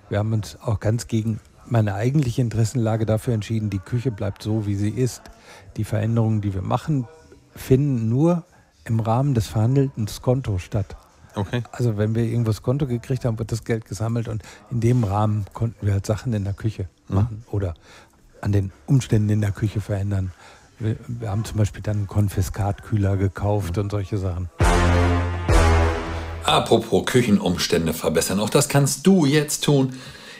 wir 0.08 0.18
haben 0.18 0.32
uns 0.32 0.58
auch 0.60 0.80
ganz 0.80 1.06
gegen 1.06 1.38
meine 1.66 1.94
eigentliche 1.94 2.40
Interessenlage 2.40 3.04
dafür 3.04 3.34
entschieden, 3.34 3.68
die 3.68 3.78
Küche 3.78 4.10
bleibt 4.10 4.42
so, 4.42 4.66
wie 4.66 4.74
sie 4.74 4.88
ist. 4.88 5.22
Die 5.76 5.84
Veränderungen, 5.84 6.40
die 6.40 6.54
wir 6.54 6.62
machen, 6.62 7.06
finden 7.54 8.08
nur 8.08 8.44
im 8.84 9.00
Rahmen 9.00 9.34
des 9.34 9.48
verhandelten 9.48 10.08
Skonto 10.08 10.58
statt. 10.58 10.96
Okay. 11.38 11.62
Also 11.70 11.96
wenn 11.96 12.16
wir 12.16 12.24
irgendwo 12.24 12.50
das 12.50 12.62
Konto 12.62 12.86
gekriegt 12.88 13.24
haben, 13.24 13.38
wird 13.38 13.52
das 13.52 13.62
Geld 13.62 13.84
gesammelt 13.84 14.26
und 14.26 14.42
in 14.72 14.80
dem 14.80 15.04
Rahmen 15.04 15.46
konnten 15.52 15.86
wir 15.86 15.92
halt 15.92 16.04
Sachen 16.04 16.32
in 16.32 16.42
der 16.42 16.52
Küche 16.52 16.88
mhm. 17.06 17.14
machen 17.14 17.44
oder 17.52 17.74
an 18.40 18.50
den 18.50 18.72
Umständen 18.86 19.28
in 19.30 19.40
der 19.40 19.52
Küche 19.52 19.80
verändern. 19.80 20.32
Wir, 20.80 20.96
wir 21.06 21.30
haben 21.30 21.44
zum 21.44 21.58
Beispiel 21.58 21.80
dann 21.80 21.98
einen 21.98 22.06
Konfiskatkühler 22.08 23.16
gekauft 23.16 23.76
mhm. 23.76 23.84
und 23.84 23.90
solche 23.90 24.18
Sachen. 24.18 24.50
Apropos 26.42 27.04
Küchenumstände 27.06 27.92
verbessern, 27.92 28.40
auch 28.40 28.50
das 28.50 28.68
kannst 28.68 29.06
du 29.06 29.24
jetzt 29.24 29.62
tun, 29.62 29.92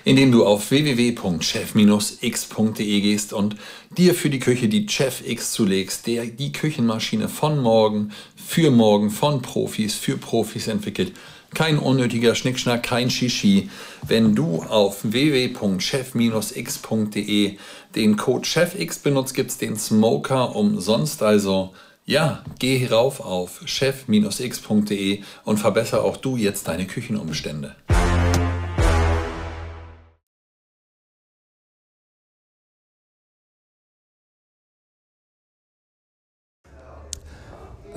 indem 0.09 0.33
du 0.33 0.45
auf 0.47 0.71
www.chef-x.de 0.71 3.01
gehst 3.03 3.35
und 3.35 3.57
dir 3.91 4.15
für 4.15 4.31
die 4.31 4.39
Küche 4.39 4.67
die 4.67 4.89
Chef 4.89 5.21
X 5.23 5.53
zulegst, 5.53 6.07
der 6.07 6.25
die 6.25 6.51
Küchenmaschine 6.51 7.29
von 7.29 7.61
morgen, 7.61 8.13
für 8.35 8.71
morgen, 8.71 9.11
von 9.11 9.43
Profis, 9.43 9.97
für 9.97 10.17
Profis 10.17 10.67
entwickelt. 10.67 11.13
Kein 11.53 11.79
unnötiger 11.79 12.35
Schnickschnack, 12.35 12.85
kein 12.85 13.11
Shishi. 13.11 13.69
Wenn 14.07 14.35
du 14.35 14.63
auf 14.63 15.01
www.chef-x.de 15.03 17.59
den 17.95 18.17
Code 18.17 18.49
ChefX 18.49 19.01
benutzt, 19.01 19.35
gibt 19.35 19.51
es 19.51 19.59
den 19.59 19.77
Smoker 19.77 20.57
umsonst, 20.57 21.23
also 21.23 21.75
ja, 22.07 22.43
geh 22.59 22.87
rauf 22.87 23.21
auf 23.21 23.61
chef-x.de 23.67 25.21
und 25.45 25.59
verbessere 25.59 26.01
auch 26.01 26.17
du 26.17 26.39
jetzt 26.39 26.67
deine 26.67 26.87
Küchenumstände. 26.87 27.77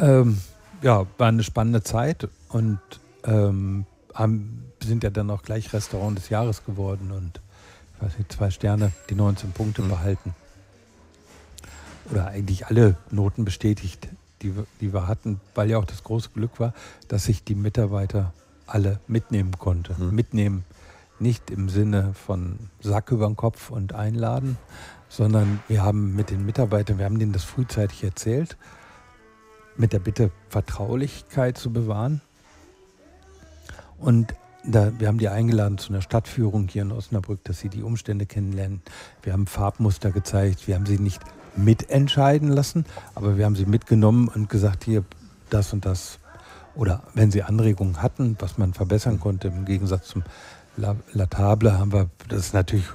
Ähm, 0.01 0.41
ja, 0.81 1.05
war 1.17 1.27
eine 1.27 1.43
spannende 1.43 1.83
Zeit 1.83 2.27
und 2.49 2.79
ähm, 3.23 3.85
haben, 4.13 4.71
sind 4.83 5.03
ja 5.03 5.11
dann 5.11 5.29
auch 5.29 5.43
gleich 5.43 5.71
Restaurant 5.73 6.17
des 6.17 6.29
Jahres 6.29 6.65
geworden 6.65 7.11
und 7.11 7.39
ich 7.95 8.01
weiß 8.01 8.17
nicht, 8.17 8.31
zwei 8.31 8.49
Sterne, 8.49 8.91
die 9.09 9.15
19 9.15 9.51
Punkte 9.51 9.83
mhm. 9.83 9.89
behalten 9.89 10.35
oder 12.09 12.27
eigentlich 12.27 12.65
alle 12.65 12.95
Noten 13.11 13.45
bestätigt, 13.45 14.07
die, 14.41 14.53
die 14.81 14.91
wir 14.91 15.07
hatten, 15.07 15.39
weil 15.53 15.69
ja 15.69 15.77
auch 15.77 15.85
das 15.85 16.03
große 16.03 16.29
Glück 16.33 16.59
war, 16.59 16.73
dass 17.07 17.25
sich 17.25 17.43
die 17.43 17.55
Mitarbeiter 17.55 18.33
alle 18.65 18.99
mitnehmen 19.07 19.51
konnte. 19.59 19.95
Mhm. 19.99 20.15
Mitnehmen 20.15 20.65
nicht 21.19 21.51
im 21.51 21.69
Sinne 21.69 22.15
von 22.15 22.57
Sack 22.81 23.11
über 23.11 23.27
den 23.27 23.35
Kopf 23.35 23.69
und 23.69 23.93
einladen, 23.93 24.57
sondern 25.09 25.59
wir 25.67 25.83
haben 25.83 26.15
mit 26.15 26.31
den 26.31 26.43
Mitarbeitern, 26.43 26.97
wir 26.97 27.05
haben 27.05 27.19
denen 27.19 27.33
das 27.33 27.43
frühzeitig 27.43 28.03
erzählt, 28.03 28.57
mit 29.77 29.93
der 29.93 29.99
Bitte 29.99 30.31
Vertraulichkeit 30.49 31.57
zu 31.57 31.71
bewahren. 31.71 32.21
Und 33.97 34.33
da, 34.63 34.91
wir 34.99 35.07
haben 35.07 35.17
die 35.17 35.29
eingeladen 35.29 35.77
zu 35.77 35.91
einer 35.91 36.01
Stadtführung 36.01 36.67
hier 36.67 36.83
in 36.83 36.91
Osnabrück, 36.91 37.43
dass 37.43 37.59
sie 37.59 37.69
die 37.69 37.83
Umstände 37.83 38.25
kennenlernen. 38.25 38.81
Wir 39.23 39.33
haben 39.33 39.47
Farbmuster 39.47 40.11
gezeigt, 40.11 40.67
wir 40.67 40.75
haben 40.75 40.85
sie 40.85 40.99
nicht 40.99 41.21
mitentscheiden 41.55 42.49
lassen, 42.49 42.85
aber 43.15 43.37
wir 43.37 43.45
haben 43.45 43.55
sie 43.55 43.65
mitgenommen 43.65 44.27
und 44.27 44.49
gesagt, 44.49 44.83
hier 44.83 45.03
das 45.49 45.73
und 45.73 45.85
das. 45.85 46.19
Oder 46.75 47.03
wenn 47.13 47.31
sie 47.31 47.43
Anregungen 47.43 48.01
hatten, 48.01 48.37
was 48.39 48.57
man 48.57 48.73
verbessern 48.73 49.19
konnte, 49.19 49.49
im 49.49 49.65
Gegensatz 49.65 50.07
zum 50.07 50.23
La, 50.77 50.95
La 51.11 51.25
Table 51.25 51.77
haben 51.77 51.91
wir 51.91 52.09
das 52.29 52.53
natürlich 52.53 52.87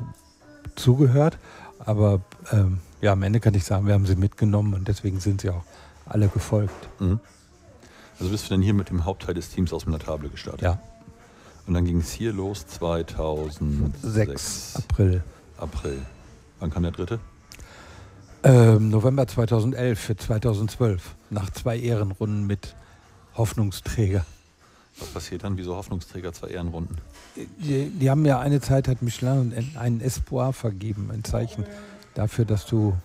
zugehört, 0.76 1.38
aber 1.78 2.22
ähm, 2.52 2.80
ja, 3.02 3.12
am 3.12 3.22
Ende 3.22 3.40
kann 3.40 3.54
ich 3.54 3.64
sagen, 3.64 3.86
wir 3.86 3.94
haben 3.94 4.06
sie 4.06 4.16
mitgenommen 4.16 4.72
und 4.72 4.88
deswegen 4.88 5.20
sind 5.20 5.42
sie 5.42 5.50
auch 5.50 5.64
alle 6.06 6.28
gefolgt. 6.28 6.88
Mhm. 7.00 7.20
Also 8.18 8.32
bist 8.32 8.46
du 8.46 8.54
denn 8.54 8.62
hier 8.62 8.74
mit 8.74 8.88
dem 8.88 9.04
Hauptteil 9.04 9.34
des 9.34 9.50
Teams 9.50 9.72
aus 9.72 9.84
Table 9.84 10.28
gestartet? 10.28 10.62
Ja. 10.62 10.80
Und 11.66 11.74
dann 11.74 11.84
ging 11.84 11.98
es 11.98 12.12
hier 12.12 12.32
los 12.32 12.66
2006. 12.66 14.76
April. 14.76 15.22
April. 15.58 15.98
Wann 16.60 16.70
kam 16.70 16.84
der 16.84 16.92
dritte? 16.92 17.18
Ähm, 18.42 18.90
November 18.90 19.26
2011 19.26 19.98
für 19.98 20.16
2012. 20.16 21.14
Nach 21.30 21.50
zwei 21.50 21.78
Ehrenrunden 21.78 22.46
mit 22.46 22.76
Hoffnungsträger. 23.34 24.24
Was 24.98 25.08
passiert 25.08 25.44
dann? 25.44 25.58
Wieso 25.58 25.76
Hoffnungsträger 25.76 26.32
zwei 26.32 26.48
Ehrenrunden? 26.48 26.96
Die, 27.34 27.90
die, 27.90 28.08
haben 28.08 28.24
ja 28.24 28.40
eine 28.40 28.60
Zeit, 28.60 28.88
hat 28.88 29.02
Michelin 29.02 29.52
einen 29.76 30.00
Espoir 30.00 30.54
vergeben, 30.54 31.10
ein 31.12 31.24
Zeichen 31.24 31.64
dafür, 32.14 32.46
dass 32.46 32.64
du 32.64 32.96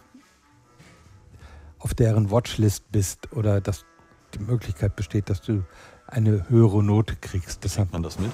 auf 1.81 1.93
deren 1.93 2.31
Watchlist 2.31 2.91
bist 2.91 3.31
oder 3.33 3.61
dass 3.61 3.85
die 4.33 4.39
Möglichkeit 4.39 4.95
besteht, 4.95 5.29
dass 5.29 5.41
du 5.41 5.63
eine 6.07 6.49
höhere 6.49 6.83
Note 6.83 7.15
kriegst. 7.19 7.63
Deshalb 7.63 7.87
Kriegt 7.87 7.93
man 7.93 8.03
das 8.03 8.19
mit? 8.19 8.31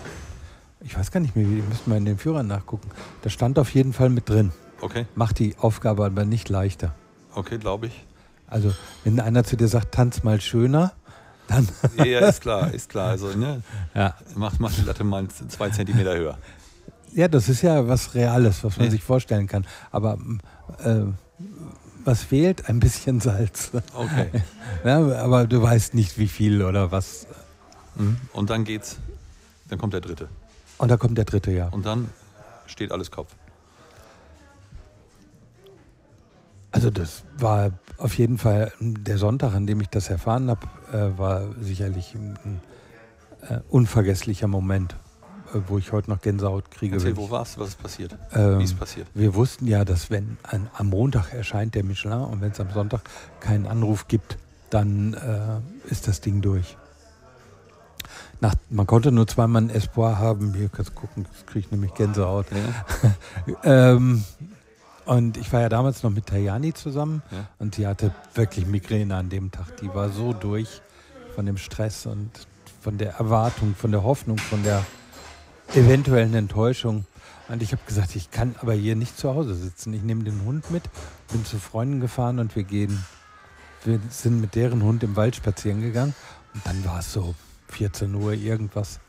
Ich 0.81 0.97
weiß 0.97 1.11
gar 1.11 1.19
nicht 1.19 1.35
mehr, 1.35 1.45
wie 1.45 1.61
müssten 1.61 1.89
wir 1.89 1.97
in 1.97 2.05
den 2.05 2.17
Führern 2.17 2.47
nachgucken. 2.47 2.89
Da 3.23 3.29
stand 3.29 3.57
auf 3.57 3.73
jeden 3.73 3.93
Fall 3.93 4.09
mit 4.09 4.29
drin. 4.29 4.51
Okay. 4.81 5.07
Macht 5.15 5.39
die 5.39 5.55
Aufgabe 5.57 6.05
aber 6.05 6.25
nicht 6.25 6.49
leichter. 6.49 6.93
Okay, 7.33 7.57
glaube 7.57 7.87
ich. 7.87 8.05
Also, 8.47 8.73
wenn 9.03 9.19
einer 9.19 9.43
zu 9.43 9.57
dir 9.57 9.67
sagt, 9.67 9.93
tanz 9.93 10.23
mal 10.23 10.39
schöner, 10.39 10.93
dann. 11.47 11.67
ja, 11.97 12.27
ist 12.27 12.41
klar, 12.41 12.73
ist 12.73 12.89
klar. 12.89 13.09
Also, 13.09 13.35
ne? 13.35 13.63
Ja. 13.95 14.15
Mach, 14.35 14.59
mach 14.59 14.71
die 14.73 14.81
Latte 14.81 15.03
mal 15.03 15.27
zwei 15.27 15.69
Zentimeter 15.69 16.15
höher. 16.15 16.37
Ja, 17.13 17.27
das 17.27 17.49
ist 17.49 17.61
ja 17.63 17.87
was 17.87 18.13
Reales, 18.13 18.63
was 18.63 18.77
man 18.77 18.85
ja. 18.85 18.91
sich 18.91 19.03
vorstellen 19.03 19.47
kann. 19.47 19.65
Aber 19.91 20.19
äh, 20.79 21.05
was 22.07 22.23
fehlt? 22.23 22.69
Ein 22.69 22.79
bisschen 22.79 23.19
Salz. 23.19 23.71
Okay. 23.93 24.29
Ja, 24.83 24.99
aber 25.23 25.47
du 25.47 25.61
weißt 25.61 25.95
nicht, 25.95 26.17
wie 26.17 26.27
viel 26.27 26.61
oder 26.61 26.91
was. 26.91 27.25
Mhm. 27.95 28.17
Und 28.31 28.49
dann 28.49 28.63
geht's, 28.63 28.97
dann 29.69 29.79
kommt 29.79 29.93
der 29.93 30.01
dritte. 30.01 30.29
Und 30.77 30.89
dann 30.89 30.99
kommt 30.99 31.17
der 31.17 31.25
dritte, 31.25 31.51
ja. 31.51 31.67
Und 31.69 31.85
dann 31.85 32.09
steht 32.67 32.91
alles 32.91 33.09
Kopf. 33.09 33.35
Also 36.71 36.91
das 36.91 37.23
war 37.37 37.71
auf 37.97 38.17
jeden 38.17 38.37
Fall 38.37 38.71
der 38.79 39.17
Sonntag, 39.17 39.55
an 39.55 39.65
dem 39.65 39.81
ich 39.81 39.89
das 39.89 40.09
erfahren 40.09 40.49
habe, 40.49 40.67
äh, 40.93 41.17
war 41.17 41.41
sicherlich 41.59 42.13
ein, 42.13 42.61
äh, 43.41 43.59
unvergesslicher 43.69 44.47
Moment, 44.47 44.95
wo 45.67 45.77
ich 45.77 45.91
heute 45.91 46.09
noch 46.09 46.21
Gänsehaut 46.21 46.71
kriege. 46.71 46.95
Erzähl, 46.95 47.17
wo 47.17 47.29
warst 47.29 47.57
du? 47.57 47.61
Was 47.61 47.69
ist 47.69 47.81
passiert? 47.81 48.15
Ähm, 48.33 48.59
Wie 48.59 48.63
ist 48.63 48.77
passiert? 48.77 49.07
Wir 49.13 49.35
wussten 49.35 49.67
ja, 49.67 49.85
dass 49.85 50.09
wenn 50.09 50.37
ein, 50.43 50.69
am 50.75 50.87
Montag 50.89 51.33
erscheint 51.33 51.75
der 51.75 51.83
Michelin 51.83 52.21
und 52.21 52.41
wenn 52.41 52.51
es 52.51 52.59
am 52.59 52.71
Sonntag 52.71 53.01
keinen 53.39 53.65
Anruf 53.65 54.07
gibt, 54.07 54.37
dann 54.69 55.13
äh, 55.13 55.91
ist 55.91 56.07
das 56.07 56.21
Ding 56.21 56.41
durch. 56.41 56.77
Nach, 58.39 58.53
man 58.69 58.85
konnte 58.85 59.11
nur 59.11 59.25
zweimal 59.27 59.63
ein 59.63 59.69
Espoir 59.69 60.19
haben. 60.19 60.53
Hier 60.53 60.69
kannst 60.69 60.91
du 60.91 60.95
gucken, 60.95 61.27
jetzt 61.31 61.47
kriege 61.47 61.65
ich 61.65 61.71
nämlich 61.71 61.93
Gänsehaut. 61.95 62.45
Ja. 62.51 63.13
ähm, 63.93 64.23
und 65.05 65.37
ich 65.37 65.51
war 65.53 65.61
ja 65.61 65.69
damals 65.69 66.03
noch 66.03 66.11
mit 66.11 66.27
Tajani 66.27 66.73
zusammen 66.73 67.23
ja. 67.31 67.47
und 67.59 67.75
sie 67.75 67.87
hatte 67.87 68.13
wirklich 68.35 68.65
Migräne 68.65 69.15
an 69.15 69.29
dem 69.29 69.51
Tag. 69.51 69.77
Die 69.77 69.93
war 69.93 70.09
so 70.09 70.33
durch 70.33 70.81
von 71.33 71.45
dem 71.45 71.57
Stress 71.57 72.05
und 72.05 72.29
von 72.81 72.97
der 72.97 73.13
Erwartung, 73.13 73.73
von 73.75 73.91
der 73.91 74.03
Hoffnung, 74.03 74.37
von 74.37 74.63
der 74.63 74.85
eventuellen 75.75 76.33
Enttäuschung. 76.33 77.05
Und 77.49 77.61
ich 77.61 77.71
habe 77.71 77.81
gesagt, 77.85 78.15
ich 78.15 78.31
kann 78.31 78.55
aber 78.61 78.73
hier 78.73 78.95
nicht 78.95 79.17
zu 79.17 79.33
Hause 79.33 79.55
sitzen. 79.55 79.93
Ich 79.93 80.03
nehme 80.03 80.23
den 80.23 80.43
Hund 80.43 80.69
mit, 80.69 80.83
bin 81.31 81.45
zu 81.45 81.57
Freunden 81.57 81.99
gefahren 81.99 82.39
und 82.39 82.55
wir 82.55 82.63
gehen, 82.63 83.05
wir 83.85 83.99
sind 84.09 84.41
mit 84.41 84.55
deren 84.55 84.83
Hund 84.83 85.03
im 85.03 85.15
Wald 85.15 85.35
spazieren 85.35 85.81
gegangen. 85.81 86.13
Und 86.53 86.65
dann 86.65 86.83
war 86.83 86.99
es 86.99 87.13
so 87.13 87.35
14 87.69 88.13
Uhr 88.15 88.33
irgendwas. 88.33 88.99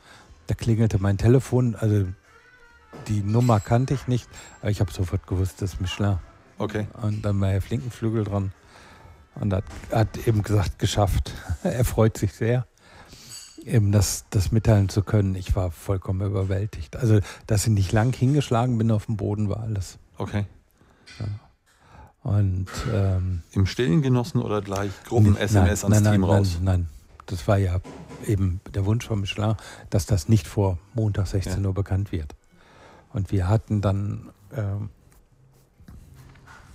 Da 0.46 0.54
klingelte 0.54 0.98
mein 0.98 1.18
Telefon, 1.18 1.74
also 1.74 2.06
die 3.08 3.22
Nummer 3.22 3.60
kannte 3.60 3.94
ich 3.94 4.06
nicht, 4.06 4.28
aber 4.60 4.70
ich 4.70 4.80
habe 4.80 4.92
sofort 4.92 5.26
gewusst, 5.26 5.60
das 5.60 5.74
ist 5.74 5.80
Michelin. 5.80 6.18
Okay. 6.58 6.86
Und 7.02 7.22
dann 7.22 7.40
war 7.40 7.50
Herr 7.50 7.60
Flinkenflügel 7.60 8.24
dran 8.24 8.52
und 9.34 9.52
hat, 9.52 9.64
hat 9.92 10.26
eben 10.26 10.42
gesagt, 10.42 10.78
geschafft. 10.78 11.32
er 11.62 11.84
freut 11.84 12.16
sich 12.16 12.32
sehr 12.32 12.66
eben 13.64 13.92
das, 13.92 14.24
das 14.30 14.52
mitteilen 14.52 14.88
zu 14.88 15.02
können. 15.02 15.34
Ich 15.34 15.54
war 15.56 15.70
vollkommen 15.70 16.26
überwältigt. 16.26 16.96
Also, 16.96 17.20
dass 17.46 17.66
ich 17.66 17.72
nicht 17.72 17.92
lang 17.92 18.14
hingeschlagen 18.14 18.78
bin 18.78 18.90
auf 18.90 19.06
dem 19.06 19.16
Boden, 19.16 19.48
war 19.48 19.60
alles. 19.60 19.98
Okay. 20.16 20.46
Ja. 21.18 21.26
Und 22.22 22.66
ähm, 22.92 23.42
im 23.52 23.66
Stillen 23.66 24.02
genossen 24.02 24.42
oder 24.42 24.60
gleich 24.60 24.90
Gruppen-SMS 25.04 25.84
ans 25.84 26.00
nein, 26.00 26.12
Team 26.12 26.20
nein, 26.22 26.30
raus? 26.30 26.58
Nein, 26.60 26.64
nein, 26.64 26.88
das 27.26 27.46
war 27.48 27.58
ja 27.58 27.80
eben 28.26 28.60
der 28.74 28.84
Wunsch 28.84 29.06
von 29.06 29.20
Michelin, 29.20 29.54
dass 29.90 30.06
das 30.06 30.28
nicht 30.28 30.46
vor 30.46 30.78
Montag 30.94 31.26
16 31.26 31.62
ja. 31.62 31.68
Uhr 31.68 31.74
bekannt 31.74 32.12
wird. 32.12 32.34
Und 33.12 33.32
wir 33.32 33.48
hatten 33.48 33.80
dann, 33.80 34.30
ähm, 34.54 34.90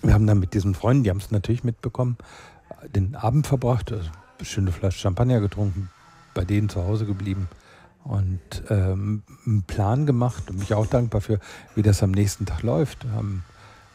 wir 0.02 0.14
haben 0.14 0.26
dann 0.26 0.40
mit 0.40 0.54
diesen 0.54 0.76
Freunden, 0.76 1.04
die 1.04 1.10
haben 1.10 1.18
es 1.18 1.30
natürlich 1.30 1.64
mitbekommen, 1.64 2.18
den 2.96 3.16
Abend 3.16 3.46
verbracht, 3.46 3.92
also 3.92 4.10
eine 4.38 4.46
schöne 4.46 4.72
Flasche 4.72 5.00
Champagner 5.00 5.40
getrunken, 5.40 5.90
bei 6.34 6.46
denen 6.46 6.70
zu 6.70 6.84
Hause 6.84 7.06
geblieben 7.06 7.48
und 8.04 8.40
ähm, 8.70 9.24
einen 9.46 9.64
Plan 9.64 10.06
gemacht 10.06 10.50
und 10.50 10.60
mich 10.60 10.74
auch 10.74 10.88
dankbar 10.88 11.22
für, 11.22 11.40
wie 11.76 11.82
das 11.82 12.04
am 12.04 12.12
nächsten 12.12 12.46
Tag 12.46 12.64
läuft. 12.64 13.06
Wir 13.06 13.14
haben 13.14 13.46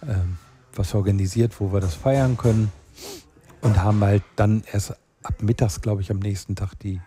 ähm, 0.03 0.39
was 0.75 0.95
organisiert, 0.95 1.61
wo 1.61 1.73
wir 1.73 1.81
das 1.81 1.95
feiern 1.95 2.37
können 2.37 2.73
und 3.61 3.83
haben 3.83 4.03
halt 4.03 4.23
dann 4.37 4.63
erst 4.73 4.93
ab 5.23 5.43
mittags, 5.43 5.81
glaube 5.81 6.01
ich, 6.01 6.11
am 6.11 6.19
nächsten 6.19 6.57
Tag 6.57 6.75
die, 6.79 7.01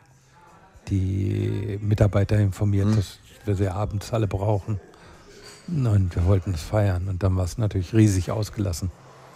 die 0.89 1.79
Mitarbeiter 1.81 2.37
informiert, 2.37 2.87
mhm. 2.87 2.95
dass 2.97 3.19
wir 3.45 3.55
sie 3.55 3.69
abends 3.69 4.13
alle 4.13 4.27
brauchen. 4.27 4.79
Und 5.67 6.15
wir 6.15 6.25
wollten 6.25 6.53
es 6.53 6.61
feiern 6.61 7.07
und 7.07 7.23
dann 7.23 7.35
war 7.37 7.45
es 7.45 7.57
natürlich 7.57 7.93
riesig 7.93 8.31
ausgelassen. 8.31 8.91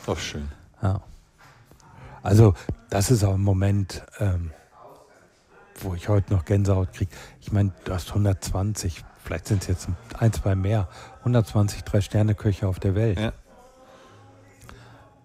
Auch 0.06 0.18
schön. 0.18 0.50
Ja. 0.82 1.02
Also 2.22 2.56
das 2.89 3.12
ist 3.12 3.24
auch 3.24 3.36
ein 3.36 3.43
Moment, 3.43 4.04
ähm, 4.20 4.52
wo 5.80 5.93
ich 5.93 6.09
heute 6.09 6.34
noch 6.34 6.45
Gänsehaut 6.45 6.93
kriege. 6.93 7.11
Ich 7.41 7.51
meine, 7.51 7.73
du 7.84 7.93
hast 7.93 8.09
120, 8.09 9.03
vielleicht 9.23 9.47
sind 9.47 9.61
es 9.61 9.67
jetzt 9.67 9.88
ein, 10.17 10.34
zwei 10.34 10.55
mehr, 10.55 10.88
120 11.19 11.84
Drei-Sterne-Köche 11.84 12.67
auf 12.67 12.80
der 12.80 12.95
Welt. 12.95 13.19
Ja. 13.19 13.34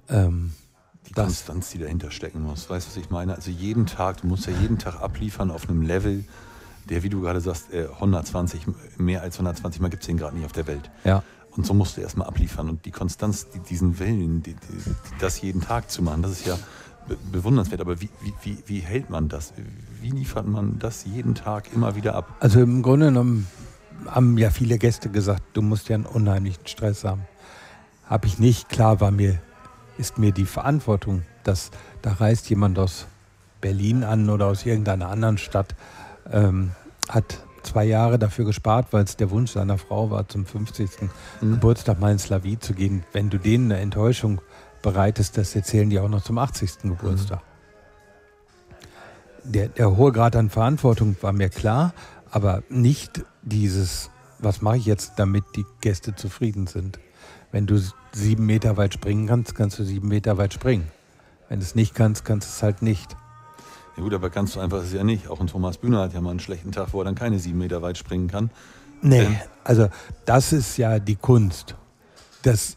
Ähm, 0.09 0.53
die 1.09 1.12
das, 1.12 1.26
Konstanz, 1.26 1.70
die 1.70 1.78
dahinter 1.78 2.11
stecken 2.11 2.42
muss. 2.42 2.68
Weißt 2.68 2.86
du, 2.86 2.90
was 2.90 2.96
ich 2.96 3.11
meine? 3.11 3.34
Also 3.34 3.51
jeden 3.51 3.86
Tag, 3.86 4.20
du 4.20 4.26
musst 4.26 4.46
ja 4.46 4.53
jeden 4.61 4.78
Tag 4.78 5.01
abliefern 5.01 5.51
auf 5.51 5.68
einem 5.68 5.82
Level, 5.82 6.24
der, 6.88 7.03
wie 7.03 7.09
du 7.09 7.20
gerade 7.20 7.40
sagst, 7.40 7.72
120, 7.72 8.66
äh, 8.66 9.03
mehr 9.03 9.22
als 9.22 9.36
120 9.36 9.80
Mal 9.80 9.88
gibt 9.88 10.03
es 10.03 10.07
den 10.07 10.16
gerade 10.16 10.36
nicht 10.36 10.46
auf 10.46 10.53
der 10.53 10.66
Welt. 10.66 10.90
Ja. 11.05 11.22
Und 11.53 11.66
so 11.66 11.74
musst 11.74 11.96
du 11.96 12.01
erstmal 12.01 12.28
abliefern. 12.28 12.68
Und 12.68 12.84
die 12.84 12.90
Konstanz, 12.90 13.48
die, 13.51 13.59
diesen 13.59 13.98
Willen, 13.98 14.42
die, 14.42 14.55
die, 14.55 14.94
das 15.18 15.40
jeden 15.40 15.61
Tag 15.61 15.90
zu 15.90 16.03
machen, 16.03 16.22
das 16.22 16.32
ist 16.32 16.46
ja 16.46 16.59
bewundernswert. 17.32 17.80
Aber 17.80 18.01
wie, 18.01 18.09
wie, 18.22 18.34
wie, 18.42 18.62
wie 18.66 18.80
hält 18.80 19.11
man 19.11 19.28
das? 19.28 19.53
Wie 20.01 20.11
liefert 20.11 20.46
man 20.46 20.78
das 20.78 21.05
jeden 21.05 21.34
Tag 21.34 21.72
immer 21.74 21.94
wieder 21.94 22.14
ab? 22.14 22.34
Also 22.40 22.61
im 22.61 22.82
Grunde 22.82 23.07
genommen 23.07 23.46
haben 24.07 24.38
ja 24.38 24.51
viele 24.51 24.78
Gäste 24.78 25.11
gesagt, 25.11 25.42
du 25.53 25.62
musst 25.62 25.88
ja 25.88 25.96
einen 25.96 26.07
unheimlichen 26.07 26.66
Stress 26.66 27.05
haben. 27.05 27.22
Habe 28.07 28.26
ich 28.26 28.38
nicht. 28.38 28.68
Klar 28.68 29.01
war 29.01 29.11
mir, 29.11 29.40
ist 29.98 30.18
mir 30.18 30.32
die 30.32 30.46
Verantwortung, 30.46 31.22
dass 31.44 31.70
da 32.03 32.12
reist 32.12 32.48
jemand 32.48 32.78
aus 32.78 33.07
Berlin 33.61 34.05
an 34.05 34.30
oder 34.30 34.46
aus 34.46 34.64
irgendeiner 34.64 35.09
anderen 35.09 35.38
Stadt, 35.38 35.74
ähm, 36.32 36.72
hat 37.09 37.40
zwei 37.62 37.84
Jahre 37.84 38.18
dafür 38.18 38.46
gespart, 38.46 38.92
weil 38.92 39.05
es 39.05 39.16
der 39.16 39.30
Wunsch 39.30 39.53
seiner 39.53 39.78
Frau 39.78 40.11
war, 40.11 40.28
zum 40.28 40.46
50. 40.46 40.90
Mhm. 41.40 41.53
Geburtstag 41.53 42.01
mal 42.01 42.12
in 42.12 42.18
Slavi 42.18 42.59
zu 42.59 42.72
gehen. 42.72 43.05
Wenn 43.12 43.28
du 43.30 43.38
denen 43.38 43.70
eine 43.70 43.80
Enttäuschung 43.80 44.40
bereitest, 44.82 45.36
das 45.36 45.55
erzählen 45.55 45.90
die 45.90 45.98
auch 46.01 46.09
noch 46.09 46.22
zum 46.22 46.38
80. 46.38 46.82
Geburtstag. 46.84 47.42
Der, 49.45 49.68
der 49.68 49.97
hohe 49.97 50.12
Grad 50.12 50.36
an 50.36 50.51
Verantwortung 50.51 51.16
war 51.20 51.32
mir 51.32 51.49
klar, 51.49 51.95
aber 52.30 52.62
nicht 52.68 53.24
dieses, 53.43 54.11
was 54.38 54.62
mache 54.62 54.76
ich 54.76 54.86
jetzt, 54.86 55.12
damit 55.16 55.45
die 55.57 55.64
Gäste 55.80 56.14
zufrieden 56.14 56.66
sind. 56.66 56.99
Wenn 57.53 57.66
du 57.66 57.80
sieben 58.12 58.47
Meter 58.47 58.76
weit 58.76 58.95
springen 58.95 59.26
kannst, 59.26 59.55
kannst 59.55 59.78
du 59.78 59.84
sieben 59.84 60.09
Meter 60.09 60.38
weit 60.38 60.55
springen. 60.55 60.88
Wenn 61.49 61.59
du 61.59 61.64
es 61.64 61.74
nicht 61.74 61.95
kannst, 61.95 62.24
kannst 62.24 62.49
du 62.49 62.53
es 62.53 62.62
halt 62.62 62.82
nicht. 62.82 63.16
Ja 63.97 64.03
gut, 64.03 64.14
aber 64.14 64.30
kannst 64.30 64.55
du 64.55 64.61
einfach 64.61 64.82
es 64.82 64.93
ja 64.93 65.05
nicht. 65.05 65.28
Auch 65.28 65.41
ein 65.41 65.49
Thomas 65.49 65.78
Bühner 65.78 66.03
hat 66.03 66.14
ja 66.14 66.20
mal 66.20 66.30
einen 66.30 66.41
schlechten 66.41 66.72
Tag, 66.72 66.93
wo 66.93 67.01
er 67.01 67.05
dann 67.05 67.16
keine 67.16 67.38
sieben 67.38 67.59
Meter 67.59 67.82
weit 67.82 67.99
springen 67.99 68.28
kann. 68.28 68.51
Nee, 69.03 69.24
ähm. 69.24 69.36
also 69.64 69.88
das 70.26 70.53
ist 70.53 70.76
ja 70.76 70.99
die 70.99 71.16
Kunst. 71.16 71.74
Das 72.43 72.76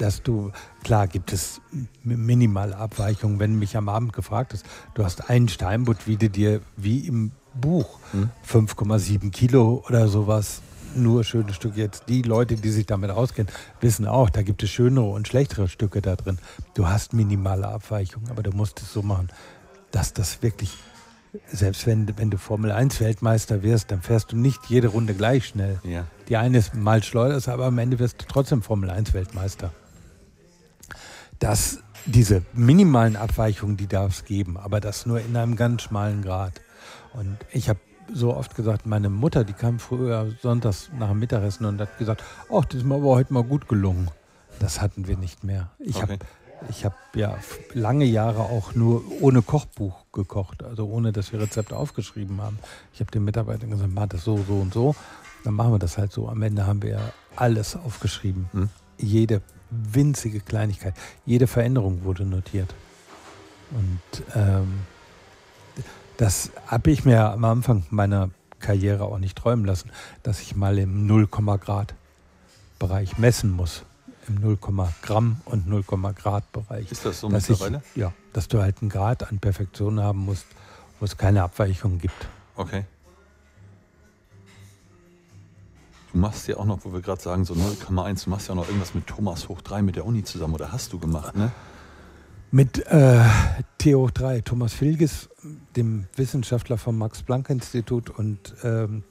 dass 0.00 0.22
du, 0.22 0.50
klar 0.82 1.06
gibt 1.06 1.32
es 1.32 1.60
minimale 2.02 2.76
Abweichungen, 2.76 3.38
wenn 3.38 3.58
mich 3.58 3.76
am 3.76 3.88
Abend 3.88 4.12
gefragt 4.12 4.54
hast, 4.54 4.64
du 4.94 5.04
hast 5.04 5.28
einen 5.28 5.48
Steinbutt, 5.48 6.06
wie 6.06 6.16
du 6.16 6.30
dir, 6.30 6.60
wie 6.76 7.06
im 7.06 7.32
Buch, 7.54 7.98
hm. 8.12 8.30
5,7 8.48 9.30
Kilo 9.30 9.84
oder 9.86 10.08
sowas, 10.08 10.62
nur 10.94 11.22
schöne 11.24 11.52
Stücke. 11.52 11.80
Jetzt 11.80 12.04
die 12.08 12.22
Leute, 12.22 12.56
die 12.56 12.70
sich 12.70 12.86
damit 12.86 13.10
auskennen, 13.10 13.52
wissen 13.80 14.06
auch, 14.06 14.30
da 14.30 14.42
gibt 14.42 14.62
es 14.62 14.70
schönere 14.70 15.06
und 15.06 15.28
schlechtere 15.28 15.68
Stücke 15.68 16.00
da 16.00 16.16
drin. 16.16 16.38
Du 16.74 16.88
hast 16.88 17.12
minimale 17.12 17.68
Abweichungen, 17.68 18.30
aber 18.30 18.42
du 18.42 18.52
musst 18.52 18.80
es 18.80 18.92
so 18.92 19.02
machen, 19.02 19.28
dass 19.90 20.12
das 20.12 20.42
wirklich, 20.42 20.76
selbst 21.52 21.86
wenn, 21.86 22.16
wenn 22.16 22.30
du 22.30 22.38
Formel 22.38 22.72
1 22.72 23.00
Weltmeister 23.00 23.62
wirst, 23.62 23.90
dann 23.90 24.00
fährst 24.00 24.32
du 24.32 24.36
nicht 24.36 24.66
jede 24.68 24.88
Runde 24.88 25.14
gleich 25.14 25.46
schnell. 25.46 25.80
Ja. 25.84 26.06
Die 26.28 26.36
eine 26.36 26.58
ist 26.58 26.74
mal 26.74 27.02
schleuderst, 27.02 27.48
aber 27.48 27.66
am 27.66 27.78
Ende 27.78 27.98
wirst 27.98 28.22
du 28.22 28.26
trotzdem 28.26 28.62
Formel 28.62 28.90
1 28.90 29.12
Weltmeister 29.12 29.72
dass 31.40 31.82
diese 32.06 32.42
minimalen 32.52 33.16
Abweichungen, 33.16 33.76
die 33.76 33.86
darf 33.86 34.12
es 34.12 34.24
geben, 34.24 34.56
aber 34.56 34.80
das 34.80 35.06
nur 35.06 35.20
in 35.20 35.36
einem 35.36 35.56
ganz 35.56 35.82
schmalen 35.82 36.22
Grad. 36.22 36.60
Und 37.12 37.36
ich 37.52 37.68
habe 37.68 37.80
so 38.12 38.34
oft 38.34 38.54
gesagt, 38.54 38.86
meine 38.86 39.10
Mutter, 39.10 39.44
die 39.44 39.52
kam 39.52 39.78
früher 39.78 40.32
sonntags 40.42 40.90
nach 40.98 41.08
dem 41.08 41.18
Mittagessen 41.18 41.64
und 41.66 41.80
hat 41.80 41.98
gesagt, 41.98 42.22
ach, 42.52 42.64
das 42.64 42.80
ist 42.80 42.86
mir 42.86 42.94
aber 42.94 43.08
heute 43.08 43.32
mal 43.32 43.42
gut 43.42 43.68
gelungen. 43.68 44.10
Das 44.58 44.80
hatten 44.80 45.06
wir 45.06 45.16
nicht 45.16 45.44
mehr. 45.44 45.70
Ich 45.78 45.96
okay. 45.96 46.02
habe 46.02 46.18
ich 46.68 46.84
hab 46.84 46.94
ja 47.14 47.38
lange 47.72 48.04
Jahre 48.04 48.40
auch 48.40 48.74
nur 48.74 49.02
ohne 49.22 49.40
Kochbuch 49.40 50.04
gekocht, 50.12 50.62
also 50.62 50.86
ohne, 50.86 51.10
dass 51.10 51.32
wir 51.32 51.40
Rezepte 51.40 51.74
aufgeschrieben 51.74 52.42
haben. 52.42 52.58
Ich 52.92 53.00
habe 53.00 53.10
den 53.10 53.24
Mitarbeitern 53.24 53.70
gesagt, 53.70 53.90
mach 53.94 54.08
das 54.08 54.24
so, 54.24 54.36
so 54.46 54.54
und 54.54 54.74
so. 54.74 54.94
Dann 55.44 55.54
machen 55.54 55.72
wir 55.72 55.78
das 55.78 55.96
halt 55.96 56.12
so. 56.12 56.28
Am 56.28 56.42
Ende 56.42 56.66
haben 56.66 56.82
wir 56.82 56.90
ja 56.90 57.12
alles 57.34 57.76
aufgeschrieben. 57.76 58.50
Hm. 58.52 58.68
Jede 58.98 59.40
winzige 59.70 60.40
Kleinigkeit. 60.40 60.94
Jede 61.24 61.46
Veränderung 61.46 62.04
wurde 62.04 62.24
notiert. 62.24 62.74
Und 63.70 64.24
ähm, 64.34 64.80
das 66.16 66.50
habe 66.66 66.90
ich 66.90 67.04
mir 67.04 67.30
am 67.30 67.44
Anfang 67.44 67.84
meiner 67.90 68.30
Karriere 68.58 69.04
auch 69.04 69.18
nicht 69.18 69.38
träumen 69.38 69.64
lassen, 69.64 69.90
dass 70.22 70.40
ich 70.40 70.54
mal 70.54 70.78
im 70.78 71.06
0, 71.06 71.26
Grad 71.26 71.94
Bereich 72.78 73.18
messen 73.18 73.50
muss. 73.50 73.84
Im 74.28 74.34
0, 74.36 74.58
Gramm 75.02 75.40
und 75.44 75.66
0, 75.66 75.82
Grad 75.82 76.52
Bereich. 76.52 76.90
Ist 76.92 77.04
das 77.04 77.20
so 77.20 77.28
dass 77.28 77.48
mittlerweile? 77.48 77.82
Ich, 77.94 78.00
ja, 78.00 78.12
dass 78.32 78.48
du 78.48 78.60
halt 78.60 78.80
einen 78.80 78.90
Grad 78.90 79.28
an 79.30 79.38
Perfektion 79.38 80.00
haben 80.00 80.20
musst, 80.20 80.46
wo 80.98 81.04
es 81.06 81.16
keine 81.16 81.42
Abweichungen 81.42 81.98
gibt. 81.98 82.28
Okay. 82.56 82.84
Du 86.12 86.18
machst 86.18 86.48
ja 86.48 86.56
auch 86.56 86.64
noch, 86.64 86.84
wo 86.84 86.92
wir 86.92 87.00
gerade 87.00 87.22
sagen, 87.22 87.44
so 87.44 87.54
0,1, 87.54 88.24
du 88.24 88.30
machst 88.30 88.48
ja 88.48 88.52
auch 88.52 88.56
noch 88.56 88.66
irgendwas 88.66 88.94
mit 88.94 89.06
Thomas 89.06 89.48
hoch 89.48 89.60
3 89.60 89.82
mit 89.82 89.96
der 89.96 90.04
Uni 90.06 90.24
zusammen, 90.24 90.54
oder 90.54 90.72
hast 90.72 90.92
du 90.92 90.98
gemacht, 90.98 91.36
ne? 91.36 91.52
Mit 92.52 92.84
äh, 92.86 93.22
T 93.78 93.94
hoch 93.94 94.10
3, 94.10 94.40
Thomas 94.40 94.72
Filges, 94.72 95.28
dem 95.76 96.06
Wissenschaftler 96.16 96.78
vom 96.78 96.98
Max-Planck-Institut 96.98 98.10
und 98.10 98.54
ähm, 98.64 99.04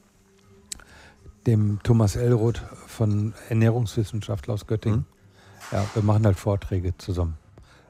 dem 1.47 1.79
Thomas 1.83 2.17
Elroth 2.17 2.61
von 2.87 3.33
Ernährungswissenschaftler 3.47 4.55
aus 4.55 4.67
Göttingen. 4.67 4.99
Mhm. 4.99 5.05
Ja, 5.71 5.85
wir 5.93 6.03
machen 6.03 6.25
halt 6.25 6.37
Vorträge 6.37 6.97
zusammen. 6.97 7.37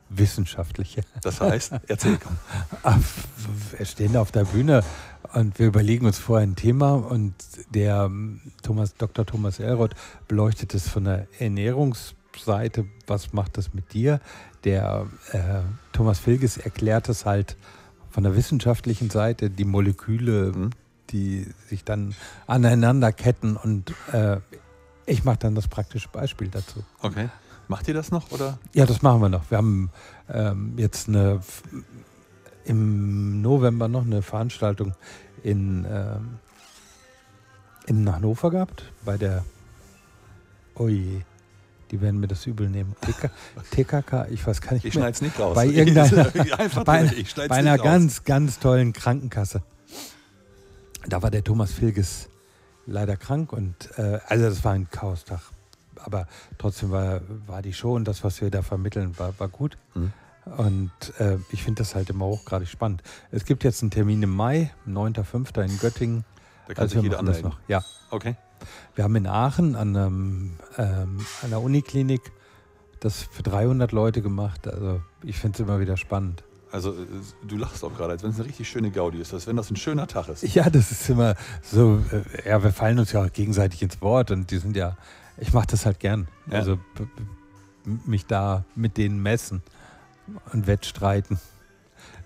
wissenschaftliche. 0.09 1.01
Das 1.21 1.39
heißt, 1.41 1.73
erzähl 1.87 2.17
komm. 2.17 2.35
Wir 3.77 3.85
stehen 3.85 4.17
auf 4.17 4.31
der 4.31 4.45
Bühne 4.45 4.83
und 5.33 5.59
wir 5.59 5.67
überlegen 5.67 6.05
uns 6.05 6.17
vorher 6.17 6.47
ein 6.47 6.55
Thema 6.55 6.93
und 6.93 7.33
der 7.73 8.03
ähm, 8.05 8.41
Thomas, 8.63 8.95
Dr. 8.95 9.25
Thomas 9.25 9.59
Elroth 9.59 9.95
beleuchtet 10.27 10.73
es 10.73 10.87
von 10.87 11.03
der 11.03 11.27
Ernährungsseite. 11.39 12.85
Was 13.07 13.33
macht 13.33 13.57
das 13.57 13.73
mit 13.73 13.93
dir? 13.93 14.21
Der 14.63 15.07
äh, 15.31 15.61
Thomas 15.93 16.19
Filges 16.19 16.57
erklärt 16.57 17.09
es 17.09 17.25
halt 17.25 17.57
von 18.09 18.23
der 18.23 18.35
wissenschaftlichen 18.35 19.09
Seite, 19.09 19.49
die 19.49 19.65
Moleküle, 19.65 20.51
mhm. 20.53 20.69
die 21.11 21.47
sich 21.67 21.83
dann 21.83 22.15
aneinander 22.47 23.11
ketten 23.11 23.55
und 23.55 23.93
äh, 24.11 24.37
ich 25.05 25.23
mache 25.23 25.37
dann 25.39 25.55
das 25.55 25.67
praktische 25.67 26.09
Beispiel 26.09 26.49
dazu. 26.49 26.83
Okay. 27.01 27.29
Macht 27.67 27.87
ihr 27.87 27.93
das 27.93 28.11
noch 28.11 28.31
oder? 28.31 28.57
Ja, 28.73 28.85
das 28.85 29.01
machen 29.01 29.21
wir 29.21 29.29
noch. 29.29 29.49
Wir 29.51 29.59
haben 29.59 29.91
ähm, 30.27 30.73
jetzt 30.77 31.07
eine 31.07 31.41
im 32.69 33.41
November 33.41 33.87
noch 33.87 34.05
eine 34.05 34.21
Veranstaltung 34.21 34.93
in, 35.43 35.85
ähm, 35.89 36.37
in 37.87 38.13
Hannover 38.13 38.51
gehabt, 38.51 38.83
bei 39.03 39.17
der 39.17 39.43
Oje. 40.75 41.23
Die 41.89 41.99
werden 41.99 42.19
mir 42.19 42.27
das 42.27 42.45
übel 42.45 42.69
nehmen. 42.69 42.95
TK, 43.01 43.31
TKK, 43.71 44.27
ich 44.29 44.45
weiß 44.45 44.61
gar 44.61 44.73
nicht 44.73 44.85
Ich 44.85 44.93
schneide 44.93 45.13
es 45.13 45.21
nicht 45.21 45.39
raus. 45.39 45.55
Bei 45.55 45.65
irgendeiner, 45.65 46.25
bei, 46.85 47.09
bei 47.47 47.55
einer 47.55 47.79
ganz, 47.79 48.23
ganz 48.23 48.59
tollen 48.59 48.93
Krankenkasse. 48.93 49.63
Da 51.07 51.23
war 51.23 51.31
der 51.31 51.43
Thomas 51.43 51.71
Filges 51.71 52.29
leider 52.85 53.17
krank 53.17 53.51
und 53.51 53.89
äh, 53.97 54.19
also 54.27 54.45
das 54.45 54.63
war 54.63 54.73
ein 54.73 54.87
Chaostag. 54.91 55.41
Aber 55.95 56.27
trotzdem 56.59 56.91
war, 56.91 57.21
war 57.47 57.63
die 57.63 57.73
Show 57.73 57.95
und 57.95 58.07
das, 58.07 58.23
was 58.23 58.39
wir 58.39 58.51
da 58.51 58.61
vermitteln, 58.61 59.17
war, 59.17 59.33
war 59.39 59.47
gut. 59.47 59.75
Mhm. 59.95 60.13
Und 60.57 60.91
äh, 61.19 61.37
ich 61.51 61.63
finde 61.63 61.79
das 61.79 61.95
halt 61.95 62.09
immer 62.09 62.25
hochgradig 62.25 62.67
spannend. 62.67 63.03
Es 63.31 63.45
gibt 63.45 63.63
jetzt 63.63 63.81
einen 63.81 63.91
Termin 63.91 64.21
im 64.23 64.35
Mai, 64.35 64.71
9.5. 64.87 65.63
in 65.63 65.77
Göttingen. 65.79 66.25
Da 66.67 66.73
kann 66.73 66.83
also 66.83 66.95
sich 66.95 67.03
jeder 67.03 67.19
anmelden. 67.19 67.43
Noch. 67.43 67.59
Ja. 67.67 67.83
Okay. 68.09 68.35
Wir 68.95 69.03
haben 69.03 69.15
in 69.15 69.27
Aachen 69.27 69.75
an, 69.75 69.95
einem, 69.95 70.53
ähm, 70.77 71.25
an 71.43 71.49
der 71.49 71.61
Uniklinik 71.61 72.21
das 72.99 73.23
für 73.23 73.43
300 73.43 73.91
Leute 73.91 74.21
gemacht. 74.21 74.67
Also 74.67 75.01
ich 75.23 75.37
finde 75.37 75.55
es 75.55 75.59
immer 75.61 75.79
wieder 75.79 75.97
spannend. 75.97 76.43
Also 76.71 76.91
äh, 76.91 76.95
du 77.47 77.57
lachst 77.57 77.83
auch 77.83 77.95
gerade, 77.95 78.11
als 78.11 78.23
wenn 78.23 78.31
es 78.31 78.37
eine 78.37 78.47
richtig 78.47 78.69
schöne 78.69 78.91
Gaudi 78.91 79.19
ist, 79.19 79.33
als 79.33 79.47
wenn 79.47 79.55
das 79.55 79.71
ein 79.71 79.75
schöner 79.75 80.07
Tag 80.07 80.27
ist. 80.27 80.43
Ja, 80.53 80.69
das 80.69 80.91
ist 80.91 81.09
immer 81.09 81.35
so, 81.63 82.03
äh, 82.11 82.49
ja, 82.49 82.61
wir 82.63 82.71
fallen 82.71 82.99
uns 82.99 83.11
ja 83.11 83.23
auch 83.23 83.31
gegenseitig 83.31 83.81
ins 83.81 84.01
Wort 84.01 84.31
und 84.31 84.51
die 84.51 84.57
sind 84.57 84.75
ja, 84.75 84.97
ich 85.37 85.53
mache 85.53 85.67
das 85.67 85.85
halt 85.85 85.99
gern. 85.99 86.27
Ja. 86.47 86.59
Also 86.59 86.77
mich 88.05 88.25
da 88.25 88.65
mit 88.75 88.97
denen 88.97 89.21
messen 89.23 89.63
und 90.53 90.67
wettstreiten. 90.67 91.39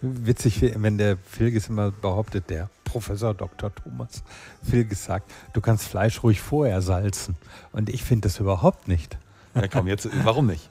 Witzig, 0.01 0.62
wenn 0.62 0.97
der 0.97 1.18
Filges 1.18 1.70
immer 1.70 1.91
behauptet, 1.91 2.49
der 2.49 2.70
Professor 2.84 3.34
Dr. 3.34 3.74
Thomas 3.74 4.24
Filges 4.62 5.06
sagt, 5.06 5.32
du 5.54 5.62
kannst 5.62 5.88
Fleisch 5.88 6.22
ruhig 6.24 6.41
vorher 6.41 6.82
salzen. 6.82 7.36
Und 7.72 7.89
ich 7.89 8.04
finde 8.04 8.28
das 8.28 8.39
überhaupt 8.39 8.88
nicht. 8.88 9.18
Ja, 9.56 9.68
komm, 9.68 9.88
jetzt, 9.88 10.10
warum 10.24 10.47
nicht? 10.47 10.70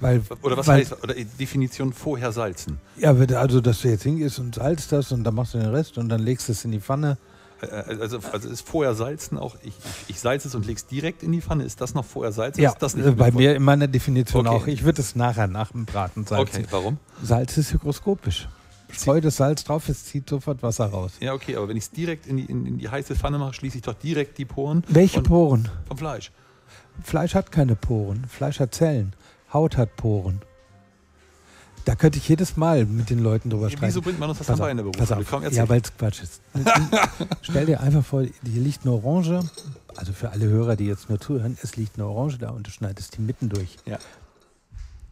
Weil, 0.00 0.22
oder 0.42 0.56
was 0.56 0.66
weil, 0.66 0.80
heißt, 0.80 1.02
oder 1.02 1.14
Definition 1.14 1.92
vorher 1.92 2.32
salzen? 2.32 2.78
Ja, 2.96 3.12
also, 3.12 3.60
dass 3.60 3.82
du 3.82 3.88
jetzt 3.88 4.02
hingehst 4.02 4.38
und 4.38 4.56
salzt 4.56 4.90
das 4.92 5.12
und 5.12 5.24
dann 5.24 5.34
machst 5.34 5.54
du 5.54 5.58
den 5.58 5.70
Rest 5.70 5.98
und 5.98 6.08
dann 6.08 6.20
legst 6.20 6.48
du 6.48 6.52
es 6.52 6.64
in 6.64 6.72
die 6.72 6.80
Pfanne. 6.80 7.16
Äh, 7.64 7.94
äh, 7.94 8.00
also, 8.00 8.18
also 8.32 8.48
ist 8.48 8.68
vorher 8.68 8.94
salzen 8.94 9.38
auch, 9.38 9.56
ich, 9.62 9.74
ich, 10.08 10.20
salze 10.20 10.48
es 10.48 10.54
und 10.54 10.66
leg's 10.66 10.86
direkt 10.86 11.22
in 11.22 11.32
die 11.32 11.40
Pfanne. 11.40 11.64
Ist 11.64 11.80
das 11.80 11.94
noch 11.94 12.04
vorher 12.04 12.32
salzen? 12.32 12.62
Ja, 12.62 12.74
das 12.78 12.94
nicht 12.94 13.16
bei 13.16 13.30
mir 13.30 13.54
in 13.56 13.62
meiner 13.62 13.88
Definition 13.88 14.46
okay. 14.46 14.56
auch. 14.56 14.66
Ich 14.66 14.84
würde 14.84 15.00
es 15.02 15.16
nachher 15.16 15.46
nach 15.46 15.72
dem 15.72 15.84
Braten 15.84 16.24
salzen. 16.24 16.64
Okay, 16.64 16.66
warum? 16.70 16.98
Salz 17.22 17.56
ist 17.56 17.72
hygroskopisch. 17.72 18.48
Streu 18.90 19.20
das 19.20 19.36
Salz 19.36 19.64
drauf, 19.64 19.88
es 19.88 20.04
zieht 20.04 20.28
sofort 20.28 20.62
Wasser 20.62 20.86
raus. 20.86 21.12
Ja, 21.20 21.32
okay, 21.32 21.56
aber 21.56 21.68
wenn 21.68 21.76
ich 21.76 21.84
es 21.84 21.90
direkt 21.90 22.26
in 22.26 22.36
die, 22.36 22.44
in, 22.44 22.64
in 22.66 22.78
die, 22.78 22.88
heiße 22.88 23.16
Pfanne 23.16 23.38
mache, 23.38 23.54
schließe 23.54 23.78
ich 23.78 23.82
doch 23.82 23.94
direkt 23.94 24.38
die 24.38 24.44
Poren. 24.44 24.84
Welche 24.88 25.20
Poren? 25.20 25.68
Vom 25.88 25.98
Fleisch. 25.98 26.30
Fleisch 27.02 27.34
hat 27.34 27.50
keine 27.50 27.74
Poren. 27.74 28.24
Fleisch 28.28 28.60
hat 28.60 28.74
Zellen. 28.74 29.14
Haut 29.52 29.76
hat 29.76 29.96
Poren. 29.96 30.40
Da 31.84 31.94
könnte 31.94 32.18
ich 32.18 32.28
jedes 32.28 32.56
Mal 32.56 32.86
mit 32.86 33.10
den 33.10 33.18
Leuten 33.18 33.50
drüber 33.50 33.68
sprechen. 33.68 33.88
Wieso 33.88 34.00
bringt 34.00 34.18
man 34.18 34.30
uns 34.30 34.38
das 34.38 34.46
dann 34.46 34.58
bei 34.58 34.70
in 34.70 34.78
der 34.78 34.84
Berufsschule? 34.84 35.50
Ja, 35.50 35.68
weil 35.68 35.82
es 35.82 35.94
Quatsch 35.96 36.22
ist. 36.22 36.40
Stell 37.42 37.66
dir 37.66 37.80
einfach 37.80 38.04
vor, 38.04 38.22
hier 38.22 38.62
liegt 38.62 38.86
eine 38.86 38.94
Orange. 38.94 39.40
Also 39.96 40.12
für 40.12 40.30
alle 40.30 40.46
Hörer, 40.46 40.76
die 40.76 40.86
jetzt 40.86 41.08
nur 41.08 41.20
zuhören, 41.20 41.58
es 41.62 41.76
liegt 41.76 41.96
eine 41.96 42.06
Orange 42.06 42.38
da 42.38 42.50
und 42.50 42.66
du 42.66 42.70
schneidest 42.70 43.16
die 43.16 43.20
mitten 43.20 43.48
durch. 43.48 43.76
Ja. 43.84 43.98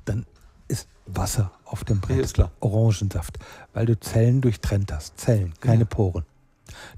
Dann 0.07 0.25
ist 0.69 0.89
Wasser 1.07 1.53
auf 1.65 1.85
dem 1.85 2.01
Brett. 2.01 2.17
Ja, 2.17 2.23
ist 2.23 2.35
klar. 2.35 2.51
Orangensaft. 2.61 3.39
Weil 3.75 3.87
du 3.87 3.99
Zellen 4.01 4.41
durchtrennt 4.41 4.93
hast. 4.93 5.19
Zellen, 5.19 5.53
keine 5.61 5.81
ja. 5.81 5.87
Poren. 5.87 6.25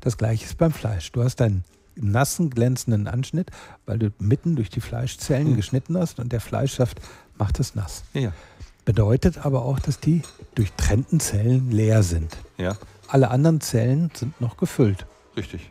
Das 0.00 0.16
gleiche 0.16 0.44
ist 0.44 0.56
beim 0.56 0.72
Fleisch. 0.72 1.10
Du 1.12 1.22
hast 1.22 1.40
einen 1.40 1.64
nassen, 1.96 2.50
glänzenden 2.50 3.06
Anschnitt, 3.06 3.50
weil 3.86 3.98
du 3.98 4.12
mitten 4.18 4.56
durch 4.56 4.70
die 4.70 4.80
Fleischzellen 4.80 5.50
ja. 5.50 5.56
geschnitten 5.56 5.96
hast 5.96 6.18
und 6.18 6.32
der 6.32 6.40
Fleischsaft 6.40 7.00
macht 7.36 7.60
es 7.60 7.74
nass. 7.74 8.04
Ja. 8.12 8.32
Bedeutet 8.84 9.44
aber 9.44 9.64
auch, 9.64 9.78
dass 9.78 9.98
die 9.98 10.22
durchtrennten 10.54 11.20
Zellen 11.20 11.70
leer 11.70 12.02
sind. 12.02 12.36
Ja. 12.58 12.76
Alle 13.08 13.30
anderen 13.30 13.60
Zellen 13.60 14.10
sind 14.14 14.40
noch 14.40 14.56
gefüllt. 14.56 15.06
Richtig. 15.36 15.70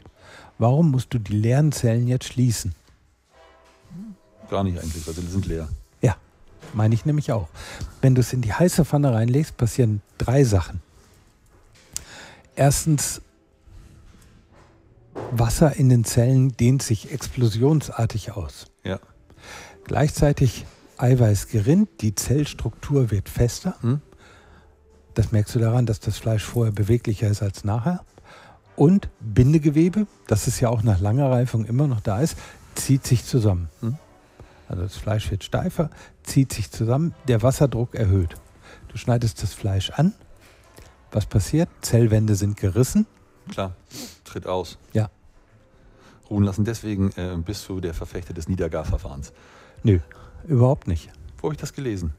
Warum 0.57 0.91
musst 0.91 1.14
du 1.14 1.20
die 1.20 1.34
leeren 1.34 1.72
Zellen 1.72 2.07
jetzt 2.07 2.26
schließen? 2.26 2.74
Gar 4.49 4.64
nicht 4.64 4.80
eigentlich, 4.80 5.05
weil 5.05 5.14
sie 5.14 5.28
sind 5.28 5.45
leer. 5.45 5.70
Ja, 6.01 6.16
meine 6.74 6.95
ich 6.95 7.05
nämlich 7.05 7.32
auch. 7.32 7.49
Wenn 8.01 8.16
du 8.16 8.22
es 8.22 8.34
in 8.34 8.41
die 8.41 8.53
heiße 8.53 8.86
Pfanne 8.86 9.14
reinlegst, 9.14 9.57
passieren 9.57 10.01
drei 10.18 10.43
Sachen. 10.43 10.82
Erstens, 12.55 13.22
Wasser 15.32 15.76
in 15.76 15.89
den 15.89 16.03
Zellen 16.03 16.55
dehnt 16.57 16.84
sich 16.84 17.11
explosionsartig 17.11 18.32
aus. 18.32 18.68
Ja. 18.84 18.99
Gleichzeitig 19.86 20.66
Eiweiß 20.98 21.48
gerinnt, 21.48 22.02
die 22.02 22.16
Zellstruktur 22.16 23.12
wird 23.12 23.30
fester. 23.30 23.76
Hm? 23.82 24.02
Das 25.14 25.32
merkst 25.32 25.56
du 25.56 25.60
daran, 25.60 25.86
dass 25.86 26.00
das 26.00 26.18
Fleisch 26.18 26.44
vorher 26.44 26.74
beweglicher 26.74 27.28
ist 27.28 27.41
als 27.41 27.64
nachher. 27.64 28.04
Und 28.76 29.10
Bindegewebe, 29.20 30.08
das 30.28 30.48
ist 30.48 30.60
ja 30.60 30.70
auch 30.70 30.82
nach 30.82 31.00
langer 31.00 31.30
Reifung 31.30 31.66
immer 31.66 31.88
noch 31.88 32.02
da 32.02 32.20
ist, 32.20 32.38
zieht 32.76 33.06
sich 33.06 33.24
zusammen. 33.24 33.70
Hm? 33.82 33.98
Also 34.68 34.84
das 34.84 34.96
Fleisch 34.96 35.30
wird 35.30 35.44
steifer, 35.44 35.89
zieht 36.24 36.54
sich 36.54 36.72
zusammen, 36.72 37.14
der 37.28 37.44
Wasserdruck 37.44 37.94
erhöht. 37.94 38.36
Du 38.88 38.98
schneidest 38.98 39.44
das 39.44 39.54
Fleisch 39.54 39.91
an. 39.91 40.14
Was 41.12 41.28
passiert? 41.28 41.70
Zellwände 41.82 42.34
sind 42.36 42.58
gerissen. 42.58 43.06
Klar, 43.50 43.76
tritt 44.24 44.48
aus. 44.48 44.80
Ja. 44.94 45.10
Ruhen 46.30 46.44
lassen. 46.44 46.66
Deswegen 46.66 47.12
äh, 47.12 47.38
bist 47.38 47.68
du 47.70 47.82
der 47.82 47.94
Verfechter 47.94 48.34
des 48.34 48.48
Niedergarverfahrens. 48.48 49.34
Nö. 49.84 50.00
Überhaupt 50.48 50.88
nicht. 50.88 51.10
Wo 51.38 51.46
habe 51.46 51.56
ich 51.56 51.60
das 51.62 51.74
gelesen? 51.74 52.14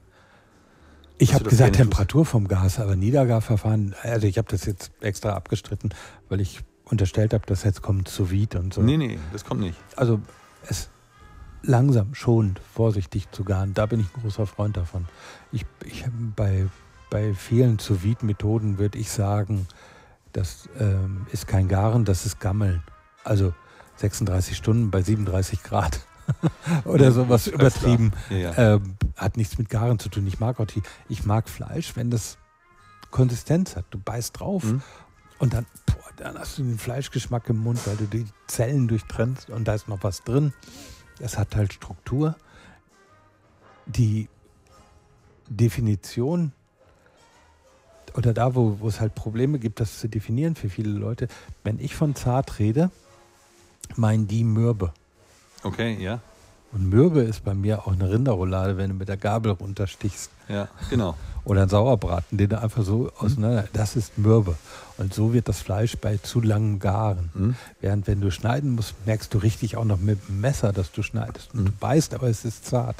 Ich 1.18 1.32
habe 1.32 1.44
gesagt 1.44 1.76
Temperatur 1.76 2.26
vom 2.26 2.48
Gas, 2.48 2.80
aber 2.80 2.96
Niedergarverfahren, 2.96 3.94
also 4.02 4.26
ich 4.26 4.36
habe 4.36 4.48
das 4.50 4.64
jetzt 4.64 4.90
extra 5.00 5.34
abgestritten, 5.34 5.94
weil 6.28 6.40
ich 6.40 6.60
unterstellt 6.86 7.32
habe, 7.32 7.46
dass 7.46 7.62
jetzt 7.62 7.82
kommt 7.82 8.08
sous 8.08 8.30
vide 8.30 8.58
und 8.58 8.74
so. 8.74 8.82
Nee, 8.82 8.96
nee, 8.96 9.18
das 9.32 9.44
kommt 9.44 9.60
nicht. 9.60 9.78
Also 9.96 10.20
es 10.68 10.88
langsam, 11.62 12.14
schonend, 12.14 12.60
vorsichtig 12.74 13.30
zu 13.30 13.44
garen, 13.44 13.74
da 13.74 13.86
bin 13.86 14.00
ich 14.00 14.06
ein 14.14 14.22
großer 14.22 14.46
Freund 14.46 14.76
davon. 14.76 15.06
Ich, 15.52 15.64
ich 15.84 16.04
bei, 16.36 16.66
bei 17.10 17.32
vielen 17.32 17.78
sous 17.78 18.02
vide 18.02 18.26
Methoden 18.26 18.78
würde 18.78 18.98
ich 18.98 19.10
sagen, 19.10 19.66
das 20.32 20.68
ähm, 20.78 21.26
ist 21.30 21.46
kein 21.46 21.68
Garen, 21.68 22.04
das 22.04 22.26
ist 22.26 22.40
Gammeln. 22.40 22.82
Also 23.22 23.54
36 23.96 24.56
Stunden 24.56 24.90
bei 24.90 25.00
37 25.00 25.62
Grad. 25.62 26.00
oder 26.84 27.12
sowas 27.12 27.46
übertrieben. 27.46 28.12
Ja, 28.30 28.36
ja. 28.36 28.74
Ähm, 28.74 28.96
hat 29.16 29.36
nichts 29.36 29.58
mit 29.58 29.68
Garen 29.70 29.98
zu 29.98 30.08
tun. 30.08 30.26
Ich 30.26 30.40
mag 30.40 30.60
auch 30.60 30.66
die, 30.66 30.82
ich 31.08 31.24
mag 31.24 31.48
Fleisch, 31.48 31.96
wenn 31.96 32.10
das 32.10 32.38
Konsistenz 33.10 33.76
hat. 33.76 33.84
Du 33.90 33.98
beißt 33.98 34.40
drauf 34.40 34.64
mhm. 34.64 34.82
und 35.38 35.54
dann, 35.54 35.66
boah, 35.86 36.10
dann 36.16 36.38
hast 36.38 36.58
du 36.58 36.62
den 36.62 36.78
Fleischgeschmack 36.78 37.48
im 37.48 37.58
Mund, 37.58 37.86
weil 37.86 37.96
du 37.96 38.06
die 38.06 38.26
Zellen 38.46 38.88
durchtrennst 38.88 39.50
und 39.50 39.68
da 39.68 39.74
ist 39.74 39.88
noch 39.88 40.02
was 40.02 40.22
drin. 40.24 40.52
Es 41.20 41.38
hat 41.38 41.54
halt 41.54 41.72
Struktur. 41.72 42.36
Die 43.86 44.28
Definition 45.48 46.52
oder 48.16 48.32
da, 48.32 48.54
wo, 48.54 48.78
wo 48.80 48.88
es 48.88 49.00
halt 49.00 49.14
Probleme 49.14 49.58
gibt, 49.58 49.80
das 49.80 49.98
zu 49.98 50.08
definieren 50.08 50.54
für 50.54 50.68
viele 50.68 50.90
Leute. 50.90 51.28
Wenn 51.64 51.78
ich 51.78 51.94
von 51.94 52.14
zart 52.14 52.58
rede, 52.58 52.90
meinen 53.96 54.26
die 54.26 54.44
Mürbe. 54.44 54.92
Okay, 55.64 55.96
ja. 56.00 56.20
Und 56.72 56.90
Mürbe 56.90 57.20
ist 57.20 57.44
bei 57.44 57.54
mir 57.54 57.86
auch 57.86 57.92
eine 57.92 58.10
Rinderroulade, 58.10 58.76
wenn 58.76 58.90
du 58.90 58.96
mit 58.96 59.08
der 59.08 59.16
Gabel 59.16 59.52
runterstichst. 59.52 60.30
Ja, 60.48 60.68
genau. 60.90 61.16
Oder 61.44 61.62
ein 61.62 61.68
Sauerbraten, 61.68 62.36
den 62.36 62.50
du 62.50 62.60
einfach 62.60 62.82
so 62.82 63.12
auseinander. 63.18 63.68
Das 63.72 63.96
ist 63.96 64.18
Mürbe. 64.18 64.56
Und 64.98 65.14
so 65.14 65.32
wird 65.32 65.48
das 65.48 65.60
Fleisch 65.60 65.96
bei 65.96 66.16
zu 66.16 66.40
langem 66.40 66.80
Garen. 66.80 67.30
Mhm. 67.34 67.54
Während 67.80 68.06
wenn 68.06 68.20
du 68.20 68.30
schneiden 68.30 68.74
musst, 68.74 68.94
merkst 69.06 69.32
du 69.32 69.38
richtig 69.38 69.76
auch 69.76 69.84
noch 69.84 69.98
mit 69.98 70.28
dem 70.28 70.40
Messer, 70.40 70.72
dass 70.72 70.90
du 70.90 71.02
schneidest. 71.02 71.54
Und 71.54 71.60
mhm. 71.60 71.64
du 71.66 71.72
beißt, 71.72 72.12
aber 72.14 72.28
es 72.28 72.44
ist 72.44 72.66
zart. 72.66 72.96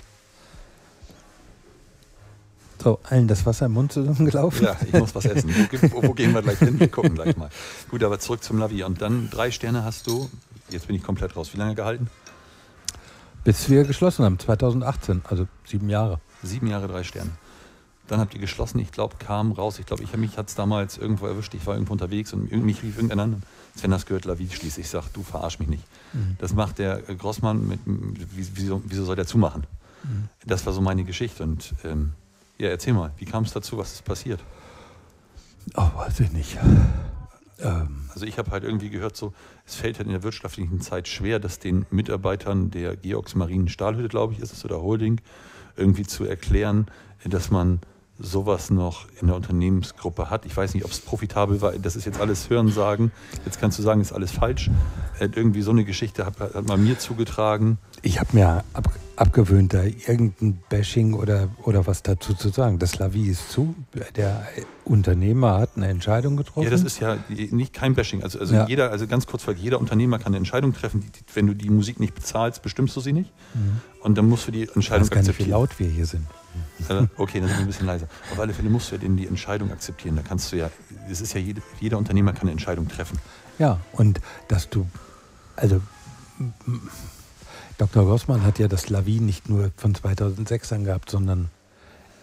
So, 2.83 3.01
allen 3.05 3.27
das 3.27 3.45
Wasser 3.45 3.67
im 3.67 3.73
Mund 3.73 3.93
zusammengelaufen? 3.93 4.67
Ja, 4.67 4.77
ich 4.87 4.93
muss 4.93 5.15
was 5.15 5.25
essen. 5.25 5.53
Wo, 5.91 6.03
wo, 6.03 6.13
gehen 6.13 6.33
wir 6.33 6.43
gleich 6.43 6.59
hin? 6.59 6.79
Wir 6.79 6.89
gucken 6.89 7.15
gleich 7.15 7.37
mal. 7.37 7.49
Gut, 7.91 8.05
aber 8.05 8.21
zurück 8.21 8.45
zum 8.45 8.59
Lavi. 8.59 8.85
Und 8.85 9.01
dann 9.01 9.31
drei 9.31 9.51
Sterne 9.51 9.85
hast 9.85 10.07
du, 10.07 10.31
jetzt 10.69 10.87
bin 10.87 10.95
ich 10.95 11.03
komplett 11.03 11.35
raus, 11.35 11.51
wie 11.55 11.59
lange 11.59 11.75
gehalten? 11.75 12.09
Bis 13.45 13.69
wir 13.69 13.85
geschlossen 13.85 14.25
haben, 14.25 14.39
2018, 14.39 15.23
also 15.29 15.47
sieben 15.67 15.91
Jahre. 15.91 16.19
Sieben 16.43 16.67
Jahre, 16.67 16.89
drei 16.89 17.05
Sterne. 17.05 17.31
Dann 18.07 18.21
habt 18.21 18.35
ihr 18.35 18.41
geschlossen, 18.41 18.79
ich 18.81 18.93
glaube, 18.93 19.17
kam 19.19 19.53
raus. 19.53 19.79
Ich 19.79 19.87
glaube, 19.87 20.03
ich, 20.03 20.15
mich 20.17 20.37
hat 20.37 20.49
es 20.49 20.55
damals 20.55 20.99
irgendwo 20.99 21.27
erwischt. 21.27 21.55
Ich 21.55 21.67
war 21.67 21.75
irgendwo 21.75 21.93
unterwegs 21.93 22.33
und 22.35 22.53
mich 22.53 22.83
rief 22.83 22.97
irgendeiner 22.97 23.23
an. 23.23 23.43
Sven, 23.77 23.91
das 23.91 24.05
gehört 24.05 24.27
Lavi 24.27 24.49
schließlich. 24.51 24.87
Ich 24.87 24.91
sage, 24.91 25.07
du 25.13 25.23
verarsch 25.23 25.59
mich 25.59 25.69
nicht. 25.69 25.85
Mhm. 26.13 26.37
Das 26.39 26.55
macht 26.55 26.79
der 26.79 27.01
Grossmann 27.01 27.67
mit, 27.67 27.81
wieso, 27.85 28.83
wieso 28.85 29.05
soll 29.05 29.17
der 29.17 29.27
zumachen? 29.27 29.67
Mhm. 30.03 30.29
Das 30.45 30.67
war 30.67 30.75
so 30.75 30.83
meine 30.83 31.05
Geschichte. 31.05 31.43
Und 31.43 31.75
ähm, 31.83 32.13
ja, 32.59 32.69
erzähl 32.69 32.93
mal, 32.93 33.11
wie 33.17 33.25
kam 33.25 33.45
es 33.45 33.53
dazu? 33.53 33.79
Was 33.79 33.95
ist 33.95 34.05
passiert? 34.05 34.41
Oh, 35.75 35.91
weiß 35.97 36.21
ich 36.21 36.33
nicht. 36.33 36.59
Ähm. 37.61 38.09
Also 38.13 38.27
ich 38.27 38.39
habe 38.39 38.51
halt 38.51 38.65
irgendwie 38.65 38.91
gehört, 38.91 39.17
so, 39.17 39.33
es 39.67 39.75
fällt 39.75 39.99
halt 39.99 40.07
in 40.07 40.13
der 40.13 40.23
wirtschaftlichen 40.23 40.81
Zeit 40.81 41.09
schwer, 41.09 41.39
das 41.39 41.59
den 41.59 41.87
Mitarbeitern 41.91 42.71
der 42.71 42.97
Georgs 42.97 43.35
Marinen 43.35 43.69
Stahlhütte, 43.69 44.09
glaube 44.09 44.33
ich, 44.33 44.41
ist 44.41 44.53
es, 44.53 44.65
oder 44.65 44.81
Holding, 44.81 45.21
irgendwie 45.77 46.05
zu 46.05 46.25
erklären, 46.25 46.87
dass 47.25 47.51
man 47.51 47.81
sowas 48.19 48.71
noch 48.71 49.07
in 49.21 49.27
der 49.27 49.37
Unternehmensgruppe 49.37 50.31
hat. 50.31 50.47
Ich 50.47 50.57
weiß 50.57 50.75
nicht, 50.75 50.85
ob 50.85 50.93
es 50.93 51.01
profitabel 51.01 51.61
war. 51.61 51.73
Das 51.73 51.97
ist 51.97 52.05
jetzt 52.05 52.21
alles 52.21 52.49
Hörensagen. 52.49 53.11
Jetzt 53.45 53.61
kannst 53.61 53.79
du 53.79 53.83
sagen, 53.83 54.01
ist 54.01 54.13
alles 54.13 54.31
falsch. 54.31 54.71
Irgendwie 55.19 55.63
so 55.63 55.73
eine 55.73 55.85
Geschichte 55.85 56.25
hat, 56.25 56.39
hat 56.39 56.69
man 56.69 56.85
mir 56.85 56.99
zugetragen. 56.99 57.79
Ich 58.05 58.21
habe 58.21 58.37
mir 58.37 58.63
ab, 58.75 58.93
abgewöhnt, 59.17 59.73
da 59.73 59.83
irgendein 59.83 60.61
Bashing 60.69 61.15
oder, 61.15 61.49
oder 61.63 61.87
was 61.87 62.03
dazu 62.03 62.35
zu 62.35 62.51
sagen. 62.51 62.79
Das 62.79 62.99
Lavi 62.99 63.29
ist 63.29 63.51
zu. 63.51 63.75
Der 64.17 64.47
Unternehmer 64.85 65.59
hat 65.59 65.71
eine 65.77 65.89
Entscheidung 65.89 66.37
getroffen. 66.37 66.65
Ja, 66.65 66.71
das 66.71 66.83
ist 66.83 67.01
ja 67.01 67.17
nicht 67.31 67.73
kein 67.73 67.95
Bashing. 67.95 68.23
Also, 68.23 68.39
also 68.39 68.55
ja. 68.55 68.67
jeder, 68.69 68.91
also 68.91 69.07
ganz 69.07 69.27
kurz, 69.27 69.47
jeder 69.57 69.81
Unternehmer 69.81 70.19
kann 70.19 70.29
eine 70.29 70.37
Entscheidung 70.37 70.75
treffen. 70.75 71.01
Die, 71.01 71.35
wenn 71.35 71.47
du 71.47 71.55
die 71.55 71.71
Musik 71.71 71.99
nicht 71.99 72.15
bezahlst, 72.15 72.61
bestimmst 72.63 72.95
du 72.95 73.01
sie 73.01 73.15
nicht. 73.15 73.33
Mhm. 73.55 73.81
Und 74.03 74.19
dann 74.19 74.29
musst 74.29 74.47
du 74.47 74.53
die 74.53 74.69
Entscheidung 74.69 75.07
ich 75.07 75.11
weiß 75.11 75.11
gar 75.11 75.23
nicht, 75.23 75.39
wie 75.39 75.51
laut 75.51 75.79
wir 75.79 75.89
hier 75.89 76.05
sind. 76.05 76.27
Äh, 76.91 77.07
okay, 77.17 77.41
dann 77.41 77.49
sind 77.49 77.57
wir 77.57 77.65
ein 77.65 77.67
bisschen 77.67 77.87
leiser. 77.87 78.07
Auf 78.33 78.39
alle 78.39 78.53
Fälle 78.53 78.69
musst 78.69 78.91
du 78.91 78.97
ja 78.97 79.01
denen 79.01 79.17
die 79.17 79.27
Entscheidung 79.27 79.73
akzeptieren. 79.73 80.17
Da 80.17 80.23
kannst 80.23 80.53
du 80.53 80.57
ja, 80.57 80.71
das 81.09 81.23
ist 81.23 81.33
ja 81.33 81.41
jede, 81.41 81.63
jeder 81.81 81.97
Unternehmer 81.97 82.33
kann 82.33 82.43
eine 82.43 82.53
Entscheidung 82.53 82.87
treffen. 82.87 83.19
Ja, 83.59 83.81
und 83.93 84.21
dass 84.49 84.69
du, 84.69 84.87
also 85.57 85.81
Dr. 87.79 88.05
Grossmann 88.05 88.45
hat 88.45 88.59
ja 88.59 88.69
das 88.69 88.89
Lavi 88.89 89.21
nicht 89.21 89.49
nur 89.49 89.73
von 89.77 89.95
2006 89.95 90.73
an 90.73 90.85
gehabt, 90.85 91.11
sondern 91.11 91.51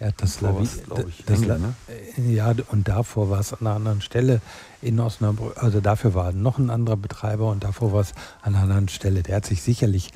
er 0.00 0.08
hat 0.08 0.14
das 0.18 0.40
Lavi, 0.40 0.64
ich, 0.64 1.24
das 1.26 1.42
Engel, 1.42 1.58
ne? 1.60 1.74
Ja, 2.16 2.52
und 2.70 2.88
davor 2.88 3.30
war 3.30 3.38
es 3.38 3.52
an 3.52 3.60
einer 3.60 3.76
anderen 3.76 4.00
Stelle 4.00 4.40
in 4.80 4.98
Osnabrück, 4.98 5.62
also 5.62 5.80
dafür 5.80 6.14
war 6.14 6.32
noch 6.32 6.58
ein 6.58 6.70
anderer 6.70 6.96
Betreiber 6.96 7.50
und 7.50 7.62
davor 7.62 7.92
war 7.92 8.00
es 8.00 8.12
an 8.40 8.54
einer 8.54 8.64
anderen 8.64 8.88
Stelle. 8.88 9.22
Der 9.22 9.36
hat 9.36 9.46
sich 9.46 9.62
sicherlich, 9.62 10.10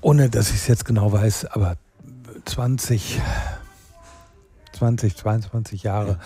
ohne 0.00 0.28
dass 0.28 0.50
ich 0.50 0.56
es 0.56 0.66
jetzt 0.66 0.84
genau 0.84 1.12
weiß, 1.12 1.44
aber 1.44 1.76
20, 2.46 3.20
20, 4.72 5.16
22 5.16 5.82
Jahre 5.84 6.10
ja. 6.10 6.18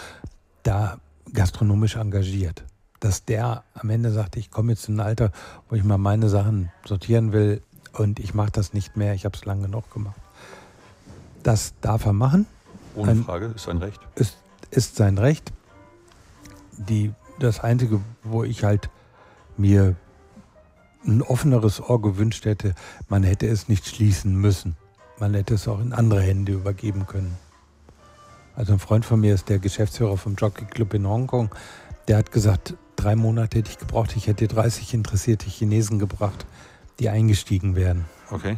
da 0.63 0.99
gastronomisch 1.35 1.97
engagiert. 1.97 2.65
Dass 3.01 3.25
der 3.25 3.65
am 3.75 3.91
Ende 3.91 4.13
sagt, 4.13 4.37
ich 4.37 4.51
komme 4.51 4.73
jetzt 4.73 4.89
in 4.89 5.01
ein 5.01 5.07
Alter, 5.07 5.33
wo 5.69 5.77
ich 5.77 5.85
mal 5.85 5.99
meine 5.99 6.29
Sachen 6.29 6.71
sortieren 6.87 7.33
will 7.33 7.63
und 7.93 8.21
ich 8.21 8.35
mache 8.35 8.51
das 8.53 8.73
nicht 8.73 8.97
mehr, 8.97 9.15
ich 9.15 9.25
habe 9.25 9.37
es 9.37 9.45
lange 9.45 9.63
genug 9.63 9.91
gemacht. 9.91 10.21
Das 11.43 11.75
darf 11.81 12.05
er 12.05 12.13
machen. 12.13 12.47
Ohne 12.95 13.13
ein, 13.13 13.25
Frage, 13.25 13.47
ist 13.47 13.65
sein 13.65 13.79
Recht. 13.79 14.01
Ist, 14.15 14.37
ist 14.71 14.97
sein 14.97 15.19
Recht. 15.19 15.53
Die, 16.77 17.13
das 17.39 17.61
Einzige, 17.61 18.01
wo 18.23 18.45
ich 18.45 18.65
halt 18.65 18.91
mir 19.57 19.97
ein 21.07 21.23
offeneres 21.23 21.81
Ohr 21.81 22.01
gewünscht 22.01 22.45
hätte, 22.45 22.75
man 23.09 23.23
hätte 23.23 23.47
es 23.47 23.69
nicht 23.69 23.87
schließen 23.87 24.35
müssen. 24.35 24.77
Man 25.19 25.35
hätte 25.35 25.55
es 25.55 25.69
auch 25.69 25.81
in 25.81 25.93
andere 25.93 26.23
Hände 26.23 26.53
übergeben 26.53 27.07
können. 27.07 27.37
Also 28.57 28.73
ein 28.73 28.79
Freund 28.79 29.05
von 29.05 29.21
mir 29.21 29.35
ist 29.35 29.49
der 29.49 29.59
Geschäftsführer 29.59 30.17
vom 30.17 30.35
Jockey 30.35 30.65
Club 30.65 30.95
in 30.95 31.07
Hongkong. 31.07 31.55
Der 32.09 32.19
hat 32.19 32.33
gesagt, 32.33 32.75
drei 33.01 33.17
Monate 33.17 33.59
hätte 33.59 33.71
ich 33.71 33.79
gebraucht. 33.79 34.15
Ich 34.17 34.27
hätte 34.27 34.47
30 34.47 34.95
interessierte 34.95 35.49
Chinesen 35.49 35.99
gebracht, 35.99 36.47
die 36.99 37.09
eingestiegen 37.09 37.77
wären. 37.77 38.05
Okay. 38.31 38.57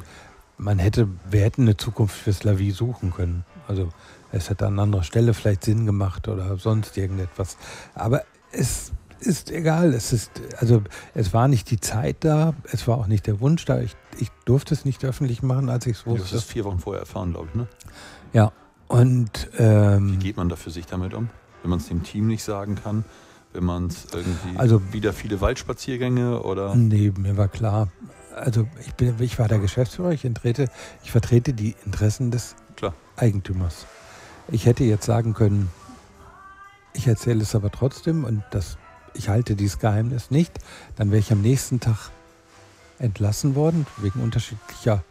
Man 0.58 0.78
hätte, 0.78 1.08
wir 1.30 1.42
hätten 1.42 1.62
eine 1.62 1.76
Zukunft 1.76 2.14
für 2.14 2.32
Slavi 2.32 2.70
suchen 2.70 3.12
können. 3.12 3.44
Also 3.68 3.88
es 4.30 4.50
hätte 4.50 4.66
an 4.66 4.78
anderer 4.78 5.02
Stelle 5.02 5.34
vielleicht 5.34 5.64
Sinn 5.64 5.86
gemacht 5.86 6.28
oder 6.28 6.56
sonst 6.56 6.96
irgendetwas. 6.96 7.56
Aber 7.94 8.22
es 8.50 8.92
ist 9.20 9.50
egal. 9.50 9.94
Es 9.94 10.12
ist, 10.12 10.30
also 10.58 10.82
es 11.14 11.32
war 11.32 11.48
nicht 11.48 11.70
die 11.70 11.80
Zeit 11.80 12.16
da, 12.20 12.54
es 12.70 12.86
war 12.88 12.98
auch 12.98 13.06
nicht 13.06 13.26
der 13.26 13.40
Wunsch 13.40 13.64
da. 13.64 13.80
Ich, 13.80 13.96
ich 14.18 14.30
durfte 14.44 14.74
es 14.74 14.84
nicht 14.84 15.04
öffentlich 15.04 15.42
machen, 15.42 15.68
als 15.68 15.86
ich 15.86 15.98
es 15.98 16.06
wusste. 16.06 16.18
Du 16.18 16.24
hast 16.24 16.32
es 16.32 16.44
vier 16.44 16.64
Wochen 16.64 16.78
vorher 16.78 17.00
erfahren, 17.00 17.32
glaube 17.32 17.48
ich, 17.48 17.54
ne? 17.54 17.66
Ja. 18.32 18.52
Und 18.88 19.48
ähm, 19.58 20.12
wie 20.12 20.16
geht 20.18 20.36
man 20.36 20.48
da 20.48 20.56
für 20.56 20.70
sich 20.70 20.86
damit 20.86 21.14
um? 21.14 21.30
Wenn 21.62 21.70
man 21.70 21.78
es 21.78 21.88
dem 21.88 22.02
Team 22.02 22.26
nicht 22.26 22.44
sagen 22.44 22.74
kann, 22.74 23.04
wenn 23.52 23.64
man 23.64 23.86
es 23.86 24.06
irgendwie 24.12 24.56
also, 24.56 24.80
wieder 24.92 25.12
viele 25.12 25.40
Waldspaziergänge 25.40 26.42
oder? 26.42 26.74
Nee, 26.74 27.12
mir 27.16 27.36
war 27.36 27.48
klar. 27.48 27.88
Also 28.34 28.66
ich 28.80 28.94
bin, 28.94 29.14
ich 29.20 29.38
war 29.38 29.48
der 29.48 29.58
Geschäftsführer, 29.58 30.12
ich 30.12 30.24
entrete, 30.24 30.68
ich 31.04 31.10
vertrete 31.10 31.52
die 31.52 31.76
Interessen 31.84 32.30
des 32.30 32.56
klar. 32.76 32.94
Eigentümers. 33.16 33.86
Ich 34.48 34.66
hätte 34.66 34.84
jetzt 34.84 35.04
sagen 35.04 35.34
können, 35.34 35.70
ich 36.94 37.06
erzähle 37.06 37.42
es 37.42 37.54
aber 37.54 37.70
trotzdem 37.70 38.24
und 38.24 38.42
das 38.50 38.78
ich 39.14 39.28
halte 39.28 39.56
dieses 39.56 39.78
Geheimnis 39.78 40.30
nicht, 40.30 40.58
dann 40.96 41.10
wäre 41.10 41.20
ich 41.20 41.32
am 41.32 41.42
nächsten 41.42 41.80
Tag 41.80 42.10
entlassen 42.98 43.54
worden, 43.54 43.86
wegen 43.98 44.20
unterschiedlicher 44.20 45.04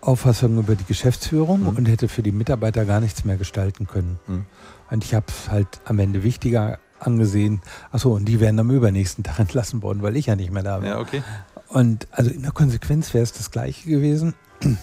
Auffassungen 0.00 0.58
über 0.58 0.74
die 0.74 0.84
Geschäftsführung 0.84 1.60
mhm. 1.60 1.68
und 1.68 1.86
hätte 1.86 2.08
für 2.08 2.22
die 2.22 2.32
Mitarbeiter 2.32 2.84
gar 2.84 3.00
nichts 3.00 3.24
mehr 3.24 3.36
gestalten 3.36 3.86
können. 3.86 4.18
Mhm. 4.26 4.46
Und 4.90 5.04
ich 5.04 5.14
habe 5.14 5.26
es 5.28 5.50
halt 5.50 5.80
am 5.84 5.98
Ende 6.00 6.22
wichtiger 6.22 6.78
angesehen. 7.06 7.60
Achso, 7.90 8.14
und 8.14 8.26
die 8.26 8.40
wären 8.40 8.58
am 8.58 8.70
übernächsten 8.70 9.24
Tag 9.24 9.38
entlassen 9.40 9.82
worden, 9.82 10.02
weil 10.02 10.16
ich 10.16 10.26
ja 10.26 10.36
nicht 10.36 10.52
mehr 10.52 10.62
da 10.62 10.80
war. 10.80 10.88
Ja, 10.88 10.98
okay. 10.98 11.22
Und 11.68 12.06
also 12.10 12.30
in 12.30 12.42
der 12.42 12.52
Konsequenz 12.52 13.14
wäre 13.14 13.22
es 13.22 13.32
das 13.32 13.50
Gleiche 13.50 13.88
gewesen. 13.88 14.34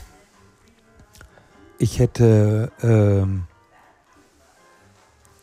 Ich 1.82 1.98
hätte 1.98 2.74
ähm, 2.84 3.46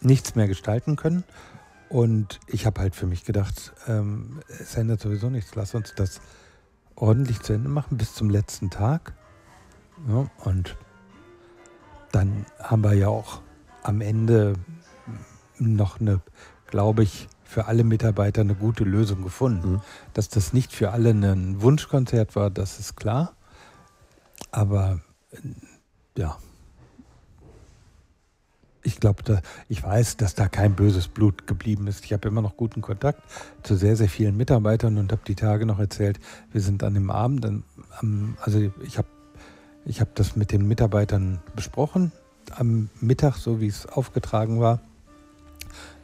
nichts 0.03 0.35
mehr 0.35 0.47
gestalten 0.49 0.97
können 0.97 1.25
und 1.89 2.41
ich 2.47 2.67
habe 2.67 2.81
halt 2.83 2.95
für 2.95 3.07
mich 3.07 3.25
gedacht, 3.25 3.73
ähm, 3.89 4.41
es 4.49 4.77
ändert 4.77 5.01
sowieso 5.01 5.31
nichts. 5.31 5.55
Lass 5.55 5.75
uns 5.75 5.95
das 5.95 6.21
ordentlich 6.95 7.41
zu 7.41 7.53
Ende 7.53 7.69
machen 7.69 7.97
bis 7.97 8.15
zum 8.15 8.29
letzten 8.29 8.69
Tag. 8.69 9.15
Ja, 10.09 10.29
und 10.45 10.77
dann 12.13 12.45
haben 12.59 12.83
wir 12.83 12.95
ja 12.95 13.09
auch 13.09 13.41
am 13.83 14.01
Ende 14.01 14.55
noch 15.59 16.01
eine, 16.01 16.21
glaube 16.69 17.03
ich, 17.03 17.29
für 17.45 17.67
alle 17.67 17.85
Mitarbeiter 17.85 18.41
eine 18.41 18.55
gute 18.55 18.85
Lösung 18.85 19.23
gefunden. 19.23 19.73
Mhm. 19.73 19.81
Dass 20.15 20.29
das 20.29 20.53
nicht 20.53 20.73
für 20.73 20.91
alle 20.91 21.11
ein 21.11 21.63
Wunschkonzert 21.63 22.35
war, 22.37 22.51
das 22.51 22.79
ist 22.79 22.97
klar. 22.97 23.35
Aber 24.51 25.01
ja, 26.17 26.37
ich 28.87 29.01
glaube, 29.01 29.43
ich 29.69 29.83
weiß, 29.83 30.17
dass 30.17 30.35
da 30.35 30.49
kein 30.49 30.77
böses 30.77 31.09
Blut 31.09 31.47
geblieben 31.47 31.89
ist. 31.89 32.05
Ich 32.05 32.13
habe 32.13 32.29
immer 32.29 32.41
noch 32.41 32.57
guten 32.57 32.83
Kontakt 32.83 33.21
zu 33.65 33.75
sehr, 33.75 33.97
sehr 33.97 34.09
vielen 34.09 34.37
Mitarbeitern 34.37 34.97
und 34.97 35.11
habe 35.11 35.23
die 35.27 35.35
Tage 35.35 35.67
noch 35.67 35.81
erzählt, 35.81 36.21
wir 36.53 36.61
sind 36.61 36.85
an 36.85 36.95
dem 36.95 37.11
Abend, 37.11 37.45
am, 37.99 38.37
also 38.41 38.61
ich 38.83 38.97
habe 38.97 39.09
ich 39.85 40.01
hab 40.01 40.15
das 40.15 40.37
mit 40.37 40.53
den 40.53 40.67
Mitarbeitern 40.67 41.41
besprochen 41.55 42.13
am 42.53 42.89
Mittag, 43.01 43.37
so 43.37 43.61
wie 43.61 43.67
es 43.67 43.87
aufgetragen 43.87 44.61
war, 44.61 44.81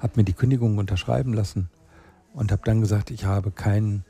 habe 0.02 0.14
mir 0.16 0.24
die 0.24 0.32
Kündigung 0.32 0.78
unterschreiben 0.78 1.32
lassen 1.32 1.70
und 2.34 2.50
habe 2.50 2.62
dann 2.64 2.80
gesagt, 2.80 3.10
ich 3.10 3.24
habe 3.24 3.52
kein 3.52 4.04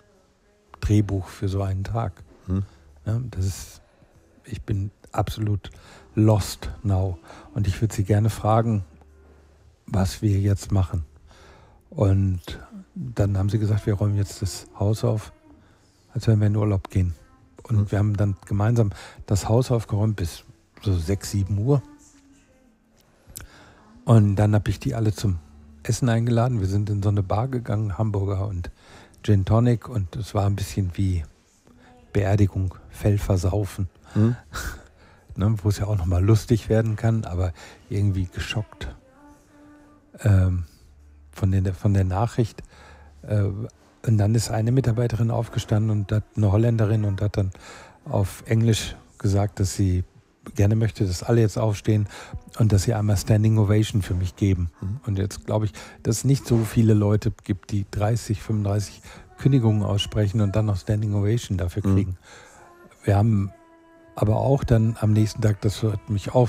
Drehbuch 0.81 1.29
für 1.29 1.49
so 1.49 1.63
einen 1.63 1.85
Tag. 1.85 2.25
Hm. 2.47 2.63
Ja, 3.05 3.21
das 3.31 3.45
ist, 3.45 3.83
ich 4.45 4.63
bin 4.63 4.91
absolut 5.13 5.71
lost 6.15 6.71
now. 6.83 7.19
Und 7.55 7.67
ich 7.69 7.81
würde 7.81 7.95
Sie 7.95 8.05
gerne 8.05 8.31
fragen, 8.31 8.85
was 9.87 10.23
wir 10.23 10.39
jetzt 10.39 10.73
machen. 10.73 11.05
Und 11.91 12.41
dann 12.95 13.37
haben 13.37 13.51
sie 13.51 13.59
gesagt, 13.59 13.87
wir 13.87 13.95
räumen 13.95 14.17
jetzt 14.17 14.41
das 14.41 14.67
Haus 14.79 15.05
auf, 15.05 15.33
als 16.15 16.27
wenn 16.27 16.41
wir 16.41 16.47
in 16.47 16.57
Urlaub 16.57 16.89
gehen. 16.89 17.15
Und 17.65 17.77
mhm. 17.77 17.91
wir 17.91 17.99
haben 17.99 18.17
dann 18.17 18.37
gemeinsam 18.47 18.91
das 19.27 19.49
Haus 19.49 19.71
aufgeräumt 19.71 20.17
bis 20.17 20.45
so 20.83 20.97
6, 20.97 21.31
7 21.31 21.59
Uhr. 21.59 21.83
Und 24.05 24.37
dann 24.37 24.55
habe 24.55 24.71
ich 24.71 24.81
die 24.81 24.95
alle 24.95 25.13
zum 25.13 25.39
Essen 25.83 26.09
eingeladen. 26.09 26.61
Wir 26.61 26.69
sind 26.69 26.91
in 26.91 27.03
so 27.03 27.09
eine 27.09 27.23
Bar 27.23 27.49
gegangen, 27.49 27.99
Hamburger 27.99 28.47
und 28.47 28.71
Gin 29.23 29.45
Tonic. 29.45 29.89
Und 29.89 30.17
es 30.17 30.35
war 30.35 30.47
ein 30.47 30.57
bisschen 30.57 30.93
wie 30.95 31.25
Beerdigung, 32.13 32.75
Fell 32.91 33.19
versaufen. 33.19 33.89
Mhm. 34.15 34.37
ne, 35.37 35.55
wo 35.63 35.69
es 35.69 35.79
ja 35.79 35.87
auch 35.87 35.97
nochmal 35.97 36.25
lustig 36.25 36.69
werden 36.69 36.97
kann, 36.97 37.25
aber 37.25 37.53
irgendwie 37.89 38.27
geschockt 38.27 38.95
ähm, 40.21 40.65
von, 41.33 41.51
den, 41.51 41.73
von 41.75 41.95
der 41.95 42.05
Nachricht. 42.05 42.63
Äh, 43.23 43.45
und 44.05 44.19
dann 44.19 44.35
ist 44.35 44.51
eine 44.51 44.73
Mitarbeiterin 44.73 45.31
aufgestanden 45.31 45.91
und 45.91 46.13
hat 46.13 46.25
eine 46.37 46.51
Holländerin 46.51 47.05
und 47.05 47.21
hat 47.21 47.37
dann 47.37 47.51
auf 48.05 48.43
Englisch 48.47 48.97
gesagt, 49.19 49.61
dass 49.61 49.77
sie 49.77 50.05
gerne 50.55 50.77
möchte, 50.77 51.07
dass 51.07 51.23
alle 51.23 51.41
jetzt 51.41 51.59
aufstehen 51.59 52.09
und 52.59 52.73
dass 52.73 52.85
sie 52.85 52.95
einmal 52.95 53.17
Standing 53.17 53.59
Ovation 53.59 54.03
für 54.03 54.15
mich 54.15 54.37
geben. 54.37 54.71
Mhm. 54.81 55.01
Und 55.07 55.19
jetzt 55.19 55.47
glaube 55.47 55.67
ich, 55.67 55.73
dass 56.03 56.19
es 56.19 56.25
nicht 56.25 56.47
so 56.47 56.59
viele 56.59 56.95
Leute 56.95 57.33
gibt, 57.45 57.71
die 57.71 57.87
30, 57.91 58.43
35 58.43 59.03
Kündigungen 59.39 59.83
aussprechen 59.83 60.41
und 60.41 60.55
dann 60.55 60.67
noch 60.67 60.77
Standing 60.77 61.15
Ovation 61.15 61.59
dafür 61.59 61.87
mhm. 61.87 61.95
kriegen. 61.95 62.11
Mhm. 62.11 62.17
Wir 63.05 63.17
haben 63.17 63.53
aber 64.15 64.37
auch 64.37 64.65
dann 64.65 64.97
am 65.01 65.13
nächsten 65.13 65.41
Tag, 65.41 65.61
das 65.63 65.83
hat 65.83 66.11
mich 66.11 66.35
auch 66.35 66.49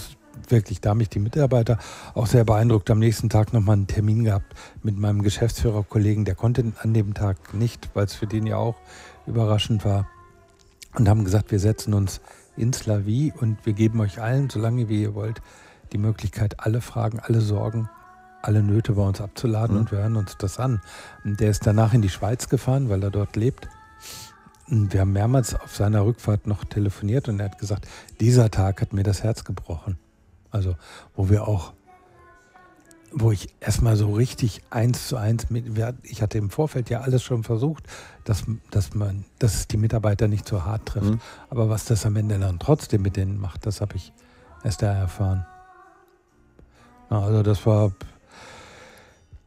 wirklich, 0.49 0.81
da 0.81 0.95
mich 0.95 1.09
die 1.09 1.19
Mitarbeiter 1.19 1.77
auch 2.13 2.27
sehr 2.27 2.43
beeindruckt, 2.43 2.89
am 2.89 2.99
nächsten 2.99 3.29
Tag 3.29 3.53
nochmal 3.53 3.75
einen 3.75 3.87
Termin 3.87 4.23
gehabt 4.23 4.53
mit 4.81 4.97
meinem 4.97 5.21
Geschäftsführerkollegen, 5.21 6.25
der 6.25 6.35
konnte 6.35 6.73
an 6.81 6.93
dem 6.93 7.13
Tag 7.13 7.53
nicht, 7.53 7.89
weil 7.93 8.05
es 8.05 8.13
für 8.13 8.27
den 8.27 8.45
ja 8.45 8.57
auch 8.57 8.75
überraschend 9.25 9.85
war. 9.85 10.07
Und 10.95 11.09
haben 11.09 11.23
gesagt, 11.23 11.51
wir 11.51 11.59
setzen 11.59 11.93
uns 11.93 12.21
ins 12.55 12.85
Lavi 12.85 13.33
und 13.35 13.65
wir 13.65 13.73
geben 13.73 13.99
euch 13.99 14.21
allen, 14.21 14.49
solange 14.49 14.89
wie 14.89 15.01
ihr 15.01 15.15
wollt, 15.15 15.41
die 15.91 15.97
Möglichkeit, 15.97 16.59
alle 16.59 16.81
Fragen, 16.81 17.19
alle 17.19 17.41
Sorgen, 17.41 17.89
alle 18.41 18.61
Nöte 18.61 18.93
bei 18.93 19.01
uns 19.01 19.21
abzuladen 19.21 19.75
mhm. 19.75 19.81
und 19.81 19.91
wir 19.91 19.99
hören 19.99 20.15
uns 20.15 20.37
das 20.37 20.59
an. 20.59 20.81
Und 21.23 21.39
der 21.39 21.49
ist 21.49 21.65
danach 21.65 21.93
in 21.93 22.01
die 22.01 22.09
Schweiz 22.09 22.49
gefahren, 22.49 22.89
weil 22.89 23.03
er 23.03 23.11
dort 23.11 23.35
lebt. 23.35 23.67
Und 24.69 24.93
wir 24.93 25.01
haben 25.01 25.13
mehrmals 25.13 25.55
auf 25.55 25.75
seiner 25.75 26.05
Rückfahrt 26.05 26.47
noch 26.47 26.63
telefoniert 26.63 27.27
und 27.27 27.39
er 27.39 27.45
hat 27.45 27.59
gesagt, 27.59 27.87
dieser 28.19 28.49
Tag 28.49 28.81
hat 28.81 28.93
mir 28.93 29.03
das 29.03 29.23
Herz 29.23 29.43
gebrochen. 29.43 29.97
Also, 30.51 30.75
wo 31.15 31.29
wir 31.29 31.47
auch, 31.47 31.73
wo 33.15 33.31
ich 33.31 33.49
erstmal 33.59 33.95
so 33.95 34.11
richtig 34.11 34.61
eins 34.69 35.07
zu 35.07 35.17
eins 35.17 35.49
mit, 35.49 35.65
ich 36.03 36.21
hatte 36.21 36.37
im 36.37 36.49
Vorfeld 36.49 36.89
ja 36.89 37.01
alles 37.01 37.23
schon 37.23 37.43
versucht, 37.43 37.85
dass, 38.23 38.43
dass 38.71 38.95
man, 38.95 39.25
dass 39.39 39.55
es 39.55 39.67
die 39.67 39.77
Mitarbeiter 39.77 40.27
nicht 40.27 40.47
so 40.47 40.63
hart 40.63 40.87
trifft. 40.87 41.11
Mhm. 41.11 41.19
Aber 41.49 41.69
was 41.69 41.85
das 41.85 42.05
am 42.05 42.15
Ende 42.15 42.39
dann 42.39 42.59
trotzdem 42.59 43.01
mit 43.01 43.15
denen 43.15 43.39
macht, 43.39 43.65
das 43.65 43.81
habe 43.81 43.95
ich 43.95 44.13
erst 44.63 44.81
da 44.81 44.93
erfahren. 44.93 45.45
Also 47.09 47.43
das 47.43 47.65
war 47.65 47.91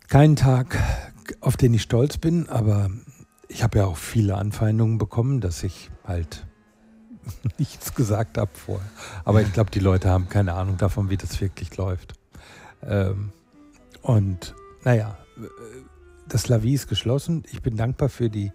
kein 0.08 0.36
Tag, 0.36 0.78
auf 1.40 1.56
den 1.56 1.74
ich 1.74 1.82
stolz 1.82 2.18
bin, 2.18 2.48
aber 2.48 2.90
ich 3.48 3.62
habe 3.62 3.78
ja 3.78 3.86
auch 3.86 3.96
viele 3.96 4.36
Anfeindungen 4.36 4.98
bekommen, 4.98 5.40
dass 5.40 5.64
ich 5.64 5.90
halt 6.04 6.46
nichts 7.58 7.94
gesagt 7.94 8.38
habe 8.38 8.50
vorher. 8.54 8.88
Aber 9.24 9.42
ich 9.42 9.52
glaube, 9.52 9.70
die 9.70 9.80
Leute 9.80 10.10
haben 10.10 10.28
keine 10.28 10.54
Ahnung 10.54 10.76
davon, 10.76 11.10
wie 11.10 11.16
das 11.16 11.40
wirklich 11.40 11.76
läuft. 11.76 12.14
Ähm, 12.82 13.32
und 14.07 14.54
naja, 14.84 15.18
das 16.28 16.48
Lavi 16.48 16.74
ist 16.74 16.88
geschlossen. 16.88 17.42
Ich 17.50 17.61
bin 17.61 17.76
dankbar 17.76 18.09
für 18.09 18.30
die, 18.30 18.52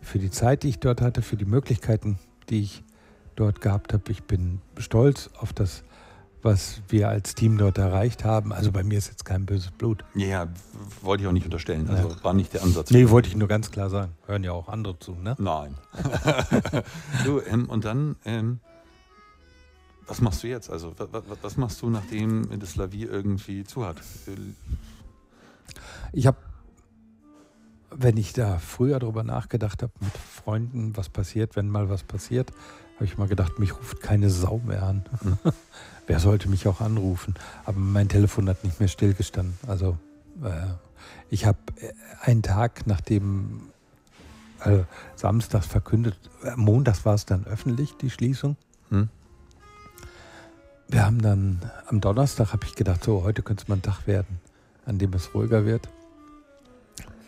für 0.00 0.18
die 0.18 0.30
Zeit, 0.30 0.64
die 0.64 0.70
ich 0.70 0.80
dort 0.80 1.00
hatte, 1.00 1.22
für 1.22 1.36
die 1.36 1.44
Möglichkeiten, 1.44 2.18
die 2.48 2.62
ich 2.62 2.84
dort 3.36 3.60
gehabt 3.60 3.92
habe. 3.92 4.10
Ich 4.10 4.24
bin 4.24 4.60
stolz 4.76 5.30
auf 5.38 5.52
das 5.52 5.84
was 6.42 6.80
wir 6.88 7.08
als 7.08 7.34
Team 7.34 7.58
dort 7.58 7.78
erreicht 7.78 8.24
haben. 8.24 8.52
Also 8.52 8.72
bei 8.72 8.82
mir 8.82 8.98
ist 8.98 9.08
jetzt 9.08 9.24
kein 9.24 9.46
böses 9.46 9.70
Blut. 9.70 10.04
Ja, 10.14 10.46
wollte 11.02 11.22
ich 11.22 11.28
auch 11.28 11.32
nicht 11.32 11.44
unterstellen. 11.44 11.88
Also 11.88 12.08
ja. 12.08 12.24
war 12.24 12.34
nicht 12.34 12.54
der 12.54 12.62
Ansatz. 12.62 12.90
Nee, 12.90 13.08
wollte 13.10 13.28
ich 13.28 13.36
nur 13.36 13.48
ganz 13.48 13.70
klar 13.70 13.90
sagen. 13.90 14.12
Hören 14.26 14.44
ja 14.44 14.52
auch 14.52 14.68
andere 14.68 14.98
zu, 14.98 15.14
ne? 15.14 15.36
Nein. 15.38 15.74
du, 17.24 17.40
ähm, 17.40 17.68
und 17.68 17.84
dann, 17.84 18.16
ähm, 18.24 18.60
was 20.08 20.20
machst 20.20 20.42
du 20.42 20.48
jetzt? 20.48 20.70
Also 20.70 20.94
was, 20.96 21.22
was 21.42 21.56
machst 21.56 21.82
du, 21.82 21.90
nachdem 21.90 22.58
das 22.58 22.76
Lavier 22.76 23.10
irgendwie 23.10 23.64
zu 23.64 23.86
hat? 23.86 23.98
Ich 26.12 26.26
habe, 26.26 26.38
wenn 27.90 28.16
ich 28.16 28.32
da 28.32 28.58
früher 28.58 28.98
darüber 28.98 29.22
nachgedacht 29.22 29.82
habe, 29.82 29.92
mit 30.00 30.16
Freunden, 30.16 30.96
was 30.96 31.08
passiert, 31.08 31.56
wenn 31.56 31.68
mal 31.68 31.88
was 31.90 32.02
passiert, 32.02 32.50
habe 32.96 33.04
ich 33.04 33.16
mal 33.18 33.28
gedacht, 33.28 33.58
mich 33.58 33.76
ruft 33.76 34.00
keine 34.00 34.28
Sau 34.30 34.60
mehr 34.64 34.82
an. 34.82 35.04
Mhm. 35.22 35.38
Wer 36.06 36.20
sollte 36.20 36.48
mich 36.48 36.66
auch 36.66 36.80
anrufen? 36.80 37.34
Aber 37.64 37.78
mein 37.78 38.08
Telefon 38.08 38.48
hat 38.48 38.64
nicht 38.64 38.80
mehr 38.80 38.88
stillgestanden. 38.88 39.58
Also 39.66 39.98
äh, 40.42 40.68
ich 41.30 41.44
habe 41.44 41.58
äh, 41.76 41.92
einen 42.22 42.42
Tag, 42.42 42.86
nachdem 42.86 43.68
äh, 44.64 44.80
samstags 45.14 45.66
verkündet, 45.66 46.16
äh, 46.42 46.56
montags 46.56 47.04
war 47.04 47.14
es 47.14 47.26
dann 47.26 47.44
öffentlich, 47.46 47.94
die 47.98 48.10
Schließung. 48.10 48.56
Mhm. 48.90 49.10
Wir 50.90 51.04
haben 51.04 51.20
dann 51.20 51.60
am 51.86 52.00
Donnerstag, 52.00 52.54
habe 52.54 52.64
ich 52.64 52.74
gedacht, 52.74 53.04
so 53.04 53.22
heute 53.22 53.42
könnte 53.42 53.62
es 53.62 53.68
mal 53.68 53.76
ein 53.76 53.82
Tag 53.82 54.06
werden, 54.06 54.40
an 54.86 54.98
dem 54.98 55.12
es 55.12 55.34
ruhiger 55.34 55.66
wird. 55.66 55.86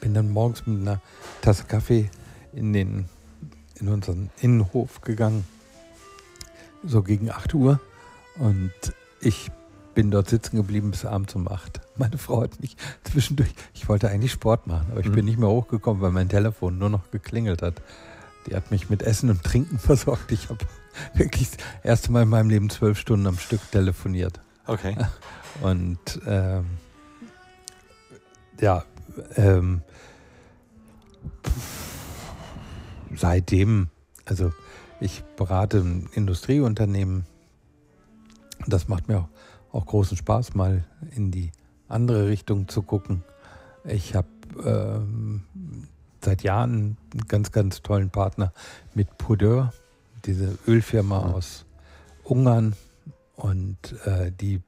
Bin 0.01 0.15
dann 0.15 0.31
morgens 0.31 0.67
mit 0.67 0.81
einer 0.81 1.03
Tasse 1.43 1.65
Kaffee 1.65 2.09
in, 2.55 2.73
den, 2.73 3.05
in 3.79 3.89
unseren 3.89 4.31
Innenhof 4.41 5.03
gegangen 5.03 5.45
so 6.83 7.03
gegen 7.03 7.31
8 7.31 7.53
Uhr. 7.53 7.81
Und 8.39 8.73
ich 9.21 9.51
bin 9.95 10.11
dort 10.11 10.31
sitzen 10.31 10.57
geblieben 10.57 10.91
bis 10.91 11.05
abends 11.05 11.35
um 11.35 11.47
8. 11.47 11.83
Meine 11.97 12.17
Frau 12.17 12.41
hat 12.41 12.59
mich 12.61 12.79
zwischendurch, 13.05 13.53
ich 13.75 13.87
wollte 13.91 14.09
eigentlich 14.09 14.33
Sport 14.33 14.67
machen, 14.67 14.87
aber 14.91 15.01
ich 15.01 15.09
mhm. 15.09 15.17
bin 15.17 15.25
nicht 15.27 15.39
mehr 15.39 15.51
hochgekommen, 15.51 16.01
weil 16.01 16.13
mein 16.13 16.31
Telefon 16.31 16.79
nur 16.79 16.89
noch 16.89 17.11
geklingelt 17.11 17.61
hat. 17.61 17.75
Die 18.47 18.57
hat 18.57 18.71
mich 18.71 18.89
mit 18.89 19.03
Essen 19.03 19.29
und 19.29 19.45
Trinken 19.45 19.79
versorgt. 19.79 20.33
Ich 20.33 20.49
habe 20.49 20.65
wirklich 21.15 21.51
das 21.51 21.59
erste 21.83 22.13
Mal 22.13 22.23
in 22.23 22.29
meinem 22.29 22.51
Leben 22.51 22.71
zwölf 22.71 22.99
Stunden 22.99 23.27
am 23.27 23.39
Stück 23.39 23.61
telefoniert. 23.71 24.41
Okay. 24.67 24.97
Und 25.63 26.21
ähm, 26.27 26.65
ja, 28.61 28.85
ähm, 29.37 29.83
seitdem, 33.15 33.89
also 34.25 34.53
ich 35.01 35.23
berate 35.37 35.79
ein 35.79 36.09
Industrieunternehmen. 36.13 37.25
Das 38.67 38.89
macht 38.89 39.09
mir 39.09 39.29
auch 39.73 39.87
großen 39.87 40.17
Spaß, 40.17 40.55
mal 40.55 40.85
in 41.15 41.31
die 41.31 41.53
andere 41.89 42.29
Richtung 42.29 42.69
zu 42.69 42.83
gucken. 42.83 43.25
Ich 43.85 44.15
habe 44.15 44.29
ähm, 44.65 45.43
seit 46.23 46.43
Jahren 46.43 46.97
einen 47.13 47.29
ganz, 47.29 47.51
ganz 47.53 47.83
tollen 47.83 48.11
Partner 48.11 48.53
mit 48.95 49.17
Pudeur, 49.19 49.73
diese 50.27 50.59
Ölfirma 50.67 51.27
mhm. 51.27 51.35
aus 51.35 51.67
Ungarn 52.25 52.75
und 53.37 53.79
äh, 54.05 54.31
die 54.33 54.61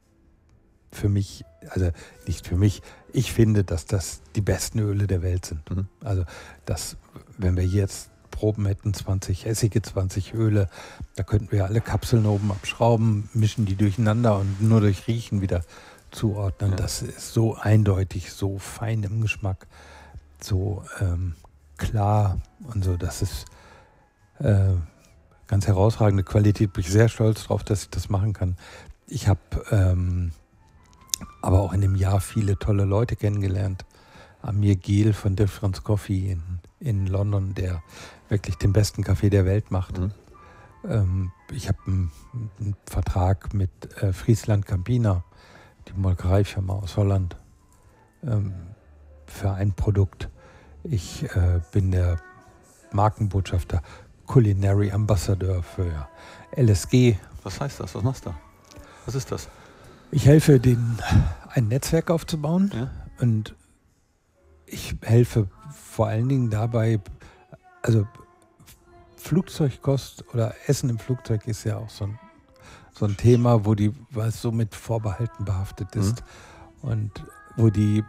für 0.91 1.09
mich, 1.09 1.45
also 1.69 1.91
nicht 2.27 2.47
für 2.47 2.57
mich, 2.57 2.83
ich 3.13 3.33
finde, 3.33 3.65
dass 3.65 3.87
das 3.87 4.23
die 4.37 4.41
besten 4.41 4.79
Öle 4.79 5.07
der 5.07 5.23
Welt 5.23 5.47
sind. 5.47 5.69
Mhm. 5.71 5.89
Also, 6.03 6.25
dass, 6.65 6.97
wenn 7.39 7.57
wir 7.57 7.67
jetzt 7.67 8.11
Proben 8.33 8.67
hätten, 8.67 8.93
20 8.93 9.47
Essige, 9.47 9.81
20 9.81 10.35
Öle. 10.35 10.69
Da 11.15 11.23
könnten 11.23 11.53
wir 11.53 11.65
alle 11.65 11.81
Kapseln 11.81 12.27
oben 12.27 12.51
abschrauben, 12.51 13.29
mischen 13.35 13.67
die 13.67 13.77
durcheinander 13.77 14.37
und 14.39 14.61
nur 14.61 14.81
durch 14.81 15.07
Riechen 15.07 15.41
wieder 15.41 15.63
zuordnen. 16.11 16.73
Ja. 16.73 16.77
Das 16.77 17.03
ist 17.03 17.33
so 17.33 17.55
eindeutig, 17.55 18.33
so 18.33 18.59
fein 18.59 19.05
im 19.05 19.21
Geschmack, 19.21 19.69
so 20.41 20.83
ähm, 21.01 21.37
klar 21.77 22.39
und 22.73 22.83
so. 22.83 22.97
Das 22.97 23.23
ist 23.23 23.45
äh, 24.41 24.75
ganz 25.47 25.67
herausragende 25.67 26.23
Qualität. 26.23 26.73
Bin 26.73 26.83
ich 26.83 26.91
sehr 26.91 27.09
stolz 27.09 27.45
darauf, 27.45 27.65
dass 27.65 27.83
ich 27.83 27.91
das 27.91 28.09
machen 28.09 28.33
kann. 28.33 28.57
Ich 29.07 29.29
habe 29.29 29.41
ähm, 29.71 30.33
aber 31.41 31.61
auch 31.61 31.73
in 31.73 31.81
dem 31.81 31.97
Jahr 31.97 32.21
viele 32.21 32.59
tolle 32.59 32.85
Leute 32.85 33.17
kennengelernt. 33.17 33.85
Amir 34.41 34.77
Giel 34.77 35.13
von 35.13 35.37
Difference 35.37 35.85
Coffee 35.85 36.33
in, 36.33 36.43
in 36.81 37.07
London, 37.07 37.55
der 37.55 37.83
wirklich 38.29 38.57
den 38.57 38.73
besten 38.73 39.05
Kaffee 39.05 39.31
der 39.31 39.45
Welt 39.45 39.71
macht. 39.71 39.99
Mhm. 39.99 40.13
Ähm, 40.89 41.33
ich 41.53 41.69
habe 41.69 41.79
einen, 41.87 42.11
einen, 42.59 42.77
Vertrag 42.87 43.55
mit 43.55 43.71
äh, 44.03 44.13
Friesland 44.13 44.67
Campina, 44.67 45.25
die 45.89 45.93
Molkereifirma 45.93 46.75
aus 46.75 46.97
Holland, 46.97 47.37
ähm, 48.25 48.53
für 49.27 49.53
ein 49.53 49.73
Produkt. 49.73 50.29
Ich 50.83 51.25
äh, 51.37 51.61
bin 51.71 51.93
der 51.93 52.19
Markenbotschafter, 52.93 53.83
Culinary 54.27 54.91
Ambassador 54.91 55.63
für 55.63 56.09
LSG. 56.57 57.17
Was 57.43 57.61
heißt 57.61 57.81
das? 57.81 57.95
Was 57.95 58.03
machst 58.03 58.27
du? 58.27 58.35
Was 59.07 59.15
ist 59.15 59.31
das? 59.33 59.49
Ich 60.11 60.27
helfe, 60.27 60.61
den, 60.61 60.99
ein 61.49 61.69
Netzwerk 61.69 62.11
aufzubauen 62.11 62.71
ja? 62.75 62.91
und 63.21 63.55
ich 64.67 64.97
helfe 65.03 65.49
vor 65.73 66.09
allen 66.09 66.29
Dingen 66.29 66.51
dabei, 66.51 67.01
also 67.83 68.07
Flugzeugkost 69.17 70.25
oder 70.35 70.55
Essen 70.67 70.91
im 70.91 70.99
Flugzeug 70.99 71.47
ist 71.47 71.65
ja 71.65 71.79
auch 71.79 71.91
so 71.91 72.05
ein, 72.05 72.19
so 72.93 73.07
ein 73.07 73.17
Thema, 73.17 73.65
wo 73.65 73.75
die, 73.75 73.93
was 74.11 74.43
so 74.43 74.51
mit 74.51 74.75
Vorbehalten 74.75 75.45
behaftet 75.45 75.95
ist. 75.95 76.23
Mhm. 76.83 76.89
Und 76.91 77.25
wo 77.57 77.71
die, 77.71 78.03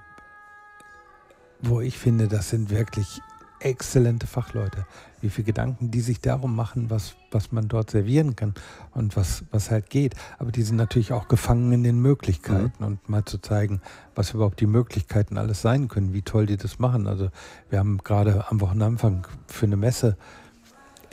wo 1.61 1.81
ich 1.81 1.97
finde, 1.97 2.27
das 2.27 2.49
sind 2.49 2.69
wirklich 2.69 3.21
exzellente 3.63 4.27
Fachleute. 4.27 4.85
Wie 5.21 5.29
viele 5.29 5.45
Gedanken 5.45 5.91
die 5.91 6.01
sich 6.01 6.19
darum 6.19 6.55
machen, 6.55 6.89
was, 6.89 7.15
was 7.31 7.51
man 7.51 7.67
dort 7.67 7.91
servieren 7.91 8.35
kann 8.35 8.53
und 8.91 9.15
was, 9.15 9.43
was 9.51 9.71
halt 9.71 9.89
geht. 9.89 10.15
Aber 10.37 10.51
die 10.51 10.63
sind 10.63 10.75
natürlich 10.75 11.13
auch 11.13 11.27
gefangen 11.27 11.71
in 11.71 11.83
den 11.83 11.99
Möglichkeiten 11.99 12.73
mhm. 12.79 12.85
und 12.85 13.09
mal 13.09 13.23
zu 13.25 13.37
zeigen, 13.37 13.81
was 14.15 14.33
überhaupt 14.33 14.59
die 14.59 14.67
Möglichkeiten 14.67 15.37
alles 15.37 15.61
sein 15.61 15.87
können, 15.87 16.13
wie 16.13 16.21
toll 16.21 16.45
die 16.45 16.57
das 16.57 16.79
machen. 16.79 17.07
Also 17.07 17.29
wir 17.69 17.79
haben 17.79 17.99
gerade 17.99 18.45
am 18.49 18.59
Wochenanfang 18.61 19.27
für 19.47 19.65
eine 19.65 19.77
Messe, 19.77 20.17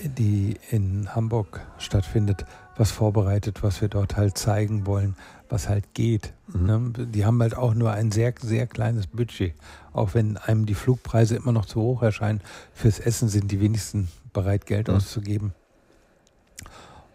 die 0.03 0.57
in 0.71 1.15
Hamburg 1.15 1.61
stattfindet, 1.79 2.45
was 2.77 2.91
vorbereitet, 2.91 3.63
was 3.63 3.81
wir 3.81 3.89
dort 3.89 4.17
halt 4.17 4.39
zeigen 4.39 4.87
wollen, 4.87 5.15
was 5.51 5.69
halt 5.69 5.95
geht. 5.95 6.33
Mhm. 6.49 6.67
Ne? 6.67 7.07
Die 7.07 7.27
haben 7.27 7.41
halt 7.43 7.57
auch 7.57 7.75
nur 7.75 7.93
ein 7.93 8.11
sehr, 8.13 8.33
sehr 8.41 8.67
kleines 8.67 9.07
Budget. 9.07 9.55
Auch 9.93 10.15
wenn 10.15 10.37
einem 10.37 10.67
die 10.67 10.75
Flugpreise 10.75 11.37
immer 11.37 11.53
noch 11.53 11.67
zu 11.67 11.81
hoch 11.81 12.03
erscheinen, 12.03 12.41
fürs 12.73 12.99
Essen 12.99 13.29
sind 13.29 13.51
die 13.51 13.61
wenigsten 13.61 14.09
bereit, 14.33 14.67
Geld 14.67 14.89
mhm. 14.89 14.95
auszugeben. 14.95 15.53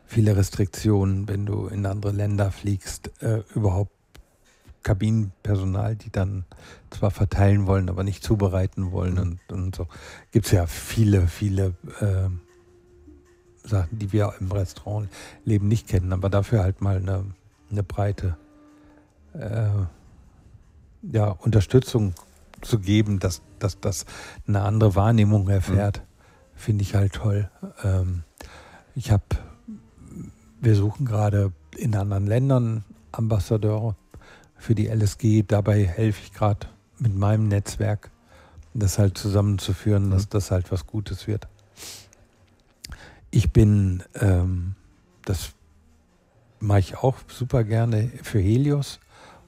Viele 0.06 0.38
Restriktionen, 0.38 1.28
wenn 1.28 1.46
du 1.46 1.68
in 1.68 1.86
andere 1.86 2.12
Länder 2.12 2.52
fliegst, 2.52 3.12
äh, 3.22 3.42
überhaupt 3.56 3.92
Kabinenpersonal, 4.84 5.96
die 5.96 6.12
dann 6.12 6.46
zwar 6.92 7.10
verteilen 7.10 7.66
wollen, 7.66 7.90
aber 7.90 8.04
nicht 8.04 8.24
zubereiten 8.24 8.92
wollen 8.92 9.16
mhm. 9.16 9.20
und, 9.20 9.40
und 9.52 9.76
so. 9.76 9.88
Gibt 10.32 10.46
es 10.46 10.52
ja 10.52 10.68
viele, 10.68 11.28
viele 11.28 11.74
äh, 12.00 12.30
Sachen, 13.68 13.98
die 13.98 14.14
wir 14.14 14.36
im 14.40 14.52
Restaurantleben 14.52 15.68
nicht 15.68 15.88
kennen, 15.88 16.14
aber 16.14 16.30
dafür 16.30 16.62
halt 16.62 16.82
mal 16.82 16.98
eine, 16.98 17.26
eine 17.76 17.84
breite 17.84 18.38
äh, 19.34 19.70
ja, 21.12 21.28
Unterstützung 21.28 22.14
zu 22.62 22.80
geben, 22.80 23.20
dass, 23.20 23.42
dass 23.60 23.80
das 23.80 24.06
eine 24.48 24.62
andere 24.62 24.96
Wahrnehmung 24.96 25.50
erfährt, 25.50 26.00
mhm. 26.00 26.04
finde 26.56 26.82
ich 26.84 26.96
halt 26.96 27.14
toll. 27.14 27.50
Ähm, 27.84 28.24
ich 28.96 29.12
habe, 29.12 29.24
wir 30.62 30.76
suchen 30.76 31.06
gerade 31.06 31.52
in 31.78 31.96
anderen 31.96 32.26
Ländern 32.26 32.86
Ambassadeure 33.12 33.96
für 34.58 34.74
die 34.74 34.88
LSG. 34.88 35.44
Dabei 35.44 35.86
helfe 35.86 36.22
ich 36.24 36.34
gerade 36.34 36.68
mit 36.98 37.16
meinem 37.16 37.48
Netzwerk, 37.48 38.10
das 38.74 38.98
halt 38.98 39.18
zusammenzuführen, 39.18 40.08
mhm. 40.08 40.12
dass 40.12 40.30
das 40.30 40.52
halt 40.52 40.72
was 40.72 40.88
Gutes 40.88 41.28
wird. 41.28 41.48
Ich 43.32 43.52
bin, 43.52 44.02
ähm, 44.22 44.76
das 45.26 45.52
mache 46.66 46.80
ich 46.80 46.98
auch 46.98 47.18
super 47.28 47.64
gerne 47.64 48.12
für 48.24 48.40
Helios 48.40 49.00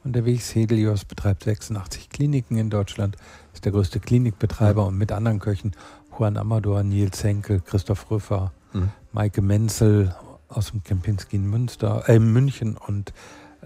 unterwegs. 0.04 0.54
Helios 0.54 1.06
betreibt 1.06 1.44
86 1.44 2.10
Kliniken 2.10 2.58
in 2.58 2.70
Deutschland, 2.70 3.18
ist 3.54 3.66
der 3.66 3.72
größte 3.72 4.00
Klinikbetreiber 4.00 4.86
und 4.86 4.98
mit 4.98 5.12
anderen 5.12 5.40
Köchen 5.40 5.74
Juan 6.18 6.38
Amador, 6.38 6.84
Nils 6.84 7.24
Henkel, 7.24 7.62
Christoph 7.62 8.10
Rüffer, 8.10 8.52
mhm. 8.74 8.90
Maike 9.12 9.42
Menzel 9.42 10.16
aus 10.50 10.72
dem 10.72 10.84
Kempinski 10.84 11.36
in 11.36 11.50
Münster, 11.50 12.08
äh, 12.08 12.20
München 12.20 12.78
und 12.78 13.14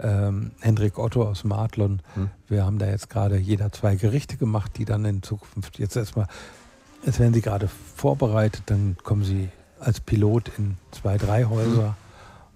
ähm, 0.02 0.52
Hendrik 0.62 0.98
Otto 0.98 1.24
aus 1.24 1.42
dem 1.42 1.52
Adlon. 1.52 2.02
Mhm. 2.16 2.30
Wir 2.48 2.66
haben 2.66 2.80
da 2.80 2.88
jetzt 2.88 3.10
gerade 3.10 3.38
jeder 3.38 3.72
zwei 3.72 3.96
Gerichte 3.96 4.38
gemacht, 4.38 4.72
die 4.78 4.86
dann 4.86 5.06
in 5.06 5.22
Zukunft 5.22 5.78
jetzt 5.80 5.96
erstmal, 5.96 6.28
jetzt 7.06 7.20
werden 7.20 7.34
sie 7.34 7.42
gerade 7.42 7.70
vorbereitet, 7.96 8.64
dann 8.68 8.98
kommen 9.04 9.24
sie 9.24 9.50
als 9.80 10.00
Pilot 10.00 10.52
in 10.58 10.78
zwei, 10.92 11.18
drei 11.18 11.46
Häuser 11.46 11.90
mhm. 11.90 12.11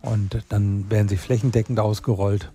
Und 0.06 0.44
dann 0.50 0.90
werden 0.90 1.10
sie 1.10 1.18
flächendeckend 1.18 1.80
ausgerollt. 1.80 2.52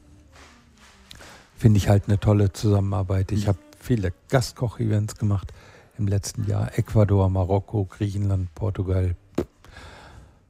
Finde 1.56 1.78
ich 1.78 1.88
halt 1.88 2.04
eine 2.06 2.18
tolle 2.18 2.52
Zusammenarbeit. 2.52 3.32
Ich 3.32 3.44
mhm. 3.44 3.48
habe 3.48 3.58
viele 3.78 4.12
Gastkoch-Events 4.28 5.16
gemacht 5.16 5.52
im 5.98 6.08
letzten 6.08 6.46
Jahr. 6.46 6.78
Ecuador, 6.78 7.28
Marokko, 7.28 7.84
Griechenland, 7.84 8.54
Portugal. 8.54 9.16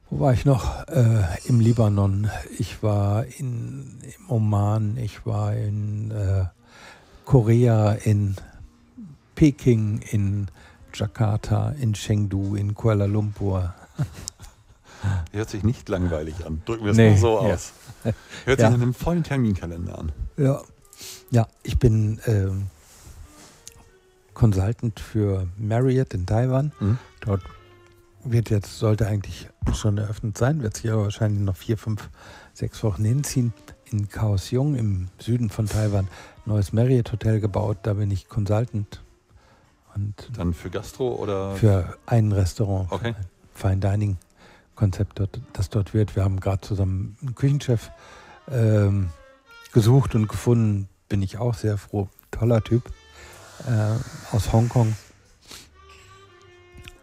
Wo 0.09 0.19
war 0.19 0.33
ich 0.33 0.45
noch? 0.45 0.87
Äh, 0.87 1.23
Im 1.45 1.59
Libanon. 1.59 2.29
Ich 2.57 2.83
war 2.83 3.25
in, 3.25 3.99
im 4.01 4.29
Oman. 4.29 4.97
Ich 4.97 5.25
war 5.25 5.55
in 5.55 6.11
äh, 6.11 6.45
Korea, 7.25 7.93
in 7.93 8.35
Peking, 9.35 10.01
in 10.11 10.47
Jakarta, 10.93 11.71
in 11.79 11.93
Chengdu, 11.93 12.55
in 12.55 12.75
Kuala 12.75 13.05
Lumpur, 13.05 13.73
Hört 15.31 15.49
sich 15.49 15.63
nicht 15.63 15.89
langweilig 15.89 16.45
an. 16.45 16.61
Drücken 16.65 16.85
wir 16.85 16.91
es 16.91 16.97
nee, 16.97 17.11
mal 17.11 17.17
so 17.17 17.41
ja. 17.41 17.53
aus. 17.53 17.73
Hört 18.03 18.15
sich 18.45 18.59
ja. 18.59 18.69
nach 18.69 18.81
einem 18.81 18.93
vollen 18.93 19.23
Terminkalender 19.23 19.97
an. 19.97 20.11
Ja, 20.37 20.61
ja 21.31 21.47
ich 21.63 21.79
bin 21.79 22.19
ähm, 22.25 22.67
Consultant 24.33 24.99
für 24.99 25.47
Marriott 25.57 26.13
in 26.13 26.25
Taiwan. 26.25 26.71
Mhm. 26.79 26.97
Dort 27.21 27.41
wird 28.23 28.49
jetzt, 28.49 28.77
sollte 28.77 29.07
eigentlich 29.07 29.49
schon 29.73 29.97
eröffnet 29.97 30.37
sein, 30.37 30.61
wird 30.61 30.77
sich 30.77 30.91
aber 30.91 31.03
wahrscheinlich 31.03 31.41
noch 31.41 31.55
vier, 31.55 31.77
fünf, 31.77 32.09
sechs 32.53 32.83
Wochen 32.83 33.03
hinziehen. 33.03 33.53
In 33.85 34.07
Kaohsiung 34.07 34.75
im 34.75 35.09
Süden 35.19 35.49
von 35.49 35.65
Taiwan 35.65 36.07
neues 36.45 36.71
Marriott 36.71 37.11
Hotel 37.11 37.39
gebaut. 37.39 37.79
Da 37.83 37.93
bin 37.93 38.09
ich 38.09 38.29
Consultant. 38.29 39.01
Und 39.93 40.29
Dann 40.37 40.53
für 40.53 40.69
Gastro 40.69 41.15
oder? 41.15 41.55
Für 41.55 41.97
ein 42.05 42.31
Restaurant. 42.31 42.89
Okay. 42.91 43.15
Fine 43.53 43.77
Dining 43.77 44.17
Konzept, 44.81 45.19
dort, 45.19 45.39
das 45.53 45.69
dort 45.69 45.93
wird. 45.93 46.15
Wir 46.15 46.23
haben 46.23 46.39
gerade 46.39 46.61
zusammen 46.61 47.15
einen 47.21 47.35
Küchenchef 47.35 47.91
ähm, 48.51 49.11
gesucht 49.73 50.15
und 50.15 50.27
gefunden. 50.27 50.89
Bin 51.07 51.21
ich 51.21 51.37
auch 51.37 51.53
sehr 51.53 51.77
froh. 51.77 52.09
Toller 52.31 52.63
Typ 52.63 52.91
äh, 53.67 54.35
aus 54.35 54.51
Hongkong. 54.51 54.95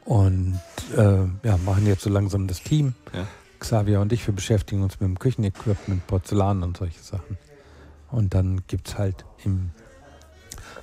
Und 0.05 0.61
äh, 0.97 1.47
ja, 1.47 1.57
machen 1.65 1.87
jetzt 1.87 2.03
so 2.03 2.11
langsam 2.11 2.49
das 2.49 2.65
Team. 2.65 2.95
Ja. 3.13 3.29
Xavier 3.61 4.01
und 4.01 4.13
ich, 4.13 4.27
wir 4.27 4.35
beschäftigen 4.35 4.83
uns 4.83 4.99
mit 4.99 5.09
dem 5.09 5.17
Küchenequipment, 5.21 6.05
Porzellan 6.09 6.65
und 6.65 6.79
solche 6.79 7.01
Sachen. 7.01 7.39
Und 8.11 8.35
dann 8.35 8.63
gibt 8.67 8.89
es 8.89 8.99
halt 8.99 9.25
im, 9.45 9.71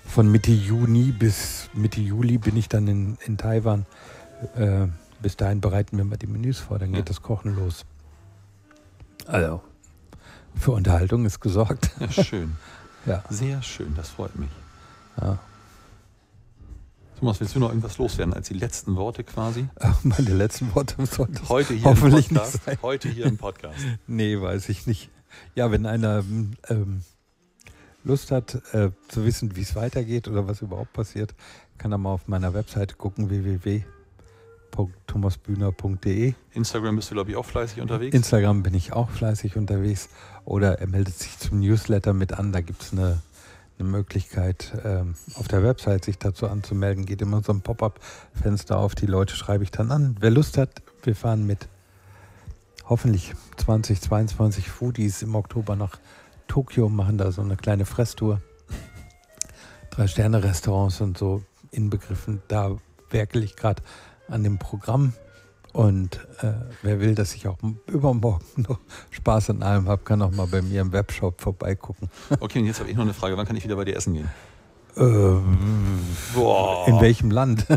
von 0.06 0.32
Mitte 0.32 0.54
Juni 0.54 1.12
bis 1.12 1.70
Mitte 1.74 2.00
Juli 2.00 2.38
bin 2.38 2.56
ich 2.56 2.70
dann 2.70 2.88
in, 2.88 3.18
in 3.26 3.38
Taiwan. 3.38 3.86
Äh, 4.56 4.88
bis 5.26 5.38
dahin 5.38 5.60
bereiten 5.60 5.98
wir 5.98 6.06
mal 6.06 6.18
die 6.18 6.28
Menüs 6.28 6.60
vor, 6.60 6.78
dann 6.78 6.92
geht 6.92 7.00
ja. 7.00 7.06
das 7.06 7.24
Kochen 7.24 7.56
los. 7.56 7.84
Also, 9.26 9.64
für 10.54 10.70
Unterhaltung 10.70 11.26
ist 11.26 11.40
gesorgt. 11.40 11.90
Ja, 12.00 12.12
schön. 12.12 12.58
ja. 13.08 13.24
Sehr 13.32 13.64
schön, 13.64 13.96
das 13.96 14.10
freut 14.10 14.36
mich. 14.36 14.52
Ja. 15.20 15.40
Thomas, 17.18 17.40
willst 17.40 17.56
du 17.56 17.60
noch 17.60 17.70
irgendwas 17.70 17.98
loswerden 17.98 18.36
als 18.36 18.50
die 18.50 18.54
letzten 18.54 18.96
Worte 18.98 19.24
quasi? 19.24 19.68
Ach, 19.80 20.04
meine 20.04 20.30
letzten 20.30 20.76
Worte 20.76 21.04
sollten 21.08 21.50
heute 21.50 21.74
hier 21.74 21.86
hoffentlich 21.86 22.30
im 22.30 22.36
Podcast. 22.36 22.54
Nicht 22.54 22.66
sein. 22.66 22.78
Heute 22.84 23.10
hier 23.10 23.26
im 23.26 23.38
Podcast. 23.40 23.80
nee, 24.06 24.40
weiß 24.40 24.70
ich 24.70 24.86
nicht. 24.86 25.10
Ja, 25.56 25.72
wenn 25.72 25.88
einer 25.88 26.24
ähm, 26.70 27.02
Lust 28.04 28.30
hat 28.30 28.62
äh, 28.74 28.92
zu 29.08 29.26
wissen, 29.26 29.56
wie 29.56 29.62
es 29.62 29.76
weitergeht 29.76 30.28
oder 30.28 30.48
was 30.48 30.62
überhaupt 30.62 30.94
passiert, 30.94 31.34
kann 31.80 31.92
er 31.92 31.98
mal 31.98 32.12
auf 32.12 32.28
meiner 32.28 32.54
Webseite 32.54 32.94
gucken, 32.94 33.32
www 33.32 33.86
thomasbühner.de. 35.08 36.34
Instagram 36.54 36.96
bist 36.96 37.10
du, 37.10 37.16
glaube 37.16 37.32
ich, 37.32 37.38
auch 37.38 37.46
fleißig 37.46 37.82
unterwegs? 37.82 38.16
Instagram 38.16 38.64
bin 38.64 38.74
ich 38.74 38.94
auch 38.94 39.10
fleißig 39.10 39.58
unterwegs. 39.58 40.10
Oder 40.44 40.80
er 40.80 40.88
meldet 40.88 41.18
sich 41.18 41.38
zum 41.38 41.60
Newsletter 41.60 42.14
mit 42.14 42.34
an. 42.34 42.52
Da 42.52 42.62
gibt 42.62 42.82
es 42.82 42.92
eine, 42.92 43.22
eine, 43.80 43.88
Möglichkeit, 43.88 44.74
ähm, 44.84 45.16
auf 45.36 45.48
der 45.48 45.64
Website 45.64 46.06
sich 46.06 46.18
dazu 46.18 46.48
anzumelden. 46.48 47.06
Geht 47.06 47.22
immer 47.22 47.42
so 47.42 47.52
ein 47.52 47.62
Pop-up-Fenster 47.62 48.78
auf. 48.78 48.96
Die 48.96 49.08
Leute 49.08 49.36
schreibe 49.36 49.64
ich 49.64 49.72
dann 49.72 49.92
an. 49.92 50.16
Wer 50.20 50.32
Lust 50.32 50.58
hat, 50.58 50.70
wir 51.04 51.16
fahren 51.16 51.46
mit 51.46 51.68
hoffentlich 52.88 53.34
20, 53.58 54.02
22 54.02 54.70
Foodies 54.70 55.22
im 55.22 55.36
Oktober 55.36 55.76
nach 55.76 55.98
Tokio, 56.48 56.90
machen 56.90 57.18
da 57.18 57.32
so 57.32 57.42
eine 57.42 57.58
kleine 57.58 57.86
Fresstour. 57.86 58.42
Drei-Sterne-Restaurants 59.90 61.02
und 61.02 61.18
so 61.18 61.42
inbegriffen. 61.72 62.42
Da 62.48 62.78
werkel 63.10 63.44
ich 63.44 63.56
gerade 63.56 63.82
an 64.28 64.44
dem 64.44 64.58
Programm. 64.58 65.14
Und 65.74 66.26
äh, 66.42 66.54
wer 66.84 67.02
will, 67.02 67.16
dass 67.16 67.36
ich 67.36 67.48
auch 67.50 67.58
übermorgen 67.88 68.46
noch 68.70 68.80
Spaß 69.12 69.50
an 69.50 69.62
allem 69.62 69.90
habe, 69.90 70.04
kann 70.04 70.22
auch 70.22 70.32
mal 70.32 70.48
bei 70.48 70.62
mir 70.62 70.82
im 70.82 70.94
Webshop 70.94 71.42
vorbeigucken. 71.42 72.10
Okay, 72.40 72.60
und 72.60 72.66
jetzt 72.66 72.80
habe 72.80 72.90
ich 72.90 72.96
noch 72.96 73.04
eine 73.04 73.14
Frage. 73.14 73.36
Wann 73.36 73.46
kann 73.46 73.58
ich 73.58 73.66
wieder 73.66 73.76
bei 73.76 73.84
dir 73.84 73.98
essen 73.98 74.14
gehen? 74.14 74.30
Ähm, 74.96 75.58
in 76.88 77.02
welchem 77.02 77.30
Land? 77.30 77.68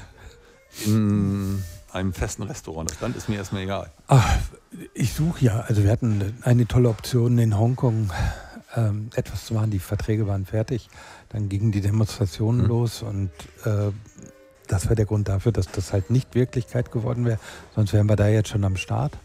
in 0.84 1.62
einem 1.90 2.12
festen 2.12 2.42
Restaurant. 2.42 2.90
Das 2.90 3.00
Land 3.00 3.16
ist 3.16 3.28
mir 3.30 3.36
erstmal 3.36 3.62
egal. 3.62 3.90
Ach, 4.08 4.36
ich 4.92 5.14
suche 5.14 5.44
ja. 5.44 5.60
Also 5.60 5.82
wir 5.82 5.90
hatten 5.90 6.36
eine 6.42 6.66
tolle 6.66 6.90
Option 6.90 7.38
in 7.38 7.58
Hongkong. 7.58 8.10
Ähm, 8.76 9.10
etwas 9.14 9.46
zu 9.46 9.54
machen, 9.54 9.70
die 9.70 9.78
Verträge 9.78 10.26
waren 10.26 10.46
fertig. 10.46 10.88
Dann 11.28 11.48
gingen 11.48 11.70
die 11.70 11.80
Demonstrationen 11.80 12.62
mhm. 12.62 12.66
los 12.66 13.02
und 13.02 13.30
äh, 13.64 13.92
das 14.68 14.84
wäre 14.84 14.94
der 14.94 15.06
Grund 15.06 15.28
dafür, 15.28 15.52
dass 15.52 15.70
das 15.70 15.92
halt 15.92 16.10
nicht 16.10 16.34
Wirklichkeit 16.34 16.90
geworden 16.90 17.24
wäre. 17.24 17.38
Sonst 17.74 17.92
wären 17.92 18.08
wir 18.08 18.16
da 18.16 18.28
jetzt 18.28 18.48
schon 18.48 18.64
am 18.64 18.76
Start. 18.76 19.16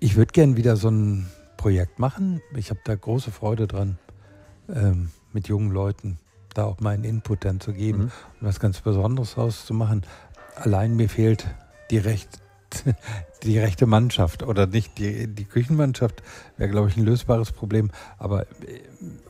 Ich 0.00 0.16
würde 0.16 0.32
gern 0.32 0.56
wieder 0.56 0.76
so 0.76 0.88
ein 0.88 1.28
Projekt 1.56 1.98
machen. 1.98 2.40
Ich 2.54 2.70
habe 2.70 2.80
da 2.84 2.94
große 2.94 3.30
Freude 3.30 3.66
dran, 3.66 3.98
ähm, 4.68 5.10
mit 5.32 5.48
jungen 5.48 5.70
Leuten 5.70 6.18
da 6.54 6.64
auch 6.64 6.80
meinen 6.80 7.04
Input 7.04 7.44
dann 7.44 7.60
zu 7.60 7.72
geben 7.72 7.98
mhm. 7.98 8.12
und 8.40 8.48
was 8.48 8.60
ganz 8.60 8.80
Besonderes 8.80 9.36
auszumachen. 9.36 10.04
Allein 10.56 10.96
mir 10.96 11.08
fehlt 11.08 11.46
die 11.90 11.98
recht 11.98 12.40
die 13.42 13.58
rechte 13.58 13.86
Mannschaft 13.86 14.42
oder 14.42 14.66
nicht 14.66 14.98
die, 14.98 15.26
die 15.26 15.44
Küchenmannschaft 15.44 16.22
wäre, 16.56 16.70
glaube 16.70 16.88
ich, 16.88 16.96
ein 16.96 17.04
lösbares 17.04 17.52
Problem. 17.52 17.90
Aber 18.18 18.42
äh, 18.42 18.80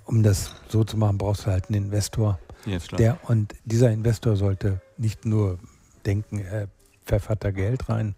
um 0.04 0.22
das 0.22 0.54
so 0.68 0.84
zu 0.84 0.96
machen, 0.96 1.18
brauchst 1.18 1.46
du 1.46 1.50
halt 1.50 1.66
einen 1.68 1.84
Investor. 1.84 2.38
Ja, 2.68 2.78
der, 2.96 3.18
und 3.28 3.54
dieser 3.64 3.90
Investor 3.90 4.36
sollte 4.36 4.80
nicht 4.96 5.24
nur 5.24 5.58
denken, 6.06 6.38
er 6.38 6.68
pfeffert 7.04 7.44
da 7.44 7.50
Geld 7.50 7.88
rein 7.88 8.14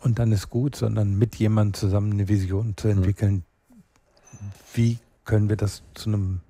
und 0.00 0.18
dann 0.18 0.32
ist 0.32 0.50
gut, 0.50 0.76
sondern 0.76 1.16
mit 1.18 1.36
jemandem 1.36 1.74
zusammen 1.74 2.12
eine 2.12 2.28
Vision 2.28 2.76
zu 2.76 2.88
mhm. 2.88 2.98
entwickeln. 2.98 3.34
Mhm. 3.34 4.38
Wie 4.74 4.98
können 5.24 5.48
wir 5.48 5.56
das 5.56 5.82
zu 5.94 6.10
einem 6.10 6.40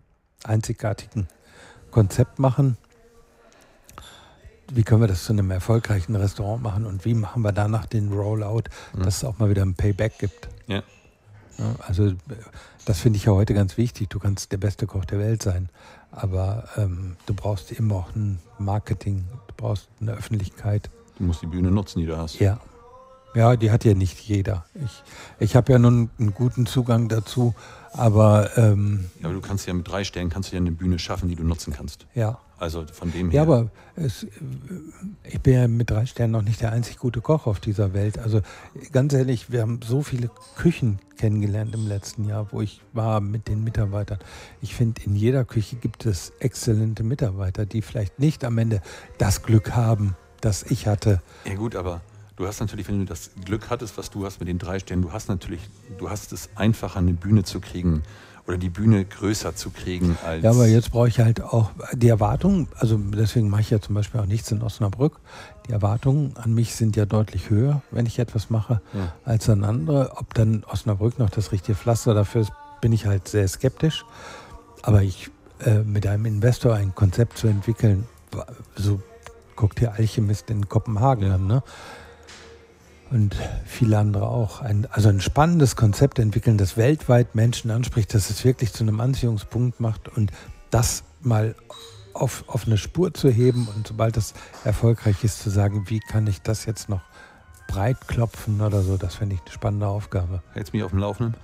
einzigartigen 0.45 1.29
Konzept 1.91 2.39
machen? 2.39 2.77
wie 4.75 4.85
können 4.85 5.03
wir 5.03 5.09
das 5.09 5.25
zu 5.25 5.33
einem 5.33 5.51
erfolgreichen 5.51 6.17
Restaurant 6.17 6.63
machen 6.63 6.87
und 6.87 7.05
wie 7.05 7.15
machen 7.15 7.43
wir 7.43 7.53
danach 7.53 7.87
den 7.87 8.13
Rollout, 8.13 8.65
mhm. 8.95 9.03
dass 9.03 9.19
es 9.19 9.25
auch 9.25 9.39
mal 9.39 9.51
wieder 9.51 9.63
ein 9.63 9.75
Payback 9.75 10.19
gibt. 10.19 10.49
Ja. 10.67 10.83
ja 11.59 11.75
also 11.87 12.13
das 12.87 12.99
finde 12.99 13.19
ich 13.19 13.27
ja 13.27 13.33
heute 13.33 13.53
ganz 13.55 13.77
wichtig. 13.77 14.09
Du 14.09 14.19
kannst 14.19 14.51
der 14.51 14.57
beste 14.57 14.87
Koch 14.87 15.05
der 15.05 15.19
Welt 15.19 15.43
sein, 15.43 15.69
aber 16.13 16.69
ähm, 16.77 17.17
du 17.27 17.35
brauchst 17.35 17.73
immer 17.73 17.97
auch 17.97 18.15
ein 18.15 18.39
Marketing, 18.59 19.25
du 19.49 19.55
brauchst 19.57 19.89
eine 20.01 20.13
Öffentlichkeit. 20.13 20.91
Du 21.19 21.25
musst 21.25 21.43
die 21.43 21.47
Bühne 21.47 21.71
nutzen, 21.71 22.01
die 22.01 22.07
du 22.07 22.17
hast. 22.17 22.39
Ja. 22.39 22.61
Ja, 23.35 23.57
die 23.57 23.71
hat 23.71 23.85
ja 23.85 23.95
nicht 23.95 24.21
jeder. 24.21 24.67
Ich, 24.75 25.03
ich 25.39 25.57
habe 25.57 25.73
ja 25.73 25.79
nun 25.79 26.11
einen 26.19 26.35
guten 26.35 26.67
Zugang 26.67 27.09
dazu, 27.09 27.55
aber... 27.93 28.51
Ähm, 28.57 29.11
ja, 29.21 29.27
aber 29.27 29.35
du 29.35 29.41
kannst 29.41 29.67
ja 29.67 29.75
mit 29.75 29.89
drei 29.89 30.05
Stellen 30.05 30.31
kannst 30.31 30.51
du 30.51 30.57
ja 30.57 30.61
eine 30.61 30.73
Bühne 30.73 30.99
schaffen, 30.99 31.29
die 31.29 31.37
du 31.37 31.45
nutzen 31.45 31.73
kannst. 31.73 32.07
Ja. 32.15 32.39
Also 32.59 32.87
von 32.93 33.11
dem 33.11 33.31
her. 33.31 33.39
Ja, 33.39 33.43
aber 33.43 33.71
es, 33.97 34.25
ich 35.25 35.41
bin 35.41 35.55
ja 35.55 35.67
mit 35.67 35.91
drei 35.91 36.07
Sternen 36.07 36.33
noch 36.33 36.43
nicht 36.43 36.61
der 36.61 36.71
einzig 36.71 36.97
gute 36.97 37.21
Koch 37.21 37.49
auf 37.49 37.59
dieser 37.59 37.93
Welt. 37.93 38.21
Also 38.21 38.41
ganz 38.93 39.13
ehrlich, 39.15 39.51
wir 39.51 39.63
haben 39.63 39.81
so 39.85 40.03
viele 40.03 40.31
Küchen 40.55 41.01
kennengelernt 41.17 41.75
im 41.75 41.89
letzten 41.89 42.25
Jahr, 42.25 42.53
wo 42.53 42.61
ich 42.61 42.81
war 42.93 43.21
mit 43.21 43.49
den 43.49 43.65
Mitarbeitern. 43.65 44.21
Ich 44.61 44.77
finde, 44.77 45.03
in 45.03 45.17
jeder 45.17 45.45
Küche 45.45 45.75
gibt 45.75 46.07
es 46.07 46.33
exzellente 46.39 47.03
Mitarbeiter, 47.03 47.67
die 47.67 47.83
vielleicht 47.83 48.21
nicht 48.21 48.45
am 48.45 48.57
Ende 48.59 48.81
das 49.19 49.43
Glück 49.43 49.73
haben, 49.73 50.15
das 50.41 50.63
ich 50.63 50.87
hatte. 50.87 51.21
Ja 51.45 51.55
gut, 51.55 51.75
aber 51.75 52.01
du 52.43 52.49
hast 52.49 52.59
natürlich, 52.61 52.89
wenn 52.89 52.99
du 52.99 53.05
das 53.05 53.31
Glück 53.45 53.71
hattest, 53.71 53.97
was 53.97 54.11
du 54.11 54.27
hast 54.27 54.41
mit 54.41 54.49
den 54.49 54.59
drei 54.59 54.81
Sternen, 54.81 55.03
du 55.03 55.13
hast 55.13 55.29
natürlich, 55.29 55.61
du 55.99 56.11
hast 56.11 56.33
es 56.33 56.51
einfacher, 56.57 56.99
eine 56.99 57.13
Bühne 57.13 57.45
zu 57.45 57.61
kriegen 57.61 58.03
oder 58.49 58.59
die 58.59 58.69
Bühne 58.69 59.05
größer 59.05 59.55
zu 59.55 59.71
kriegen 59.71 60.19
als. 60.27 60.43
Ja, 60.43 60.51
aber 60.51 60.67
jetzt 60.67 60.91
brauche 60.91 61.07
ich 61.07 61.21
halt 61.21 61.41
auch 61.41 61.71
die 61.93 62.09
Erwartungen, 62.09 62.67
also 62.75 62.97
deswegen 62.97 63.49
mache 63.49 63.61
ich 63.61 63.71
ja 63.71 63.81
zum 63.81 63.95
Beispiel 63.95 64.21
auch 64.21 64.27
nichts 64.27 64.51
in 64.51 64.61
Osnabrück. 64.61 65.21
Die 65.69 65.73
Erwartungen 65.73 66.37
an 66.37 66.53
mich 66.53 66.75
sind 66.75 66.97
ja 66.97 67.07
deutlich 67.07 67.49
höher, 67.49 67.83
wenn 67.93 68.07
ich 68.07 68.19
etwas 68.19 68.51
mache, 68.51 68.83
ja. 68.93 69.13
als 69.25 69.49
an 69.49 69.63
andere. 69.63 70.17
Ob 70.17 70.35
dann 70.35 70.65
Osnabrück 70.65 71.21
noch 71.21 71.31
das 71.31 71.53
richtige 71.53 71.77
Pflaster 71.77 72.13
dafür 72.13 72.41
ist, 72.41 72.53
bin 72.81 72.93
ich 72.93 73.07
halt 73.07 73.29
sehr 73.29 73.47
skeptisch. 73.47 74.05
Aber 74.83 75.03
ich 75.03 75.31
äh, 75.65 75.85
mit 75.85 76.09
einem 76.09 76.27
Investor 76.27 76.75
ein 76.75 76.93
Konzept 76.97 77.39
zu 77.39 77.47
entwickeln, 77.47 78.09
so 78.75 79.01
guckt 79.55 79.81
ihr 79.81 79.93
Alchemist 79.93 80.51
in 80.51 80.69
Kopenhagen 80.69 81.29
ja. 81.29 81.37
an, 81.37 81.47
ne? 81.47 81.63
Und 83.13 83.37
viele 83.67 83.99
andere 83.99 84.29
auch. 84.29 84.63
Ein, 84.63 84.89
also 84.91 85.09
ein 85.09 85.21
spannendes 85.21 85.77
Konzept 85.77 86.19
entwickeln, 86.19 86.57
das 86.59 86.77
weltweit 86.77 87.35
Menschen 87.35 87.71
anspricht, 87.71 88.15
dass 88.15 88.31
es 88.31 88.45
wirklich 88.45 88.73
zu 88.73 88.83
einem 88.85 89.01
Anziehungspunkt 89.01 89.81
macht 89.81 90.09
und 90.09 90.33
das 90.71 91.05
mal 91.21 91.55
auf, 92.15 92.45
auf 92.47 92.67
eine 92.67 92.79
Spur 92.79 93.15
zu 93.15 93.31
heben 93.31 93.69
und 93.75 93.87
sobald 93.87 94.17
das 94.17 94.35
erfolgreich 94.65 95.23
ist, 95.25 95.43
zu 95.43 95.51
sagen, 95.51 95.85
wie 95.89 96.01
kann 96.01 96.27
ich 96.27 96.43
das 96.43 96.65
jetzt 96.65 96.89
noch 96.89 97.03
breit 97.69 98.09
klopfen 98.09 98.61
oder 98.61 98.83
so, 98.83 98.97
das 98.97 99.15
fände 99.15 99.35
ich 99.35 99.41
eine 99.43 99.51
spannende 99.51 99.87
Aufgabe. 99.87 100.43
Hältst 100.53 100.73
mich 100.73 100.83
auf 100.83 100.91
dem 100.91 101.01
Laufenden? 101.01 101.37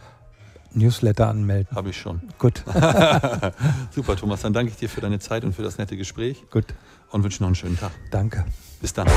Newsletter 0.72 1.28
anmelden. 1.28 1.74
Habe 1.74 1.90
ich 1.90 1.98
schon. 1.98 2.20
Gut. 2.38 2.62
Super, 3.90 4.16
Thomas. 4.16 4.42
Dann 4.42 4.52
danke 4.52 4.70
ich 4.70 4.76
dir 4.76 4.88
für 4.90 5.00
deine 5.00 5.18
Zeit 5.18 5.42
und 5.44 5.54
für 5.54 5.62
das 5.62 5.78
nette 5.78 5.96
Gespräch. 5.96 6.44
Gut. 6.50 6.66
Und 7.10 7.24
wünsche 7.24 7.42
noch 7.42 7.48
einen 7.48 7.54
schönen 7.54 7.78
Tag. 7.78 7.92
Danke. 8.10 8.44
Bis 8.80 8.92
dann. 8.92 9.08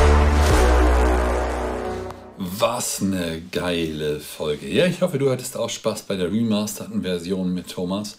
Was 2.44 3.04
eine 3.04 3.40
geile 3.52 4.20
Folge. 4.20 4.68
Ja, 4.68 4.88
ich 4.88 5.04
hoffe, 5.04 5.20
du 5.20 5.30
hattest 5.30 5.56
auch 5.56 5.70
Spaß 5.70 6.02
bei 6.04 6.16
der 6.16 6.32
remasterten 6.32 7.04
Version 7.04 7.54
mit 7.54 7.70
Thomas. 7.70 8.18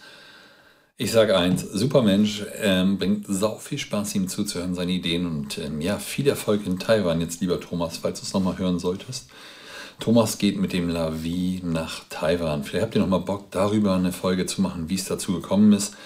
Ich 0.97 1.11
sage 1.11 1.37
eins, 1.37 1.63
super 1.63 2.03
Mensch, 2.03 2.45
ähm, 2.61 2.99
bringt 2.99 3.27
sau 3.27 3.59
viel 3.59 3.79
Spaß, 3.79 4.15
ihm 4.15 4.29
zuzuhören, 4.29 4.77
seine 4.77 4.93
Ideen 4.93 5.27
und 5.27 5.59
ähm, 5.59 5.81
ja, 5.81 5.99
viel 5.99 6.29
Erfolg 6.29 6.65
in 6.67 6.79
Taiwan 6.79 7.21
jetzt, 7.21 7.41
lieber 7.41 7.59
Thomas, 7.59 7.97
falls 7.97 8.21
du 8.21 8.27
es 8.27 8.33
nochmal 8.33 8.59
hören 8.59 8.79
solltest. 8.79 9.29
Thomas 9.99 10.39
geht 10.39 10.57
mit 10.57 10.73
dem 10.73 10.89
Lavi 10.89 11.61
nach 11.65 12.05
Taiwan. 12.09 12.63
Vielleicht 12.63 12.85
habt 12.85 12.95
ihr 12.95 13.01
nochmal 13.01 13.23
Bock, 13.23 13.51
darüber 13.51 13.97
eine 13.97 14.13
Folge 14.13 14.47
zu 14.47 14.63
machen, 14.63 14.89
wie 14.89 14.95
es 14.95 15.07
dazu 15.07 15.33
gekommen 15.33 15.73
ist. 15.73 15.97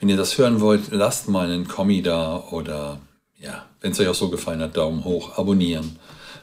Wenn 0.00 0.08
ihr 0.08 0.16
das 0.16 0.36
hören 0.36 0.60
wollt, 0.60 0.90
lasst 0.90 1.28
mal 1.28 1.46
einen 1.46 1.68
Kommi 1.68 2.02
da 2.02 2.42
oder 2.50 2.98
ja, 3.38 3.64
wenn 3.80 3.92
es 3.92 4.00
euch 4.00 4.08
auch 4.08 4.14
so 4.14 4.28
gefallen 4.28 4.60
hat, 4.60 4.76
Daumen 4.76 5.04
hoch, 5.04 5.38
abonnieren. 5.38 6.00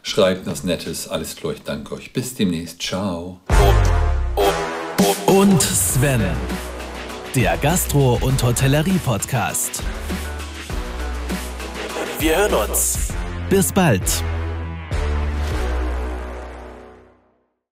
Schreibt 0.07 0.47
was 0.47 0.63
Nettes. 0.63 1.09
Alles 1.09 1.35
klar, 1.35 1.51
ich 1.51 1.63
danke 1.63 1.93
euch. 1.93 2.13
Bis 2.13 2.33
demnächst. 2.33 2.81
Ciao. 2.81 3.41
Und 5.25 5.61
Sven, 5.61 6.21
der 7.35 7.57
Gastro- 7.57 8.17
und 8.21 8.41
Hotellerie-Podcast. 8.41 9.83
Wir 12.19 12.37
hören 12.37 12.53
uns. 12.53 13.09
Bis 13.49 13.73
bald. 13.73 14.23